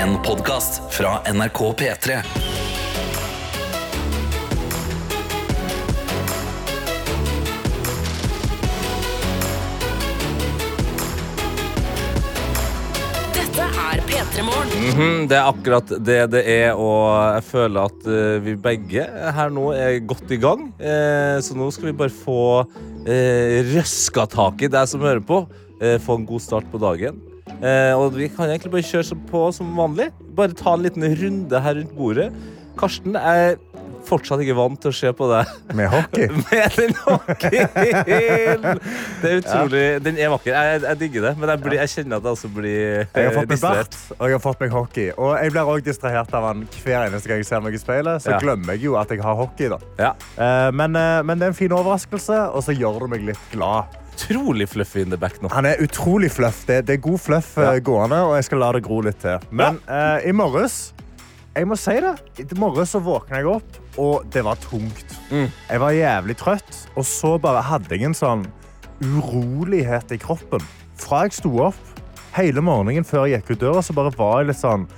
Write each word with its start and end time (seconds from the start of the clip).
En 0.00 0.14
podkast 0.24 0.94
fra 0.94 1.18
NRK 1.32 1.58
P3. 1.76 2.14
Dette 13.34 13.66
er 13.66 14.00
P3 14.08 14.44
Morgen. 14.46 14.72
Mhm, 14.88 15.28
det 15.28 15.36
er 15.36 15.44
akkurat 15.44 15.92
det 16.00 16.20
det 16.32 16.46
er, 16.48 16.72
og 16.72 17.36
jeg 17.36 17.44
føler 17.50 17.92
at 17.92 18.08
uh, 18.08 18.40
vi 18.40 18.56
begge 18.56 19.04
her 19.04 19.52
nå 19.52 19.70
er 19.76 19.98
godt 20.00 20.32
i 20.32 20.40
gang. 20.40 20.70
Uh, 20.80 21.36
så 21.44 21.52
nå 21.52 21.68
skal 21.76 21.92
vi 21.92 21.98
bare 22.06 22.20
få 22.24 22.42
uh, 22.64 23.58
røska 23.74 24.30
tak 24.32 24.64
i 24.64 24.72
deg 24.72 24.88
som 24.88 25.04
hører 25.04 25.20
på. 25.20 25.44
eh, 25.80 25.98
få 26.00 26.18
en 26.18 26.26
god 26.28 26.40
start 26.44 26.66
på 26.72 26.78
dagen. 26.80 27.20
Eh, 27.62 27.92
og 27.96 28.14
vi 28.16 28.28
kan 28.32 28.48
egentlig 28.48 28.72
bare 28.72 28.86
kjøre 28.88 29.18
på 29.30 29.46
som 29.56 29.74
vanlig. 29.76 30.10
Bare 30.36 30.52
ta 30.56 30.74
en 30.74 30.82
liten 30.86 31.04
runde 31.22 31.60
her 31.60 31.74
rundt 31.80 31.96
bordet. 31.96 32.30
Karsten 32.80 33.16
er 33.16 33.58
fortsatt 34.08 34.40
ikke 34.40 34.54
vant 34.56 34.78
til 34.80 34.88
å 34.90 34.96
se 34.96 35.10
på 35.12 35.26
deg 35.28 35.74
Med 35.76 35.90
hockey. 35.92 36.24
med 36.48 36.72
den 36.78 36.94
hockeyen. 37.04 38.62
Det 39.20 39.28
er 39.28 39.36
utrolig 39.42 39.82
Den 40.02 40.16
er 40.18 40.30
vakker. 40.32 40.54
Jeg, 40.56 40.80
jeg 40.86 40.98
digger 41.02 41.26
det, 41.28 41.32
men 41.38 41.52
jeg, 41.52 41.60
blir, 41.66 41.76
jeg 41.82 41.92
kjenner 41.92 42.16
at 42.16 42.24
jeg 42.30 42.38
også 42.38 42.50
blir 42.54 42.80
Jeg 42.80 43.26
har 43.28 43.36
fått 43.36 43.44
meg 43.44 43.52
distrahert. 43.52 43.98
bart, 43.98 44.16
og 44.16 44.24
jeg 44.32 44.38
har 44.38 44.42
fått 44.46 44.64
meg 44.64 44.74
hockey. 44.74 45.06
Og 45.20 45.34
jeg 45.36 45.54
blir 45.54 45.70
òg 45.74 45.84
distrahert 45.86 46.34
av 46.40 46.48
han 46.48 46.64
hver 46.80 47.06
eneste 47.10 47.30
gang 47.30 47.42
jeg 47.44 47.50
ser 47.52 47.62
meg 47.66 47.76
i 47.76 47.82
speilet. 47.82 48.24
Så 48.24 48.32
Ja. 48.34 48.40
glemmer 48.42 48.74
jeg 48.78 48.86
jo 48.88 48.96
at 49.00 49.12
jeg 49.12 49.20
har 49.26 49.36
hockey. 49.42 49.68
da. 49.68 49.78
Ja. 50.00 50.12
Eh, 50.40 50.70
Men, 50.72 50.96
eh, 50.96 51.22
men 51.22 51.38
det 51.38 51.44
er 51.50 51.52
en 51.52 51.60
fin 51.60 51.70
overraskelse, 51.76 52.40
og 52.56 52.64
så 52.64 52.72
gjør 52.74 53.00
det 53.04 53.10
meg 53.10 53.28
litt 53.34 53.46
glad. 53.52 53.99
Utrolig 54.10 54.68
fluffy 54.68 55.04
in 55.04 55.12
the 55.14 55.18
back 55.20 55.40
nå. 55.42 55.50
Han 55.54 55.68
er 55.68 55.80
utrolig 55.82 56.30
fluff. 56.34 56.64
Det, 56.68 56.82
det 56.88 56.98
er 56.98 57.04
god 57.04 57.20
fluff 57.22 57.54
ja. 57.58 57.74
gående, 57.84 58.20
og 58.28 58.36
jeg 58.38 58.50
skal 58.50 58.62
la 58.64 58.72
det 58.76 58.84
gro 58.86 59.00
litt 59.06 59.20
til. 59.22 59.38
Men 59.50 59.80
eh, 59.88 60.28
i 60.30 60.34
morges 60.36 60.90
jeg 61.50 61.66
må 61.66 61.74
si 61.74 61.96
det. 61.98 62.12
I 62.38 62.46
morges 62.60 62.94
våkna 62.94 63.40
jeg 63.40 63.48
opp, 63.50 63.78
og 63.98 64.26
det 64.30 64.44
var 64.46 64.58
tungt. 64.62 65.16
Mm. 65.32 65.48
Jeg 65.50 65.82
var 65.82 65.96
jævlig 65.96 66.36
trøtt, 66.38 66.76
og 66.94 67.06
så 67.08 67.34
bare 67.42 67.64
hadde 67.66 67.96
jeg 67.96 68.06
en 68.06 68.14
sånn 68.14 68.44
urolighet 69.02 70.14
i 70.14 70.20
kroppen. 70.20 70.62
Fra 71.00 71.24
jeg 71.26 71.40
sto 71.40 71.50
opp 71.66 72.00
hele 72.36 72.62
morgenen 72.62 73.06
før 73.06 73.26
jeg 73.26 73.40
gikk 73.40 73.56
ut 73.56 73.64
døra, 73.64 73.82
så 73.82 73.96
bare 73.96 74.14
var 74.14 74.40
jeg 74.40 74.52
litt 74.52 74.62
sånn 74.62 74.88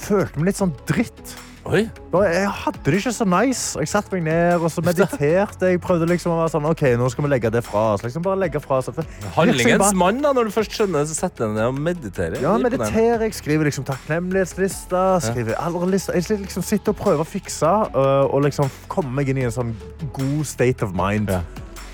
Følte 0.00 0.40
meg 0.40 0.48
litt 0.48 0.56
sånn 0.56 0.72
dritt. 0.88 1.34
Oi, 1.70 2.24
jeg 2.26 2.50
hadde 2.64 2.80
det 2.84 2.98
ikke 2.98 3.12
så 3.14 3.26
nice. 3.28 3.78
Jeg 3.78 3.90
satte 3.92 4.14
meg 4.16 4.24
ned 4.26 4.64
og 4.64 4.72
så 4.74 4.82
mediterte. 4.84 5.70
Jeg 5.70 5.80
prøvde 5.84 6.08
liksom 6.10 6.34
å 6.34 6.40
være 6.40 6.52
sånn, 6.56 6.66
ok, 6.70 6.82
nå 6.98 7.10
skal 7.12 7.26
vi 7.26 7.30
legge 7.30 7.52
det 7.54 7.62
fra 7.66 7.84
oss. 7.94 8.04
Liksom 8.06 8.24
bare 8.26 8.40
legge 8.42 8.62
fra 8.62 8.80
oss. 8.80 8.90
Handlingens 9.36 9.94
mann, 9.98 10.18
da, 10.24 10.34
når 10.36 10.50
du 10.50 10.54
først 10.54 10.74
skjønner 10.74 11.04
det, 11.04 11.12
så 11.12 11.20
setter 11.26 11.46
jeg 11.46 11.56
ned 11.56 11.68
og 11.68 11.80
mediterer. 11.86 12.38
Ja, 12.42 12.56
mediterer. 12.60 13.26
Jeg 13.28 13.38
skriver 13.38 13.70
liksom 13.70 13.86
takknemlighetslister. 13.88 15.22
Skriver 15.30 15.58
alle. 15.62 16.00
Jeg 16.00 16.42
liksom 16.42 16.66
sitter 16.66 16.94
og 16.94 17.00
prøver 17.00 17.24
å 17.24 17.28
fikse 17.28 17.70
øh, 17.70 18.26
og 18.26 18.46
liksom 18.48 18.70
komme 18.90 19.14
meg 19.20 19.30
inn 19.30 19.42
i 19.42 19.46
en 19.48 19.54
sånn 19.54 19.74
god 20.16 20.46
state 20.48 20.86
of 20.86 20.96
mind. 20.96 21.30
Ja. 21.30 21.44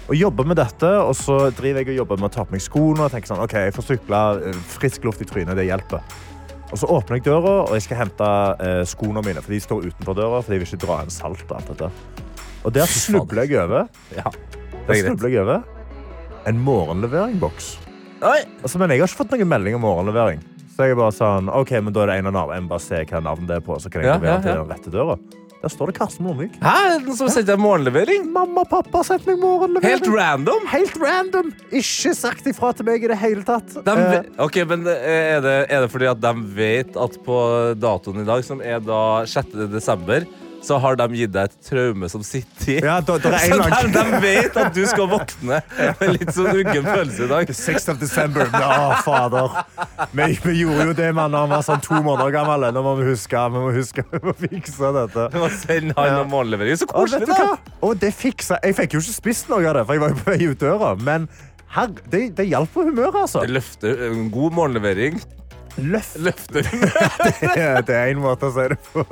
Og 0.06 0.14
jobber 0.14 0.46
med 0.46 0.60
dette, 0.60 0.88
og 1.02 1.16
så 1.18 1.48
driver 1.50 1.82
jeg 1.82 1.96
og 1.96 2.00
jobber 2.04 2.20
med 2.22 2.30
å 2.30 2.34
ta 2.36 2.44
på 2.46 2.54
meg 2.54 2.62
skoene 2.62 3.08
og 3.08 3.10
tenker 3.10 3.32
sånn, 3.32 3.42
ok, 3.42 3.56
jeg 3.66 3.74
får 3.74 3.86
sykle, 3.88 4.22
øh, 4.38 4.58
frisk 4.76 5.06
luft 5.08 5.24
i 5.24 5.26
trynet, 5.26 5.58
det 5.58 5.66
hjelper. 5.66 6.04
Og 6.66 6.80
så 6.80 6.88
åpner 6.90 7.20
jeg 7.20 7.26
døra, 7.28 7.52
og 7.68 7.72
jeg 7.76 7.84
skal 7.86 8.00
hente 8.00 8.28
eh, 8.66 8.82
skoene 8.90 9.22
mine, 9.22 9.42
for 9.44 9.54
de 9.54 9.60
står 9.62 9.84
utenfor 9.86 10.16
døra, 10.18 10.40
for 10.42 10.52
de 10.52 10.58
vil 10.60 10.66
ikke 10.66 10.82
dra 10.82 10.98
inn 11.04 11.12
salt 11.14 11.44
og 11.46 11.56
alt 11.60 11.70
dette. 11.70 11.90
Og 12.66 12.74
der 12.74 12.90
snubler 12.90 13.46
jeg 13.46 13.60
over, 13.62 13.86
Ja, 14.16 14.32
der 14.88 14.94
er 14.96 15.02
snubler 15.04 15.30
jeg 15.30 15.44
over 15.44 15.62
en 16.46 16.58
morgenleveringboks. 16.62 17.72
Altså, 18.22 18.78
men 18.78 18.90
jeg 18.90 19.00
har 19.02 19.08
ikke 19.10 19.20
fått 19.22 19.32
noen 19.36 19.50
melding 19.50 19.78
om 19.78 19.82
morgenlevering. 19.86 20.42
Så 20.76 20.86
jeg 20.90 20.98
bare 20.98 21.14
sånn, 21.14 21.48
ok, 21.50 21.72
men 21.86 21.94
da 21.94 22.02
er 22.04 22.10
det 22.10 22.16
en 22.20 22.28
av 22.30 22.34
navn. 22.36 22.52
Jeg 22.54 22.64
må 22.66 22.70
bare 22.74 22.84
se 22.84 22.98
hva 23.08 23.20
navnet 23.24 23.48
det 23.50 23.56
er 23.60 23.64
på, 23.64 23.78
så 23.80 23.90
kan 23.90 24.02
jeg 24.02 24.10
Ja, 24.10 24.16
levere 24.18 24.34
ja, 24.34 24.42
til 24.44 24.58
den 24.60 24.70
rette 24.74 24.92
døra. 24.92 25.16
Der 25.62 25.72
står 25.72 25.90
det 25.90 25.96
Karsten 25.96 26.26
Blomvik. 26.26 26.56
Hæ? 26.62 26.98
Den 27.04 27.16
som 27.16 27.30
sendte 27.32 27.56
morgenlevering? 27.60 28.28
Mamma 28.32 28.62
og 28.66 28.70
pappa 28.70 29.00
har 29.00 29.08
sendt 29.08 29.26
meg 29.28 29.38
morgenlevering. 29.40 29.96
Helt 29.96 30.10
random? 30.12 30.66
Helt 30.72 30.98
random. 31.00 31.52
Ikke 31.70 32.12
sagt 32.16 32.48
ifra 32.50 32.72
til 32.76 32.88
meg 32.88 33.04
i 33.06 33.10
det 33.10 33.18
hele 33.20 33.44
tatt. 33.46 33.78
De 33.86 33.94
uh, 33.96 34.18
ok, 34.46 34.60
men 34.68 34.84
er 34.86 35.40
det, 35.44 35.56
er 35.72 35.86
det 35.86 35.92
fordi 35.92 36.10
at 36.12 36.20
de 36.22 36.34
vet 36.56 36.98
at 37.00 37.20
på 37.26 37.38
datoen 37.80 38.22
i 38.22 38.28
dag, 38.28 38.44
som 38.46 38.60
er 38.60 38.82
da 38.84 39.00
6. 39.28 39.56
desember, 39.72 40.28
så 40.66 40.78
har 40.82 40.96
de 40.98 41.06
gitt 41.14 41.32
deg 41.34 41.48
et 41.52 41.56
traume 41.68 42.08
som 42.10 42.24
sitter 42.26 42.72
i? 42.74 42.76
ja, 42.82 42.96
da, 43.06 43.16
da 43.22 43.30
er 43.38 43.52
Så 43.52 43.58
de, 43.62 43.90
de 43.94 44.20
vet 44.24 44.56
at 44.62 44.74
du 44.74 44.82
skal 44.90 45.08
våkne 45.12 45.60
med 46.00 46.12
litt 46.16 46.32
sånn 46.34 46.50
uggen 46.52 46.84
følelse 46.86 47.26
i 47.26 47.30
dag. 47.30 47.52
6. 47.54 47.88
desember. 48.02 48.50
December. 48.50 48.96
Fader. 49.06 49.56
Vi, 50.16 50.28
vi 50.44 50.54
gjorde 50.64 50.88
jo 50.90 50.94
det 50.98 51.10
man 51.16 51.30
når 51.34 51.46
han 51.46 51.52
var 51.54 51.64
sånn 51.66 51.82
to 51.84 51.98
måneder 52.02 52.34
gammel. 52.34 52.66
Nå 52.74 52.82
må 52.84 52.96
vi 53.00 53.08
huske, 53.12 53.42
vi 53.54 53.62
må 53.62 53.72
huske 53.76 54.04
å 54.18 54.34
fikse 54.42 54.92
dette. 54.96 55.28
Du 55.32 55.38
må 55.42 55.50
sende 55.54 55.96
han 55.98 56.12
Ja. 56.16 56.22
morgenlevering. 56.30 56.78
Så 56.80 56.88
koselig, 56.90 57.28
da! 57.30 57.56
Og 57.86 57.98
det 58.02 58.12
fiksa 58.16 58.58
Jeg 58.64 58.76
fikk 58.78 58.96
jo 58.96 59.02
ikke 59.04 59.16
spist 59.20 59.50
noe 59.52 59.62
av 59.70 59.78
det, 59.78 59.86
for 59.88 59.96
jeg 59.96 60.02
var 60.04 60.14
jo 60.14 60.20
på 60.22 60.32
vei 60.34 60.50
ut 60.50 60.60
døra. 60.62 60.92
Men 61.06 61.28
her, 61.76 61.90
det, 62.10 62.22
det 62.38 62.46
hjalp 62.50 62.70
på 62.74 62.84
humøret, 62.88 63.18
altså. 63.26 63.42
Det 63.44 63.52
løfter 63.56 64.06
en 64.10 64.28
god 64.34 64.54
morgenlevering. 64.58 65.18
Løft 65.76 66.16
Løfter. 66.24 66.64
det 67.86 67.92
er 67.96 68.10
en 68.12 68.20
måte 68.22 68.48
å 68.48 68.52
si 68.54 68.64
det 68.72 68.78
på. 68.92 69.02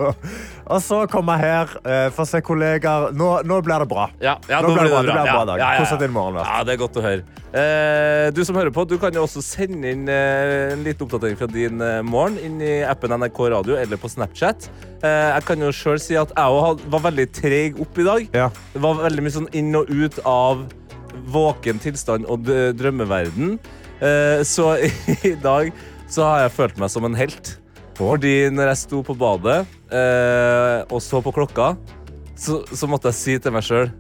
Og 0.73 0.81
så 0.81 1.03
kommer 1.13 1.37
jeg 1.43 1.51
her, 1.53 1.73
eh, 1.85 2.07
for 2.15 2.25
å 2.25 2.29
se 2.31 2.41
kollegaer. 2.45 3.11
Nå, 3.17 3.29
nå 3.45 3.59
blir 3.67 3.85
det 3.85 3.89
bra. 3.91 4.07
Ja, 4.23 4.39
ja, 4.49 4.63
Nå 4.65 4.71
blir 4.73 4.87
det 4.87 4.93
bra. 4.95 5.03
Det 5.05 5.11
blir 5.11 5.21
en 5.21 5.29
Ja, 5.29 5.35
bra 5.37 5.45
dag. 5.51 5.61
ja, 5.61 5.69
Hvordan 5.77 5.93
har 5.93 6.01
din 6.07 6.15
morgen 6.15 6.39
vært? 6.39 6.49
Ja, 6.55 6.63
det 6.65 6.73
er 6.77 6.81
godt 6.81 6.97
å 6.97 7.05
høre. 7.05 7.27
Eh, 7.55 8.31
du 8.35 8.41
som 8.49 8.57
hører 8.59 8.73
på, 8.75 8.87
du 8.89 8.97
kan 9.03 9.15
jo 9.15 9.27
også 9.27 9.45
sende 9.45 9.93
inn 9.93 10.09
eh, 10.11 10.73
en 10.73 10.83
liten 10.87 11.05
oppdatering 11.07 11.37
fra 11.39 11.51
din 11.53 11.85
eh, 11.85 12.01
morgen 12.03 12.41
inn 12.43 12.57
i 12.65 12.73
appen 12.89 13.13
NRK 13.21 13.43
Radio 13.59 13.77
eller 13.79 14.01
på 14.01 14.11
Snapchat. 14.11 14.71
Eh, 15.05 15.29
jeg 15.37 15.47
kan 15.51 15.63
jo 15.69 15.71
selv 15.77 16.01
si 16.03 16.17
at 16.19 16.33
jeg 16.33 16.59
òg 16.65 16.83
var 16.97 17.05
veldig 17.11 17.29
treg 17.37 17.79
opp 17.85 18.01
i 18.01 18.09
dag. 18.09 18.27
Ja. 18.35 18.49
Det 18.73 18.83
var 18.83 19.05
veldig 19.05 19.29
mye 19.29 19.37
sånn 19.37 19.51
inn 19.53 19.71
og 19.79 19.93
ut 19.93 20.19
av 20.27 20.65
våken 21.31 21.79
tilstand 21.79 22.27
og 22.27 22.49
drømmeverden. 22.49 23.59
Eh, 24.03 24.41
så 24.49 24.73
i 25.29 25.37
dag 25.45 25.71
så 26.11 26.25
har 26.29 26.45
jeg 26.45 26.55
følt 26.57 26.79
meg 26.81 26.91
som 26.93 27.07
en 27.09 27.17
helt. 27.19 27.55
Fordi 27.95 28.49
når 28.51 28.73
jeg 28.73 28.81
sto 28.85 29.03
på 29.07 29.15
badet 29.19 29.61
eh, 29.95 30.81
og 30.91 30.99
så 31.03 31.21
på 31.23 31.31
klokka, 31.35 31.75
så, 32.35 32.61
så 32.75 32.89
måtte 32.91 33.13
jeg 33.13 33.19
si 33.21 33.37
til 33.39 33.55
meg 33.55 33.63
sjøl 33.63 33.93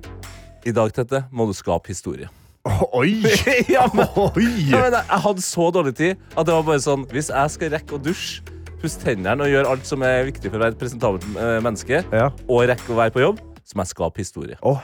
I 0.66 0.72
dag, 0.74 0.90
Tette, 0.96 1.20
må 1.30 1.46
du 1.46 1.52
skape 1.54 1.92
historie. 1.92 2.26
Oi! 2.98 3.20
ja, 3.76 3.84
men, 3.94 4.08
Oi! 4.24 4.48
ja, 4.72 4.80
men 4.88 4.96
jeg, 4.98 5.04
jeg 5.06 5.22
hadde 5.28 5.44
så 5.46 5.68
dårlig 5.76 5.94
tid 6.00 6.16
at 6.34 6.48
det 6.48 6.56
var 6.56 6.66
bare 6.66 6.82
sånn 6.82 7.04
Hvis 7.12 7.30
jeg 7.30 7.52
skal 7.54 7.72
rekke 7.76 7.94
å 7.98 8.02
dusje, 8.02 8.42
pusse 8.82 8.98
tennene 9.04 9.46
og 9.46 9.52
gjøre 9.52 9.70
alt 9.76 9.86
som 9.88 10.02
er 10.04 10.26
viktig 10.26 10.50
for 10.50 10.58
å 10.58 10.64
være 10.66 10.74
et 10.74 10.80
presentabelt 10.82 11.28
eh, 11.38 11.58
menneske, 11.64 12.02
Ja. 12.12 12.26
og 12.50 12.66
rekke 12.72 12.90
å 12.92 12.98
være 12.98 13.14
på 13.14 13.22
jobb, 13.22 13.38
så 13.64 13.78
må 13.78 13.86
jeg 13.86 13.94
skape 13.94 14.20
historie. 14.20 14.58
Oh, 14.66 14.82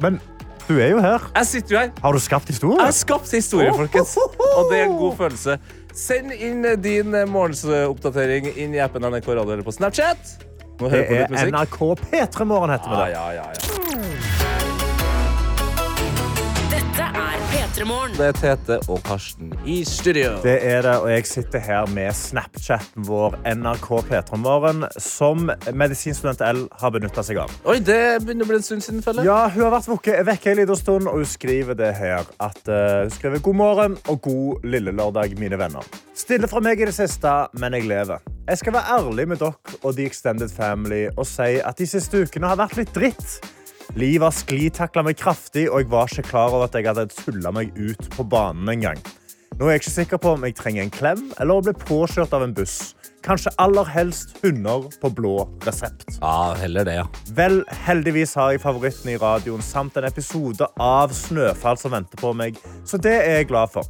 men 0.00 0.16
du 0.68 0.76
er 0.78 0.92
jo 0.94 1.02
her. 1.02 1.26
Jeg 1.34 1.48
sitter 1.50 1.74
jo 1.74 1.80
her. 1.82 1.90
Har 2.00 2.14
du 2.16 2.20
skapt 2.22 2.48
historie? 2.48 2.78
Jeg 2.78 2.86
har 2.86 2.94
skapt 2.96 3.32
historie, 3.34 3.72
folkens. 3.76 4.14
Og 4.22 4.70
det 4.70 4.78
er 4.78 4.86
en 4.86 4.94
god 4.96 5.16
følelse. 5.18 5.56
Send 5.94 6.32
inn 6.32 6.64
din 6.82 7.10
morgensoppdatering 7.28 8.48
inn 8.56 8.74
i 8.74 8.80
appen 8.80 9.04
NRK 9.04 9.28
Radio 9.36 9.52
eller 9.52 9.66
på 9.66 9.74
Snapchat. 9.76 10.38
Nå 10.80 10.88
Det 10.88 10.90
hører 10.90 11.06
på 11.08 11.14
er 11.14 11.20
litt 11.20 11.34
musikk. 11.36 11.52
NRK 11.52 11.78
P3 12.08 12.44
Morgen, 12.48 12.70
heter 12.74 12.88
vi 12.90 12.96
det. 12.96 13.02
Ah, 13.02 13.12
ja, 13.12 13.26
ja, 13.42 13.46
ja. 13.52 13.71
P3 17.72 17.84
Morgen. 17.88 18.12
Det 18.18 18.26
er 18.26 18.34
Tete 18.36 18.76
og 18.92 18.98
Karsten 19.06 19.52
i 19.64 19.78
studio. 19.88 20.34
Det 20.44 20.58
er 20.60 20.82
det, 20.84 20.92
og 21.00 21.08
jeg 21.08 21.24
sitter 21.24 21.62
her 21.64 21.86
med 21.88 22.12
Snapchaten 22.12 23.06
vår 23.06 23.38
NRK 23.48 23.86
P3 24.10 24.90
som 25.00 25.48
medisinstudent 25.72 26.42
L 26.44 26.66
har 26.82 26.92
benytta 26.92 27.24
seg 27.24 27.40
av. 27.40 27.54
Oi, 27.64 27.78
det 27.80 27.96
begynner 28.26 28.44
å 28.44 28.50
bli 28.50 28.58
en 28.60 28.66
stund 28.66 28.84
siden, 28.84 29.00
føler 29.04 29.24
jeg. 29.24 29.30
Ja, 29.30 29.48
Hun 29.54 29.64
har 29.64 29.72
vært 29.78 30.10
vekke 30.28 30.52
en 30.52 30.60
liten 30.60 30.80
stund, 30.82 31.08
og 31.08 31.22
hun 31.22 31.30
skriver 31.32 31.78
det 31.78 31.94
her. 31.96 32.28
At, 32.44 32.60
uh, 32.68 33.06
hun 33.06 33.14
skriver 33.16 33.40
God 33.48 33.58
morgen 33.62 33.96
og 34.04 34.20
god 34.28 34.68
lille 34.68 34.92
lørdag, 34.92 35.38
mine 35.40 35.56
venner. 35.56 35.88
Stille 36.12 36.52
fra 36.52 36.60
meg 36.60 36.82
i 36.82 36.90
det 36.90 36.96
siste, 36.98 37.32
men 37.56 37.78
jeg 37.78 37.88
lever. 37.88 38.20
Jeg 38.50 38.60
skal 38.60 38.76
være 38.76 38.98
ærlig 38.98 39.28
med 39.32 39.40
dere 39.40 39.80
og 39.80 39.96
The 39.96 40.10
Extended 40.12 40.52
Family 40.52 41.06
og 41.16 41.24
si 41.24 41.56
at 41.64 41.80
de 41.80 41.88
siste 41.88 42.20
ukene 42.20 42.52
har 42.52 42.60
vært 42.60 42.76
litt 42.82 42.92
dritt. 42.92 43.40
Livet 43.98 44.36
sklitakla 44.38 45.04
meg 45.04 45.18
kraftig, 45.20 45.66
og 45.68 45.82
jeg 45.82 45.90
var 45.92 46.08
ikke 46.08 46.28
klar 46.30 46.54
over 46.54 46.68
at 46.68 46.78
jeg 46.78 46.88
hadde 46.88 47.10
tulla 47.12 47.52
meg 47.52 47.74
ut 47.76 48.08
på 48.14 48.24
banen 48.24 48.70
en 48.72 48.86
gang. 48.86 49.02
Nå 49.58 49.68
er 49.68 49.76
jeg 49.76 49.82
ikke 49.82 49.92
sikker 49.98 50.20
på 50.22 50.32
om 50.32 50.44
jeg 50.46 50.56
trenger 50.56 50.86
en 50.86 50.92
klem 50.92 51.26
eller 51.36 51.60
å 51.60 51.64
bli 51.66 51.74
påkjørt 51.76 52.32
av 52.32 52.46
en 52.46 52.54
buss. 52.56 52.94
Kanskje 53.22 53.52
aller 53.62 53.86
helst 53.86 54.32
hunder 54.42 54.88
på 55.02 55.10
blå 55.14 55.34
resept. 55.66 56.08
Ja, 56.16 56.54
heller 56.58 56.88
det, 56.88 56.96
ja. 57.02 57.04
Vel, 57.36 57.60
heldigvis 57.86 58.32
har 58.40 58.54
jeg 58.54 58.64
favoritten 58.64 59.12
i 59.12 59.18
radioen 59.20 59.62
samt 59.62 60.00
en 60.00 60.08
episode 60.08 60.66
av 60.80 61.12
Snøfall 61.14 61.78
som 61.78 61.94
venter 61.94 62.18
på 62.18 62.32
meg, 62.34 62.58
så 62.88 62.98
det 62.98 63.14
er 63.20 63.42
jeg 63.42 63.52
glad 63.52 63.70
for. 63.76 63.86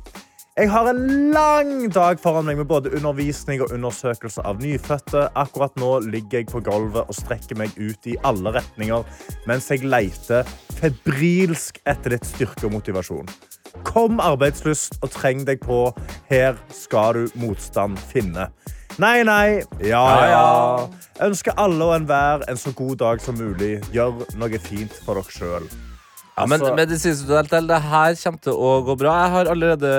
Jeg 0.52 0.68
har 0.68 0.84
en 0.90 1.30
lang 1.32 1.86
dag 1.94 2.18
foran 2.20 2.44
meg 2.44 2.58
med 2.60 2.66
både 2.68 2.90
undervisning 2.92 3.62
og 3.64 3.70
undersøkelse 3.72 4.42
av 4.44 4.58
nyfødte. 4.60 5.22
Akkurat 5.40 5.78
nå 5.80 5.94
ligger 6.04 6.42
jeg 6.42 6.50
på 6.50 6.60
gulvet 6.66 7.08
og 7.08 7.16
strekker 7.16 7.56
meg 7.56 7.72
ut 7.80 8.04
i 8.04 8.18
alle 8.28 8.52
retninger 8.58 9.06
mens 9.48 9.70
jeg 9.72 9.86
leter 9.88 10.44
febrilsk 10.76 11.80
etter 11.88 12.12
litt 12.12 12.28
styrke 12.28 12.68
og 12.68 12.74
motivasjon. 12.74 13.32
Kom 13.88 14.20
arbeidslyst 14.20 14.98
og 15.00 15.14
treng 15.14 15.40
deg 15.48 15.64
på. 15.64 15.86
Her 16.28 16.60
skal 16.68 17.16
du 17.16 17.38
motstand 17.40 17.96
finne. 18.10 18.50
Nei, 19.00 19.22
nei. 19.24 19.62
Ja, 19.80 20.04
Ja. 20.34 20.44
Ønsker 21.24 21.56
alle 21.56 21.88
og 21.88 21.94
enhver 21.96 22.44
en 22.50 22.60
så 22.60 22.74
god 22.76 23.00
dag 23.00 23.24
som 23.24 23.40
mulig. 23.40 23.78
Gjør 23.96 24.20
noe 24.36 24.60
fint 24.60 24.92
for 25.06 25.16
dere 25.16 25.32
sjøl. 25.32 25.72
Ja, 26.36 26.46
men 26.46 26.60
Altså- 26.60 26.74
medisinsk 26.74 27.26
det 27.28 27.82
her 27.82 28.14
kommer 28.16 28.40
til 28.40 28.52
å 28.52 28.70
gå 28.86 28.96
bra. 28.98 29.12
Jeg 29.22 29.30
har 29.34 29.50
allerede 29.52 29.90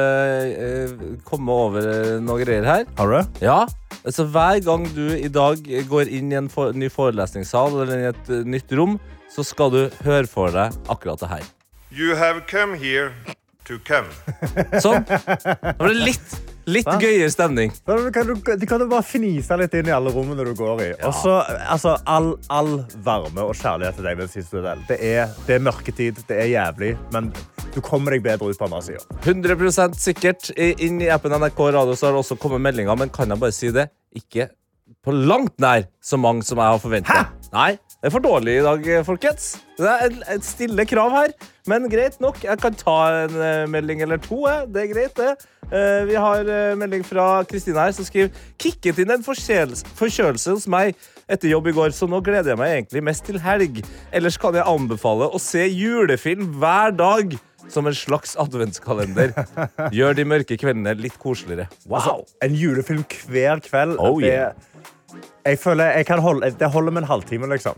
eh, 0.57 0.93
kommet 1.23 1.53
over 1.53 2.19
noen 2.19 2.41
greier 2.43 2.65
her. 2.65 2.85
Har 2.97 3.07
du? 3.07 3.39
Ja, 3.39 3.67
så 4.09 4.25
Hver 4.25 4.63
gang 4.65 4.87
du 4.95 5.13
i 5.13 5.29
dag 5.29 5.61
går 5.89 6.09
inn 6.09 6.31
i 6.31 6.35
en 6.35 6.49
for, 6.49 6.73
ny 6.73 6.89
forelesningssal 6.89 7.81
eller 7.83 7.99
i 7.99 8.09
et 8.09 8.29
eh, 8.29 8.43
nytt 8.43 8.71
rom, 8.73 8.99
så 9.29 9.45
skal 9.45 9.69
du 9.69 9.89
høre 10.03 10.27
for 10.27 10.49
deg 10.49 10.73
akkurat 10.89 11.19
det 11.19 11.29
her. 11.29 11.43
You 11.93 12.15
have 12.15 12.41
come 12.49 12.73
here 12.75 13.13
to 13.67 13.79
come. 13.87 14.09
Sånn. 14.83 15.05
Da 15.07 15.73
blir 15.79 15.93
det 15.93 16.07
litt, 16.07 16.35
litt 16.69 16.87
Hva? 16.87 16.97
gøyere 17.01 17.29
stemning. 17.33 17.73
Da 17.87 17.97
kan 18.13 18.29
du, 18.29 18.35
du 18.39 18.65
kan 18.69 18.83
jo 18.83 18.87
bare 18.91 19.05
fnise 19.07 19.57
litt 19.59 19.75
inn 19.79 19.89
i 19.91 19.95
alle 19.95 20.13
rommene 20.13 20.45
du 20.47 20.53
går 20.57 20.83
i. 20.85 20.89
Og 21.07 21.15
så, 21.19 21.37
altså, 21.71 21.95
all, 22.09 22.33
all 22.53 22.73
varme 23.05 23.45
og 23.45 23.55
kjærlighet 23.59 23.99
til 23.99 24.09
deg. 24.09 24.23
den 24.23 24.31
siste 24.31 24.63
del. 24.65 24.83
Det 24.89 24.99
er, 24.99 25.31
det 25.47 25.57
er 25.57 25.67
mørketid, 25.69 26.23
det 26.29 26.41
er 26.45 26.51
jævlig, 26.53 26.93
men 27.15 27.31
du 27.73 27.79
kommer 27.81 28.13
deg 28.15 28.25
bedre 28.25 28.51
ut 28.51 28.59
på 28.59 28.67
andre 28.69 28.83
sida. 28.85 29.05
100 29.23 29.97
sikkert. 29.99 30.51
Inn 30.57 31.01
i 31.01 31.11
appen 31.13 31.33
NRK 31.33 31.63
Radio 31.73 31.95
så 31.97 32.09
har 32.09 32.17
det 32.17 32.25
også 32.25 32.39
kommet 32.41 32.63
meldinger, 32.63 32.97
men 32.99 33.13
kan 33.13 33.31
jeg 33.31 33.41
bare 33.41 33.55
si 33.55 33.71
det? 33.73 33.89
Ikke 34.13 34.51
på 35.03 35.11
langt 35.11 35.57
nær 35.59 35.87
så 36.03 36.19
mange 36.19 36.45
som 36.47 36.59
jeg 36.61 36.75
har 36.75 36.79
forventa. 36.79 37.23
Nei, 37.53 37.73
det 38.03 38.09
er 38.09 38.11
for 38.17 38.23
dårlig 38.23 38.57
i 38.59 38.63
dag, 38.65 38.87
folkens. 39.07 39.43
Det 39.79 39.87
er 39.87 40.09
et- 40.33 40.43
stille 40.43 40.83
krav 40.85 41.13
her, 41.15 41.31
men 41.71 41.85
greit 41.87 42.17
nok. 42.19 42.41
Jeg 42.43 42.59
kan 42.59 42.75
ta 42.75 42.95
en 43.23 43.37
eh, 43.39 43.65
melding 43.71 44.01
eller 44.03 44.17
to. 44.19 44.41
Jeg. 44.43 44.65
Det 44.75 44.81
er 44.81 44.89
greit, 44.91 45.13
det. 45.15 45.29
Eh, 45.71 46.03
vi 46.09 46.17
har 46.19 46.43
eh, 46.43 46.75
melding 46.75 47.05
fra 47.07 47.45
Kristina 47.47 47.85
her, 47.85 47.95
som 47.95 48.03
skriver 48.03 48.35
Kikket 48.59 48.99
inn 48.99 49.15
en 49.15 49.23
forkjølelse, 49.23 50.51
hos 50.51 50.67
meg 50.67 50.99
etter 51.31 51.47
jobb 51.53 51.71
i 51.71 51.75
går, 51.79 51.95
så 51.95 52.03
nå 52.11 52.19
gleder 52.19 52.51
jeg 52.51 52.59
meg 52.59 52.75
egentlig 52.75 53.05
mest 53.07 53.23
til 53.23 53.39
helg. 53.39 53.79
Ellers 54.11 54.35
kan 54.37 54.53
jeg 54.59 54.67
anbefale 54.67 55.31
å 55.31 55.39
se 55.39 55.63
julefilm 55.71 56.59
hver 56.59 56.91
dag. 56.99 57.37
Som 57.71 57.87
en 57.87 57.95
slags 57.95 58.35
adventskalender. 58.35 59.31
Gjør 59.95 60.17
de 60.19 60.25
mørke 60.27 60.57
kveldene 60.59 60.91
litt 60.99 61.15
koseligere. 61.15 61.69
Wow! 61.87 61.95
Altså, 62.01 62.35
en 62.43 62.57
julefilm 62.59 63.05
hver 63.31 63.63
kveld. 63.63 63.95
Oh, 64.03 64.19
det, 64.19 64.33
yeah. 64.33 64.72
Jeg 65.45 65.59
føler 65.59 65.97
jeg 65.99 66.05
kan 66.05 66.19
holde, 66.19 66.51
det 66.59 66.71
holder 66.71 66.91
med 66.91 67.01
en 67.01 67.07
halvtime, 67.07 67.47
liksom. 67.51 67.77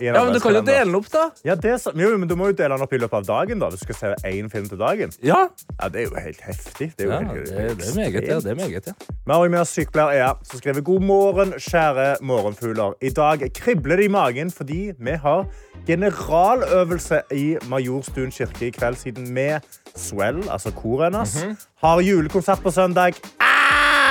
Ja, 0.00 0.24
men 0.24 0.34
Du 0.34 0.40
kan 0.40 0.54
jo 0.54 0.62
dele 0.64 0.84
den 0.86 0.94
opp, 0.96 1.08
da. 1.12 1.28
Ja, 1.44 1.54
det 1.54 1.74
jo, 2.00 2.16
men 2.18 2.28
du 2.28 2.34
må 2.38 2.48
jo 2.50 2.56
dele 2.56 2.74
den 2.74 2.84
opp 2.84 2.92
i 2.92 2.98
løpet 2.98 3.18
av 3.20 3.26
dagen. 3.28 3.60
da, 3.60 3.68
hvis 3.68 3.80
du 3.80 3.92
skal 3.92 3.98
se 3.98 4.30
én 4.30 4.48
film 4.50 4.68
til 4.68 4.78
dagen. 4.80 5.12
Ja, 5.22 5.48
Ja, 5.82 5.88
Det 5.88 6.00
er 6.00 6.04
jo 6.08 6.16
helt 6.16 6.40
heftig. 6.40 6.92
Det 6.96 7.06
er 7.06 7.10
jo 7.10 7.12
ja 7.12 7.18
helt, 7.18 7.50
det, 7.50 7.78
det 7.78 7.88
er 7.90 7.94
meget. 7.96 8.28
Ja, 8.28 8.38
det 8.40 8.50
er 8.50 8.54
meget 8.54 8.86
ja. 8.86 8.92
Vi 9.26 9.32
har 9.32 9.48
med 9.48 9.60
oss 9.60 9.68
sykepleier 9.68 10.10
Ea, 10.10 10.32
som 10.44 10.58
skriver 10.58 10.80
God 10.80 11.00
morgen, 11.00 11.52
kjære 11.58 12.16
morgenfugler. 12.22 12.94
I 13.02 13.10
dag 13.10 13.52
kribler 13.54 13.96
det 13.96 14.04
i 14.04 14.08
magen 14.08 14.50
fordi 14.50 14.92
vi 14.98 15.10
har 15.10 15.46
generaløvelse 15.86 17.22
i 17.32 17.56
Majorstuen 17.68 18.30
kirke 18.30 18.66
i 18.66 18.70
kveld, 18.70 18.96
siden 18.96 19.34
vi, 19.36 19.48
Swell, 19.96 20.42
altså 20.50 20.70
koret 20.70 21.12
hennes, 21.12 21.36
har 21.82 22.00
julekonsert 22.00 22.62
på 22.62 22.70
søndag. 22.70 23.12
Ah, 23.40 23.61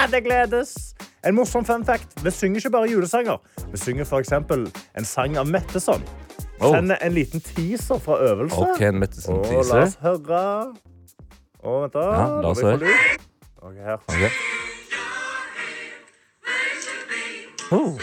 det 0.07 0.23
gledes! 0.23 0.95
En 1.25 1.35
morsom 1.35 1.65
fun 1.65 1.85
fact. 1.85 2.23
Vi 2.23 2.31
synger 2.31 2.55
ikke 2.57 2.69
bare 2.69 2.89
julesanger. 2.89 3.37
Vi 3.71 3.77
synger 3.77 4.03
for 4.03 4.19
eksempel 4.19 4.71
en 4.97 5.05
sang 5.05 5.37
av 5.37 5.47
Metteson. 5.47 6.03
Oh. 6.61 6.75
Send 6.75 6.91
en 7.01 7.13
liten 7.13 7.41
teaser 7.41 7.97
fra 7.97 8.17
øvelse. 8.21 8.55
OK, 8.57 8.81
en 8.81 8.99
Metteson-teaser. 8.99 9.75
la 9.75 9.83
oss 9.83 9.97
høre. 10.01 10.41
Å, 11.61 11.75
vent 11.81 11.93
da. 11.93 12.05
Ja, 12.13 12.25
la 12.41 12.53
oss 12.53 12.61
høre. 12.61 12.95
Ok, 13.61 13.75
her. 13.85 13.97
Ok. 14.07 14.21
Oh. 17.71 17.97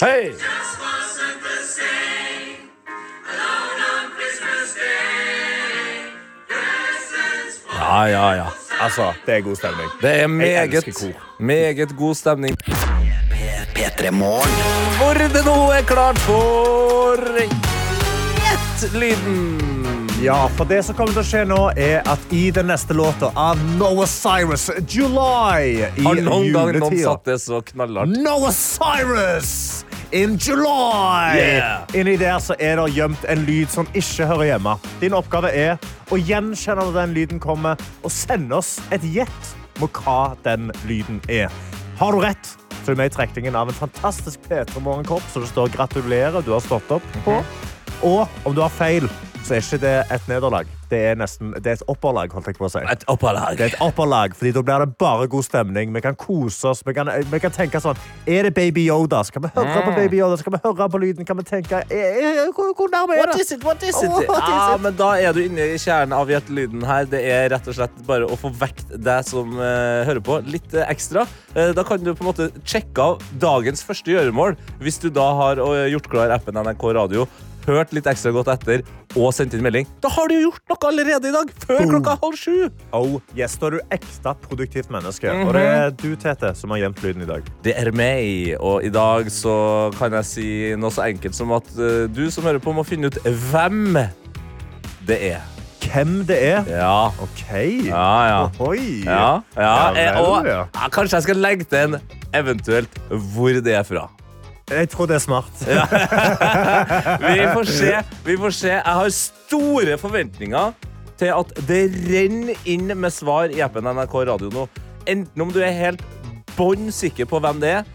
Hei! 0.00 0.32
Ja, 7.78 8.08
ja, 8.08 8.34
ja. 8.34 8.65
Altså, 8.80 9.12
det 9.26 9.34
er 9.34 9.40
god 9.40 9.56
stemning. 9.56 9.90
Det 10.02 10.20
er 10.22 10.26
meget, 10.26 10.84
meget 11.38 11.96
god 11.96 12.14
stemning. 12.14 12.56
P3 13.76 14.10
Morgen. 14.10 14.52
Hvor 14.98 15.14
det 15.14 15.44
nå 15.44 15.70
er 15.70 15.82
klart 15.82 16.18
for 16.18 17.16
Gjett-lyden. 18.36 19.62
Ja, 20.22 20.46
for 20.46 20.64
det 20.64 20.82
som 20.84 20.96
kommer 20.96 21.12
til 21.12 21.20
å 21.20 21.26
skje 21.28 21.42
nå, 21.48 21.58
er 21.76 22.04
at 22.08 22.32
i 22.32 22.50
den 22.50 22.68
neste 22.70 22.96
låta 22.96 23.28
av 23.36 23.60
Noah 23.76 24.08
Cyrus, 24.08 24.70
July, 24.88 25.84
i 25.96 26.04
Har 26.04 26.22
noen 26.24 26.52
gang 26.52 26.72
noen 26.80 26.96
satt 27.00 27.28
det 27.28 27.36
så 27.44 27.60
knallhardt? 27.72 28.16
Noah 28.24 28.52
Cyrus 28.52 29.84
in 30.12 30.36
July! 30.38 31.36
Yeah. 31.36 31.86
Inni 31.94 32.16
der 32.16 32.38
så 32.38 32.54
er 32.58 32.76
det 32.80 32.94
gjemt 32.94 33.24
en 33.28 33.44
lyd 33.46 33.70
som 33.72 33.88
ikke 33.94 34.26
hører 34.26 34.50
hjemme. 34.52 34.76
Din 35.00 35.16
oppgave 35.16 35.50
er 35.50 35.76
å 36.12 36.18
gjenkjenne 36.20 36.84
når 36.84 36.98
den 37.00 37.14
lyden 37.16 37.40
kommer, 37.42 37.80
og 38.02 38.12
sende 38.14 38.58
oss 38.60 38.76
et 38.94 39.04
gjett 39.04 39.54
på 39.76 39.88
hva 40.00 40.36
den 40.46 40.70
lyden 40.88 41.20
er. 41.28 41.52
Har 42.00 42.12
du 42.12 42.20
rett, 42.22 42.52
så 42.82 42.92
er 42.92 42.96
du 42.96 43.00
med 43.02 43.10
i 43.10 43.16
trekningen 43.16 43.56
av 43.58 43.70
en 43.72 43.78
fantastisk 43.78 44.44
P3 44.50 44.82
Morgenkopp, 44.84 45.24
som 45.32 45.42
det 45.42 45.50
står 45.50 45.72
'gratulerer, 45.74 46.44
du 46.44 46.52
har 46.52 46.60
stått 46.60 46.88
opp' 46.88 47.12
på. 47.24 47.40
Og 48.02 48.26
om 48.44 48.54
du 48.54 48.60
har 48.60 48.72
feil, 48.72 49.08
så 49.46 49.54
er 49.54 49.62
ikke 49.62 49.78
det 49.78 49.94
et 50.10 50.24
nederlag. 50.28 50.70
Det 50.90 50.98
er, 51.08 51.16
nesten, 51.18 51.50
det 51.62 51.70
er 51.70 51.76
et 51.78 51.84
opperlag, 51.90 52.32
holdt 52.34 52.48
jeg 52.50 52.56
på 52.58 52.66
å 52.66 52.70
si. 52.70 52.80
Et 52.90 53.04
opperlag. 53.10 53.56
Det 53.58 53.64
er 53.64 53.72
et 53.72 53.82
opperlag, 53.82 54.34
fordi 54.38 54.52
da 54.54 54.62
blir 54.66 54.82
det 54.82 54.88
bare 55.02 55.26
god 55.30 55.46
stemning. 55.46 55.92
Vi 55.94 56.02
kan 56.02 56.16
kose 56.18 56.70
oss. 56.70 56.82
Vi 56.86 56.94
kan, 56.94 57.10
vi 57.30 57.40
kan 57.42 57.54
tenke 57.54 57.80
sånn 57.82 57.98
Er 58.26 58.46
det 58.46 58.52
Baby 58.56 58.86
Yoda? 58.86 59.22
Skal 59.26 59.42
vi 59.44 59.50
høre 59.54 59.82
på 59.86 59.94
Baby 59.96 60.20
Yoda? 60.20 60.38
Skal 60.40 60.54
vi 60.54 60.60
høre 60.64 60.88
på 60.90 61.00
lyden? 61.02 61.26
Kan 61.26 61.38
vi 61.40 61.46
tenke 61.46 61.82
eh, 61.90 62.18
eh, 62.22 62.42
Hvor, 62.54 62.72
hvor 62.78 62.90
nærme 62.92 63.16
er 63.16 63.22
What 63.22 63.34
det? 63.34 63.46
is 63.46 63.54
it? 63.54 63.66
What 63.66 63.82
is 63.82 63.98
it? 64.02 64.10
What 64.10 64.26
is 64.26 64.52
ja, 64.54 64.76
men 64.82 64.98
da 64.98 65.12
er 65.18 65.34
du 65.34 65.42
inne 65.42 65.68
i 65.74 65.78
kjernen 65.80 66.14
av 66.16 66.30
hjertelyden 66.30 66.86
her. 66.86 67.10
Det 67.10 67.22
er 67.22 67.50
rett 67.54 67.70
og 67.70 67.78
slett 67.78 67.98
bare 68.06 68.30
å 68.30 68.38
få 68.38 68.50
vekt 68.54 68.94
deg 68.94 69.26
som 69.26 69.58
uh, 69.58 70.06
hører 70.06 70.22
på, 70.26 70.38
litt 70.46 70.74
uh, 70.74 70.84
ekstra. 70.86 71.26
Uh, 71.54 71.70
da 71.76 71.86
kan 71.86 72.02
du 72.02 72.12
på 72.12 72.26
en 72.26 72.30
måte 72.30 72.50
sjekke 72.66 73.10
av 73.10 73.26
dagens 73.42 73.82
første 73.86 74.14
gjøremål 74.14 74.54
hvis 74.82 74.98
du 75.02 75.08
da 75.14 75.26
har 75.38 75.60
eh, 75.62 75.86
gjort 75.92 76.10
klar 76.10 76.34
appen 76.34 76.58
NRK 76.58 76.88
Radio. 76.96 77.26
Hørt 77.66 77.90
litt 77.96 78.06
ekstra 78.06 78.30
godt 78.34 78.50
etter 78.52 78.84
og 79.18 79.32
sendt 79.34 79.56
inn 79.56 79.64
melding. 79.64 79.88
Da 80.04 80.10
har 80.12 80.30
du 80.30 80.36
gjort 80.38 80.62
noe 80.70 80.90
allerede 80.90 81.30
i 81.30 81.34
dag! 81.34 81.50
Før 81.64 81.80
Boom. 81.80 81.90
klokka 81.96 82.14
halv 82.22 82.38
sju! 82.38 82.68
Oh, 82.94 83.16
yes, 83.34 83.56
da 83.58 83.70
er 83.70 83.76
du 83.76 83.96
ekte 83.96 84.34
produktivt 84.44 84.92
menneske. 84.94 85.32
Og 85.42 85.50
det 85.56 85.64
er 85.66 85.90
du, 85.98 86.08
Tete, 86.20 86.52
som 86.58 86.74
har 86.74 86.84
gjemt 86.84 87.02
lyden 87.02 87.26
i 87.26 87.28
dag. 87.30 87.50
Det 87.66 87.74
er 87.80 87.90
meg, 87.96 88.54
og 88.60 88.86
i 88.86 88.92
dag 88.94 89.30
så 89.34 89.56
kan 89.98 90.14
jeg 90.20 90.30
si 90.30 90.48
noe 90.78 90.94
så 90.94 91.08
enkelt 91.08 91.34
som 91.38 91.54
at 91.56 91.68
eh, 91.74 92.06
du 92.06 92.26
som 92.30 92.46
hører 92.46 92.62
på, 92.62 92.74
må 92.76 92.86
finne 92.86 93.10
ut 93.10 93.18
hvem 93.50 93.98
det 95.08 95.18
er. 95.32 95.42
Hvem 95.86 96.20
det 96.28 96.38
er? 96.42 96.70
Ja. 96.70 97.08
OK. 97.22 97.44
Ja, 97.86 98.06
ja. 98.30 98.38
Ohoi. 98.46 99.02
Ja, 99.06 99.40
ja, 99.56 99.62
Ja 99.62 99.74
eh, 99.90 100.20
vel, 100.20 100.50
ja. 100.50 100.62
ja, 100.70 100.88
kanskje 100.92 101.18
jeg 101.18 101.28
skal 101.28 101.42
legge 101.42 101.66
til 101.70 101.96
en 101.96 101.98
eventuelt 102.36 103.02
hvor 103.34 103.58
det 103.62 103.74
er 103.74 103.86
fra. 103.86 104.06
Jeg 104.66 104.88
tror 104.90 105.06
det 105.06 105.14
er 105.14 105.22
smart. 105.22 105.60
Vi 107.22 107.42
får 107.54 107.68
se. 107.70 107.92
vi 108.26 108.34
får 108.36 108.50
se. 108.50 108.72
Jeg 108.72 108.94
har 108.98 109.10
store 109.14 109.94
forventninger 109.98 110.72
til 111.20 111.30
at 111.30 111.52
det 111.68 111.84
renner 112.08 112.66
inn 112.66 112.90
med 112.98 113.14
svar 113.14 113.52
i 113.54 113.62
appen 113.62 113.86
NRK 113.86 114.16
Radio 114.26 114.50
nå. 114.50 114.64
Enten 115.06 115.44
om 115.44 115.52
du 115.54 115.60
er 115.62 115.70
helt 115.70 116.02
bånn 116.56 116.90
sikker 116.90 117.28
på 117.30 117.38
hvem 117.44 117.60
det 117.62 117.70
er, 117.76 117.86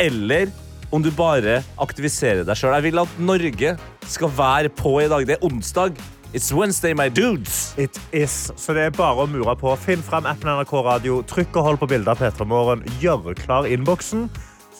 eller 0.00 0.52
om 0.94 1.02
du 1.02 1.10
bare 1.10 1.64
aktiviserer 1.82 2.46
deg 2.46 2.60
sjøl. 2.60 2.76
Jeg 2.78 2.86
vil 2.86 3.02
at 3.02 3.18
Norge 3.18 3.74
skal 4.06 4.30
være 4.38 4.70
på 4.70 5.00
i 5.02 5.08
dag. 5.10 5.26
Det 5.26 5.34
er 5.34 5.46
onsdag. 5.50 5.98
It's 6.30 6.52
Wednesday, 6.54 6.94
my 6.94 7.08
dudes. 7.10 7.74
It 7.74 7.98
is. 8.14 8.52
Så 8.54 8.70
det 8.76 8.86
er 8.86 8.94
bare 8.94 9.24
å 9.24 9.26
mure 9.26 9.56
på. 9.58 9.74
Finn 9.82 10.06
frem 10.06 10.30
appen 10.30 10.52
NRK 10.54 10.76
Radio, 10.86 11.18
trykk 11.26 11.58
og 11.58 11.66
hold 11.72 11.82
på 11.82 11.90
bildet 11.90 12.14
av 12.14 12.22
P3 12.22 12.46
Morgen, 12.46 12.86
gjør 13.02 13.34
klar 13.34 13.66
innboksen, 13.66 14.28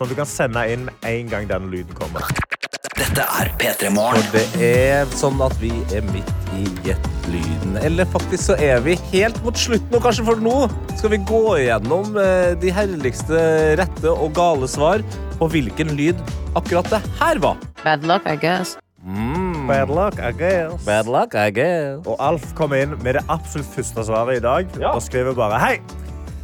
sånn 0.00 0.09
at 0.09 0.14
du 0.14 0.16
kan 0.23 0.28
sende 0.28 0.62
inn 0.73 0.87
en 1.04 1.26
gang 1.28 1.49
den 1.50 1.66
lyden 1.73 1.92
kommer. 1.99 2.25
Dette 2.97 3.25
er 3.40 3.50
P3 3.61 3.90
Morgen. 3.92 4.23
For 4.33 4.57
det 4.57 4.71
er 4.97 5.11
sånn 5.12 5.40
at 5.45 5.52
vi 5.61 5.71
er 5.92 6.04
midt 6.09 6.30
i 6.57 6.64
gjettlyden. 6.87 7.76
Eller 7.85 8.09
faktisk 8.09 8.47
så 8.50 8.57
er 8.61 8.80
vi 8.85 8.95
helt 9.12 9.37
mot 9.45 9.57
slutten, 9.61 9.92
og 9.97 10.04
kanskje 10.04 10.25
for 10.25 10.40
nå 10.40 10.54
skal 10.97 11.12
vi 11.12 11.21
gå 11.28 11.42
igjennom 11.61 12.16
eh, 12.21 12.52
de 12.61 12.73
herligste 12.73 13.40
rette 13.80 14.09
og 14.12 14.33
gale 14.37 14.69
svar 14.73 15.04
på 15.40 15.49
hvilken 15.52 15.92
lyd 16.00 16.21
akkurat 16.57 16.88
det 16.92 17.02
her 17.21 17.40
var. 17.45 17.61
Bad 17.85 18.04
luck, 18.09 18.25
I 18.28 18.37
guess. 18.40 18.78
Mm. 19.04 19.66
Bad 19.69 19.92
luck, 19.92 20.16
I 20.21 20.33
guess. 20.37 20.80
Bad 20.85 21.09
luck, 21.12 21.37
I 21.37 21.49
guess. 21.57 22.00
Og 22.09 22.16
Alf 22.25 22.50
kom 22.59 22.73
inn 22.76 22.97
med 23.04 23.16
det 23.21 23.25
absolutt 23.33 23.69
første 23.76 24.04
svaret 24.09 24.40
i 24.40 24.45
dag 24.49 24.80
Ja. 24.80 24.95
og 24.97 25.04
skriver 25.04 25.37
bare 25.37 25.61
Hei! 25.61 25.76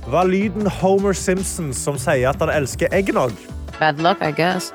Var 0.06 0.24
lyden 0.24 0.66
Homer 0.66 1.12
Simpson 1.12 1.72
som 1.74 1.98
sier 1.98 2.28
at 2.30 2.40
han 2.42 2.50
elsker 2.54 2.88
eggnog? 2.94 3.32
Bad 3.80 3.98
luck, 4.00 4.22
I 4.22 4.30
guess. 4.32 4.72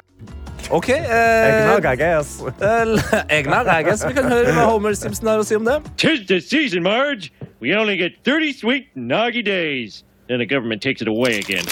OK. 0.69 0.89
Eh, 0.89 1.47
Eggnog, 1.47 1.85
I 1.93 1.95
guess. 1.95 2.41
eh, 2.41 3.37
Eggnog, 3.37 3.67
I 3.67 3.83
guess. 3.83 4.03
Vi 4.07 4.13
kan 4.13 4.27
høre 4.29 4.51
hva 4.53 4.65
Homer 4.69 4.93
Simpson 4.93 5.27
har 5.31 5.39
å 5.41 5.43
si 5.47 5.55
om 5.57 5.65
det. 5.65 5.79
Tis 5.97 6.27
the 6.27 6.39
season, 6.41 6.83
Marge. 6.83 7.31
We 7.61 7.73
only 7.75 7.97
get 7.97 8.19
30 8.25 8.53
sweet 8.59 8.87
noggy 8.95 9.41
days. 9.45 10.03
then 10.27 10.39
the 10.39 10.45
government 10.45 10.81
takes 10.81 11.01
it 11.01 11.07
away 11.09 11.39
again. 11.39 11.65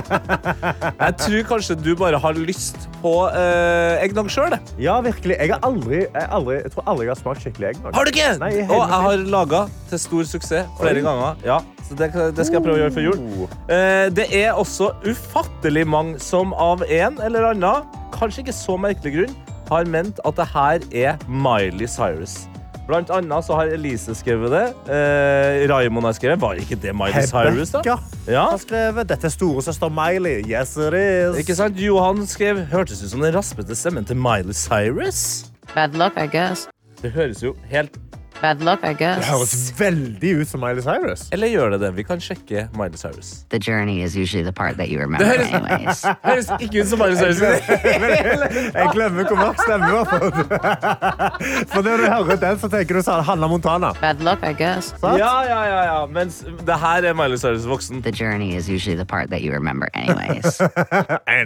Jeg 1.04 1.16
tror 1.20 1.46
kanskje 1.48 1.76
du 1.80 1.90
bare 1.98 2.20
har 2.20 2.38
lyst 2.38 2.88
på 3.00 3.14
eh, 3.28 4.04
eggnog 4.04 4.30
sjøl. 4.32 4.56
Ja, 4.80 4.98
virkelig. 5.04 5.36
Jeg, 5.38 5.52
har 5.54 5.60
aldri, 5.66 6.02
jeg, 6.04 6.26
aldri, 6.28 6.58
jeg 6.60 6.74
tror 6.74 6.90
aldri 6.92 7.06
jeg 7.08 7.14
har 7.14 7.20
smakt 7.22 7.44
skikkelig 7.44 7.70
eggnog. 7.72 7.94
Har 7.96 8.06
du 8.08 8.12
ikke? 8.12 8.30
Nei, 8.42 8.50
i 8.58 8.64
og 8.66 8.82
jeg 8.82 9.02
har 9.06 9.24
laga 9.36 9.62
til 9.90 10.02
stor 10.02 10.30
suksess 10.34 10.74
flere 10.80 11.00
Oi. 11.00 11.06
ganger. 11.06 11.44
Ja, 11.46 11.60
så 11.88 11.98
det, 11.98 12.10
det 12.36 12.46
skal 12.46 12.60
jeg 12.60 12.66
prøve 12.66 12.78
å 12.78 12.82
gjøre 12.84 12.96
før 12.98 13.08
jul. 13.08 13.24
Oh. 13.40 13.56
Eh, 13.72 14.06
det 14.14 14.28
er 14.42 14.52
også 14.52 14.92
ufattelig 15.06 15.86
mange 15.88 16.20
som 16.22 16.54
av 16.54 16.84
en 16.86 17.20
eller 17.24 17.52
annen, 17.54 17.88
kanskje 18.16 18.46
ikke 18.46 18.56
så 18.56 18.78
merkelig 18.80 19.16
grunn, 19.16 19.36
har 19.70 19.86
ment 19.86 20.18
at 20.26 20.38
det 20.38 20.48
her 20.50 20.86
er 21.06 21.28
Miley 21.30 21.86
Cyrus. 21.90 22.49
Blant 22.90 23.10
annet 23.14 23.46
så 23.46 23.54
har 23.54 23.70
Elise 23.70 24.16
skrevet 24.18 24.50
det. 24.50 24.64
Eh, 24.90 25.60
Raymond 25.70 26.08
har 26.08 26.16
skrevet. 26.16 26.40
Var 26.42 26.58
ikke 26.58 26.78
det 26.82 26.94
Miley 26.96 27.22
Cyrus, 27.30 27.70
da? 27.76 27.84
Ja. 27.86 28.48
har 28.50 28.58
skrevet 28.58 29.06
dette 29.12 29.28
er 29.28 29.34
storesøster 29.34 29.92
Miley. 29.94 30.40
Yes, 30.42 30.74
it 30.74 30.96
is. 30.98 31.38
Ikke 31.44 31.54
sant? 31.54 31.78
Johan 31.78 32.26
skrev 32.26 32.64
hørtes 32.72 33.04
ut 33.04 33.12
som 33.12 33.22
den 33.22 33.36
raspete 33.36 33.78
stemmen 33.78 34.08
til 34.08 34.18
Miley 34.18 34.56
Cyrus. 34.58 35.46
Bad 35.70 35.94
luck, 35.94 36.18
I 36.18 36.26
guess. 36.26 36.66
Det 37.02 37.14
høres 37.14 37.44
jo 37.44 37.54
helt 37.70 37.94
Bad 38.40 38.62
luck, 38.64 38.84
I 38.84 38.94
Det 38.94 39.24
høres 39.28 39.54
veldig 39.78 40.30
ut 40.40 40.48
som 40.48 40.60
Miley 40.64 40.82
Cyrus. 40.82 41.26
Eller 41.32 41.50
gjør 41.52 41.74
det 41.74 41.80
det? 41.82 41.90
Vi 41.96 42.04
kan 42.08 42.20
sjekke 42.22 42.68
Miley 42.76 42.96
Cyrus. 42.96 43.44
The 43.50 43.58
journey 43.60 44.00
is 44.02 44.16
usually 44.16 44.44
the 44.44 44.52
part 44.52 44.76
that 44.78 44.88
you 44.88 44.98
remember, 45.00 45.26
høres- 45.26 45.52
anyways. 45.52 46.04
Høres 46.24 46.50
ikke 46.60 46.80
ut 46.82 46.88
som 46.88 46.98
Miley 47.02 47.16
Cyrus. 47.20 47.40
Jeg 47.40 48.88
glemmer 48.94 49.28
hvor 49.28 49.36
mørk 49.36 49.60
stemmen 49.60 49.92
var. 49.92 50.04
har. 50.10 51.36
For 51.72 51.82
når 51.84 51.96
du 51.96 52.06
hører 52.06 52.40
den, 52.46 52.58
så 52.62 52.70
tenker 52.72 52.96
du 52.98 53.02
sånn 53.04 53.22
Hanna 53.28 53.48
Montana. 53.50 53.92
Bad 54.00 54.24
luck, 54.24 54.42
I 54.46 54.52
guess. 54.56 54.92
Ja, 55.02 55.32
ja, 55.48 55.60
ja, 55.68 55.80
ja. 55.90 55.98
Mens 56.10 56.40
det 56.66 56.78
her 56.80 57.04
er 57.10 57.16
Miley 57.18 57.36
Cyrus 57.40 57.66
voksen. 57.68 58.02
The 58.02 58.12
journey 58.12 58.54
is 58.56 58.68
usually 58.68 58.96
the 58.96 59.04
part 59.06 59.30
that 59.30 59.42
you 59.42 59.52
remember, 59.52 59.88
anyways. 59.94 60.58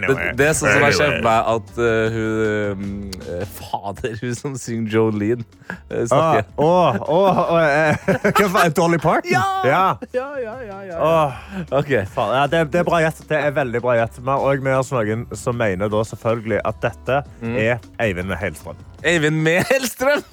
Det, 0.05 0.15
det 0.37 0.45
er 0.49 0.55
sånn 0.57 0.69
som 0.75 0.83
har 0.83 0.93
skjedd 0.95 1.15
meg 1.25 1.47
at 1.49 1.69
uh, 1.79 2.15
hun 2.15 2.89
uh, 3.25 3.43
Fader, 3.57 4.15
hun 4.21 4.35
som 4.37 4.55
synger 4.59 4.91
Jolene, 4.95 5.45
uh, 5.89 6.03
snakker. 6.09 6.45
Åh, 6.85 6.97
åh, 7.09 7.39
åh, 7.53 7.63
eh, 7.65 8.69
Dolly 8.77 8.97
Parton? 8.97 9.31
Ja! 9.31 9.45
Ja, 9.65 9.97
ja, 10.13 10.55
ja, 10.67 10.79
ja. 10.89 10.99
Åh, 10.99 11.31
OK. 11.79 11.89
Ja, 11.89 12.47
det, 12.51 12.63
det 12.73 12.81
er 12.83 12.87
bra 12.87 13.01
gjett. 13.03 13.23
Det 13.29 13.39
er 13.39 13.55
veldig 13.55 13.81
bra 13.83 13.95
gjett. 13.99 14.19
Vi 14.19 14.29
har 14.29 14.45
òg 14.51 14.65
med 14.65 14.77
oss 14.79 14.91
noen 14.95 15.25
som 15.37 15.57
mener 15.59 15.91
da 15.91 16.03
selvfølgelig 16.11 16.61
at 16.65 16.83
dette 16.83 17.23
er 17.55 17.89
Eivind 18.03 18.35
Heilstrøm. 18.39 18.79
Eivind 19.05 19.41
med 19.45 19.65
Hellstrøm. 19.71 20.23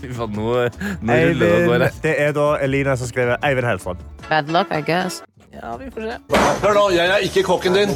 Fy 0.00 0.12
faen, 0.16 0.32
nå, 0.32 0.52
nå 1.04 1.16
ruller 1.28 1.82
det 1.84 1.90
det 2.06 2.14
er 2.24 2.30
da 2.36 2.54
Eline 2.64 2.94
som 2.96 3.10
skriver 3.10 3.36
Eivind 3.44 3.68
Helstrøm. 3.68 3.98
Bad 4.30 4.48
luck, 4.54 4.72
I 4.72 4.80
guess. 4.86 5.20
Ja, 5.52 5.76
vi 5.76 5.90
får 5.90 6.00
se. 6.06 6.16
Hør 6.62 6.76
nå, 6.76 6.84
jeg 6.94 7.10
er 7.10 7.24
ikke 7.26 7.42
kokken 7.42 7.74
din. 7.74 7.90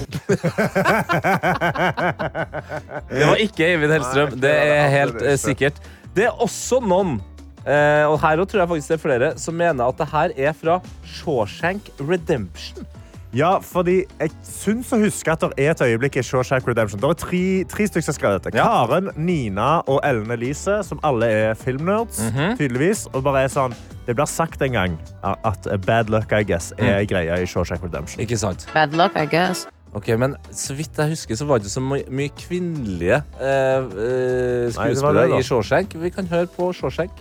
Det 3.15 3.29
var 3.29 3.39
ikke 3.41 3.69
Eivind 3.69 3.95
Hellstrøm. 3.95 4.35
Det 4.43 4.51
er 4.53 4.89
helt 4.91 5.23
eh, 5.23 5.39
sikkert. 5.39 5.79
Det 6.17 6.27
er 6.27 6.43
også 6.43 6.81
noen, 6.83 7.21
eh, 7.66 8.04
og 8.06 8.21
her 8.21 8.44
tror 8.44 8.61
jeg 8.61 8.68
faktisk 8.68 8.88
det 8.88 8.99
er 8.99 9.02
flere, 9.09 9.33
som 9.38 9.54
mener 9.54 9.85
at 9.88 9.99
det 9.99 10.09
her 10.12 10.30
er 10.37 10.52
fra 10.52 10.80
Shawshank 11.04 11.90
Redemption. 12.00 12.87
Ja, 13.35 13.56
fordi 13.59 14.04
jeg 14.21 14.30
syns 14.47 14.92
å 14.94 14.99
huske 15.02 15.33
at 15.33 15.40
det 15.42 15.64
er 15.66 15.73
et 15.73 15.80
øyeblikk 15.83 16.16
i 16.21 16.23
Shawshank 16.23 16.68
Redemption. 16.68 17.00
Det 17.02 17.09
er 17.11 17.14
tre, 17.18 17.40
tre 17.66 17.87
stykker 17.90 18.06
som 18.06 18.12
har 18.12 18.18
skrevet 18.21 18.44
dette. 18.44 18.56
Ja. 18.61 18.68
Karen, 18.87 19.11
Nina 19.16 19.80
og 19.90 19.99
Ellen 20.06 20.30
Elise, 20.30 20.76
som 20.87 21.00
alle 21.02 21.26
er 21.26 21.54
filmnerds, 21.59 22.21
Mhm. 22.30 22.54
tydeligvis. 22.61 23.09
Og 23.12 23.25
bare 23.25 23.42
er 23.42 23.49
sånn, 23.50 23.75
det 24.06 24.14
blir 24.14 24.26
sagt 24.30 24.62
en 24.62 24.73
gang 24.73 24.99
at 25.25 25.66
bad 25.85 26.11
luck, 26.11 26.30
I 26.33 26.44
guess, 26.44 26.73
er 26.78 27.00
Mm. 27.02 27.06
greia 27.09 27.42
i 27.42 27.44
Shawshank 27.44 27.83
Redemption. 27.83 28.21
Ikke 28.23 28.38
sant? 28.38 28.66
Bad 28.73 28.94
luck, 28.94 29.16
I 29.16 29.26
guess. 29.26 29.66
Ok, 29.95 30.09
men 30.19 30.35
Så 30.51 30.75
vidt 30.75 30.99
jeg 30.99 31.15
husker, 31.15 31.39
så 31.39 31.47
var 31.47 31.59
det 31.59 31.69
ikke 31.69 31.75
så 31.77 31.83
my 31.83 32.01
mye 32.11 32.33
kvinnelige 32.39 33.21
eh, 33.39 33.85
eh, 34.05 34.73
skuespillere 34.75 35.39
i 35.39 35.45
Shawshank. 35.47 35.95
Vi 36.03 36.11
kan 36.11 36.27
høre 36.31 36.51
på 36.51 36.73
Shawshank. 36.75 37.21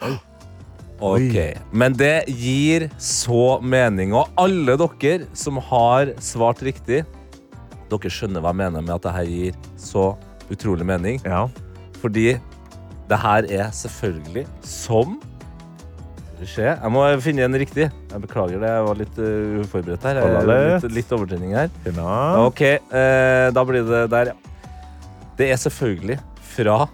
Ok, 1.04 1.34
Men 1.74 1.92
det 1.98 2.30
gir 2.30 2.86
så 3.02 3.58
mening. 3.60 4.14
Og 4.14 4.30
alle 4.40 4.76
dere 4.78 5.26
som 5.36 5.58
har 5.60 6.14
svart 6.22 6.62
riktig, 6.64 7.02
dere 7.90 8.12
skjønner 8.14 8.40
hva 8.40 8.54
jeg 8.54 8.60
mener 8.62 8.84
med 8.86 8.94
at 8.94 9.04
dette 9.04 9.24
gir 9.28 9.58
så 9.76 10.06
utrolig 10.54 10.86
mening. 10.86 11.20
Ja. 11.26 11.42
Fordi 12.00 12.38
det 13.10 13.18
her 13.20 13.50
er 13.50 13.74
selvfølgelig 13.74 14.46
som 14.64 15.18
Se. 16.42 16.64
Jeg 16.66 16.90
må 16.92 17.04
finne 17.24 17.46
en 17.46 17.56
riktig. 17.56 17.86
Jeg 17.88 18.22
beklager 18.24 18.58
det, 18.60 18.70
jeg 18.70 18.86
var 18.88 18.98
litt 18.98 19.20
uh, 19.20 19.60
uforberedt 19.62 20.06
her. 20.08 20.20
Litt. 20.50 20.88
Litt, 20.92 21.12
overtrening 21.14 21.54
her. 21.56 21.70
Ok, 22.42 22.62
eh, 22.64 23.46
da 23.54 23.64
blir 23.68 23.86
det 23.88 24.02
der, 24.12 24.32
ja. 24.32 24.52
Det 25.38 25.48
er 25.50 25.58
selvfølgelig 25.58 26.18
fra 26.54 26.84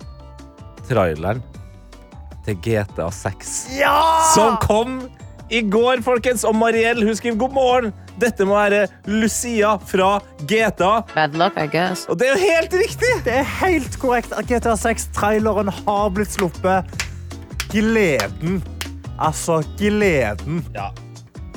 traileren 0.88 1.42
til 2.46 2.56
GTA 2.64 3.10
6. 3.12 3.56
Som 4.34 4.56
kom 4.62 5.00
i 5.50 5.60
går, 5.66 6.00
folkens. 6.06 6.44
Og 6.48 6.56
Mariell 6.56 7.02
hun 7.04 7.16
skriver 7.16 7.38
god 7.40 7.56
morgen. 7.56 7.92
Dette 8.20 8.44
må 8.48 8.56
være 8.56 8.86
Lucia 9.08 9.76
fra 9.88 10.18
GTA. 10.44 10.92
Bad 11.14 11.36
luck, 11.40 11.56
I 11.56 11.68
guess. 11.72 12.06
Og 12.08 12.18
det 12.20 12.28
er 12.28 12.36
jo 12.36 12.42
helt 12.44 12.76
riktig! 12.82 13.12
Det 13.24 13.38
er 13.40 13.48
helt 13.60 13.96
korrekt 14.00 14.34
at 14.36 14.48
GTA 14.50 14.76
6-traileren 14.78 15.72
har 15.82 16.12
blitt 16.14 16.36
sluppet. 16.36 17.00
Gleden. 17.70 18.60
Altså, 19.20 19.60
gleden. 19.78 20.64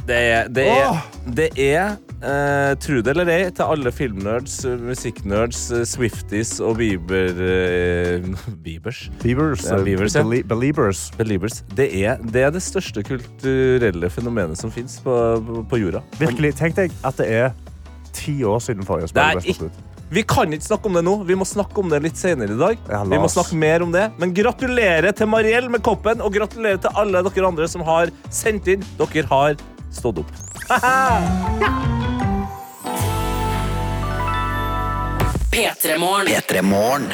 Det 0.07 0.15
er, 0.15 0.47
det 0.51 0.65
er, 0.67 0.97
det 1.37 1.49
er 1.55 1.93
uh, 2.23 2.73
tro 2.83 2.99
det 2.99 3.13
eller 3.13 3.29
ei, 3.31 3.45
til 3.55 3.63
alle 3.63 3.91
filmnerds, 3.95 4.57
eh, 4.67 4.81
musikknerds, 4.83 5.61
eh, 5.71 5.85
Swifties 5.87 6.57
og 6.59 6.75
Bieber... 6.81 7.31
uh, 7.39 8.27
Biebers? 8.65 9.05
Biebers. 9.21 9.63
Ja, 9.69 9.79
Biebers, 9.83 10.15
ja. 10.15 10.23
Beliebers. 10.23 11.05
Believers. 11.17 11.63
Det 11.77 11.87
er, 12.03 12.19
det 12.19 12.43
er 12.43 12.51
det 12.51 12.63
største 12.65 13.03
kulturelle 13.07 14.11
fenomenet 14.11 14.59
som 14.59 14.71
fins 14.71 14.99
på, 15.03 15.15
på, 15.69 15.81
jorda. 15.85 16.03
Virkelig, 16.19 16.55
tenk 16.59 16.75
deg 16.81 16.99
at 17.03 17.23
det 17.23 17.31
er 17.31 17.49
ti 18.13 18.41
år 18.43 18.59
siden 18.59 18.83
forrige 18.83 19.13
Det 19.15 19.71
Vi 20.13 20.21
kan 20.29 20.51
ikke 20.53 20.65
snakke 20.67 20.85
om 20.85 20.93
det 20.93 21.01
nå. 21.07 21.13
Vi 21.25 21.33
må 21.33 21.45
snakke 21.47 21.79
om 21.81 21.89
det 21.89 21.97
litt 22.03 22.19
senere 22.21 22.53
i 22.53 22.57
dag. 22.59 22.77
Ja, 22.85 22.99
vi 23.01 23.17
må 23.17 23.25
snakke 23.33 23.57
mer 23.57 23.81
om 23.81 23.89
det. 23.95 24.11
Men 24.21 24.33
gratulerer 24.37 25.09
til 25.17 25.25
Mariell 25.31 25.71
med 25.73 25.81
koppen, 25.85 26.21
og 26.21 26.35
gratulerer 26.35 26.77
til 26.83 26.93
alle 27.01 27.23
dere 27.25 27.47
andre 27.49 27.65
som 27.71 27.81
har 27.87 28.13
sendt 28.29 28.69
inn. 28.69 28.85
Dere 28.99 29.25
har 29.31 29.57
stått 29.89 30.21
opp. 30.21 30.29
P3morgen. 35.53 36.29
P3 36.29 36.61
Morgen. 36.65 37.09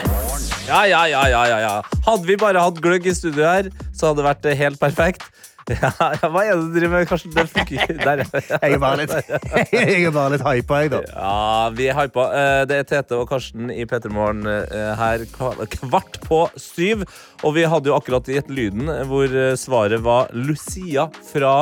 Ja, 0.68 0.84
ja, 0.88 1.08
ja, 1.08 1.24
ja, 1.32 1.48
ja, 1.48 1.60
ja. 1.64 2.04
Hadde 2.06 2.28
vi 2.28 2.36
bare 2.40 2.60
hatt 2.64 2.84
gløgg 2.84 3.08
i 3.08 3.16
studio 3.16 3.48
her, 3.48 3.72
så 3.96 4.12
hadde 4.12 4.20
det 4.20 4.28
vært 4.28 4.46
helt 4.60 4.80
perfekt. 4.80 5.24
Ja, 5.70 6.30
hva 6.32 6.42
er 6.48 6.56
det 6.58 6.66
du 6.66 6.76
driver 6.80 6.96
med, 6.98 7.08
Karsten? 7.10 7.34
Det 7.36 7.46
funker. 7.52 7.92
Der. 8.08 8.24
Jeg 8.26 8.74
er 8.74 8.82
bare 8.82 9.04
litt, 9.04 9.14
jeg 9.76 10.06
er 10.08 10.14
bare 10.16 10.34
litt 10.34 10.46
hypa, 10.46 10.80
jeg, 10.84 10.92
da. 10.96 11.02
Ja, 11.12 11.70
vi 11.78 11.90
er 11.92 11.98
hypa. 12.00 12.26
Eh, 12.34 12.62
Det 12.70 12.80
er 12.82 12.88
Tete 12.90 13.20
og 13.20 13.28
Karsten 13.30 13.70
i 13.74 13.86
P3 13.90 14.10
Morgen 14.14 14.48
eh, 14.50 14.94
her 14.98 15.26
kvart 15.30 16.20
på 16.26 16.44
syv. 16.60 17.04
Og 17.44 17.54
vi 17.58 17.68
hadde 17.70 17.92
jo 17.92 17.98
akkurat 17.98 18.30
gitt 18.30 18.50
lyden 18.50 18.90
eh, 18.90 19.04
hvor 19.10 19.30
svaret 19.60 20.02
var 20.06 20.32
Lucia 20.34 21.06
fra 21.32 21.54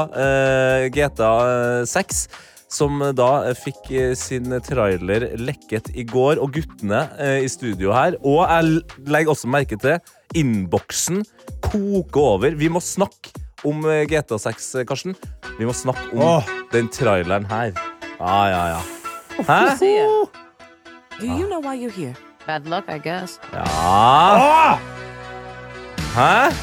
GTA 0.94 1.34
6. 1.88 2.28
Som 2.68 3.00
da 3.16 3.54
fikk 3.56 3.86
sin 4.20 4.52
trailer 4.66 5.30
lekket 5.40 5.92
i 5.96 6.04
går. 6.08 6.40
Og 6.44 6.52
guttene 6.58 7.06
i 7.40 7.48
studio 7.52 7.94
her. 7.96 8.18
Og 8.28 8.42
jeg 8.44 8.82
legger 9.08 9.32
også 9.32 9.52
merke 9.52 9.80
til 9.80 10.00
innboksen 10.36 11.24
koker 11.64 12.32
over. 12.36 12.58
Vi 12.60 12.68
må 12.72 12.84
snakke 12.84 13.32
om 13.64 13.86
eh, 13.90 14.04
GTA 14.10 14.38
6, 14.40 14.76
eh, 14.76 14.86
Karsten. 14.86 15.16
Vi 15.60 15.66
må 15.66 15.74
snakke 15.74 16.12
om 16.14 16.20
Åh. 16.22 16.44
den 16.72 16.90
traileren 16.90 17.46
her. 17.50 17.72
Ja, 18.20 18.38
ja, 18.50 18.64
ja. 18.76 18.82
Hæ? 19.38 19.78
Do 21.20 21.26
you 21.26 21.48
know 21.48 21.62
why 21.62 21.76
you're 21.78 21.92
here? 21.94 22.16
Bad 22.48 22.68
luck, 22.68 22.86
I 22.90 22.98
guess. 23.00 23.40
Ja 23.54 24.78
Hæ? 26.16 26.54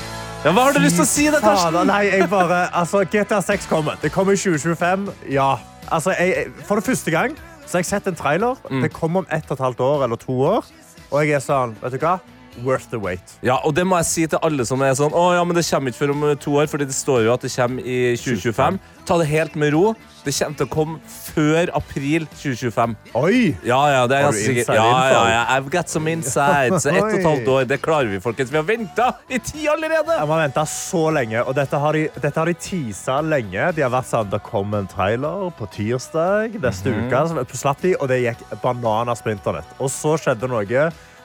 Ja, 0.44 0.52
hva 0.52 0.64
har 0.66 0.72
du 0.76 0.80
lyst 0.84 0.98
til 0.98 1.04
å 1.04 1.08
si, 1.08 1.24
da, 1.32 1.38
Fader, 1.40 1.54
Karsten? 1.56 1.86
nei, 1.88 2.02
jeg 2.10 2.26
bare, 2.28 2.58
altså, 2.76 3.00
GTA 3.08 3.38
6 3.40 3.66
kommer. 3.70 3.96
Det 4.02 4.10
kommer 4.12 4.34
i 4.36 4.36
2025. 4.36 5.06
Ja. 5.32 5.54
Altså, 5.92 6.12
jeg, 6.18 6.28
jeg- 6.36 6.64
for 6.68 6.74
det 6.80 6.84
første 6.84 7.10
gang 7.10 7.36
så 7.66 7.78
har 7.78 7.80
jeg 7.80 7.86
sett 7.86 8.06
en 8.10 8.14
trailer. 8.18 8.56
Mm. 8.70 8.82
Det 8.82 8.92
kommer 8.92 9.18
om 9.24 9.26
ett 9.32 9.44
og 9.50 9.56
et 9.56 9.64
halvt 9.64 9.80
år 9.80 10.04
eller 10.04 10.16
to 10.20 10.32
år. 10.44 10.64
Og 11.10 11.24
jeg 11.24 11.32
er 11.38 11.40
sånn, 11.40 11.72
vet 11.82 11.92
du 11.92 11.98
hva? 12.02 12.18
Worth 12.62 12.88
the 12.90 12.98
wait. 12.98 13.20
Ja, 13.42 13.56
og 13.64 13.74
det 13.74 13.84
må 13.86 13.96
jeg 13.96 14.06
si 14.06 14.26
til 14.26 14.38
alle 14.42 14.64
som 14.64 14.80
er 14.82 14.94
sånn 14.94 15.12
Å 15.12 15.34
ja, 15.34 15.44
men 15.44 15.56
det 15.56 15.64
kommer 15.66 15.90
ikke 15.90 15.98
før 16.04 16.10
om 16.14 16.24
eh, 16.30 16.34
to 16.36 16.54
år, 16.60 16.66
fordi 16.70 16.86
det 16.86 16.94
står 16.94 17.24
jo 17.26 17.32
at 17.34 17.40
det 17.42 17.50
kommer 17.56 17.82
i 17.82 18.14
2025. 18.16 18.78
Ta 19.04 19.18
det 19.20 19.26
helt 19.28 19.54
med 19.60 19.72
ro. 19.74 19.94
Det 20.24 20.32
kommer 20.32 20.56
til 20.56 20.64
å 20.64 20.70
komme 20.72 20.98
før 21.34 21.68
april 21.76 22.24
2025. 22.40 22.94
Oi! 23.20 23.56
Ja, 23.68 23.80
ja, 23.92 24.06
det 24.08 24.16
er 24.16 24.22
Har 24.24 24.32
du 24.32 24.38
ganske 24.38 24.46
sikkert. 24.46 24.62
inside 24.64 24.76
Ja, 24.78 24.84
ja, 24.86 25.08
info? 25.10 25.24
ja, 25.34 25.42
I've 25.58 25.68
got 25.74 25.88
some 25.92 26.08
inside. 26.08 26.78
Så 26.80 26.88
ett 26.94 27.02
og 27.02 27.12
et 27.18 27.26
halvt 27.28 27.48
år, 27.52 27.66
det 27.68 27.80
klarer 27.84 28.08
vi, 28.08 28.20
folkens. 28.24 28.48
Vi 28.50 28.56
har 28.56 28.64
venta 28.64 29.10
i 29.28 29.38
tid 29.38 29.66
allerede! 29.68 30.16
Jeg 30.16 30.30
må 30.30 30.38
venta 30.40 30.64
så 30.64 31.02
lenge, 31.12 31.42
og 31.44 31.52
dette 31.58 31.76
har 31.82 31.92
de, 31.92 32.06
dette 32.16 32.40
har 32.40 32.46
de 32.48 32.54
teasa 32.56 33.18
lenge. 33.20 33.68
De 33.76 33.82
har 33.84 33.92
vært 33.92 34.08
sånn, 34.08 34.30
Det 34.32 34.40
kom 34.48 34.72
en 34.74 34.86
trailer 34.88 35.50
på 35.58 35.68
tirsdag 35.76 36.56
neste 36.62 36.88
Mhm. 36.94 37.12
uke, 37.12 37.44
så 37.52 37.60
slapp 37.60 37.80
de, 37.82 37.94
og 38.00 38.08
det 38.08 38.22
gikk 38.24 38.46
bananas 38.62 39.20
på 39.20 39.30
internett. 39.36 39.68
Og 39.78 39.90
så 39.92 40.16
skjedde 40.16 40.48
noe 40.48 40.64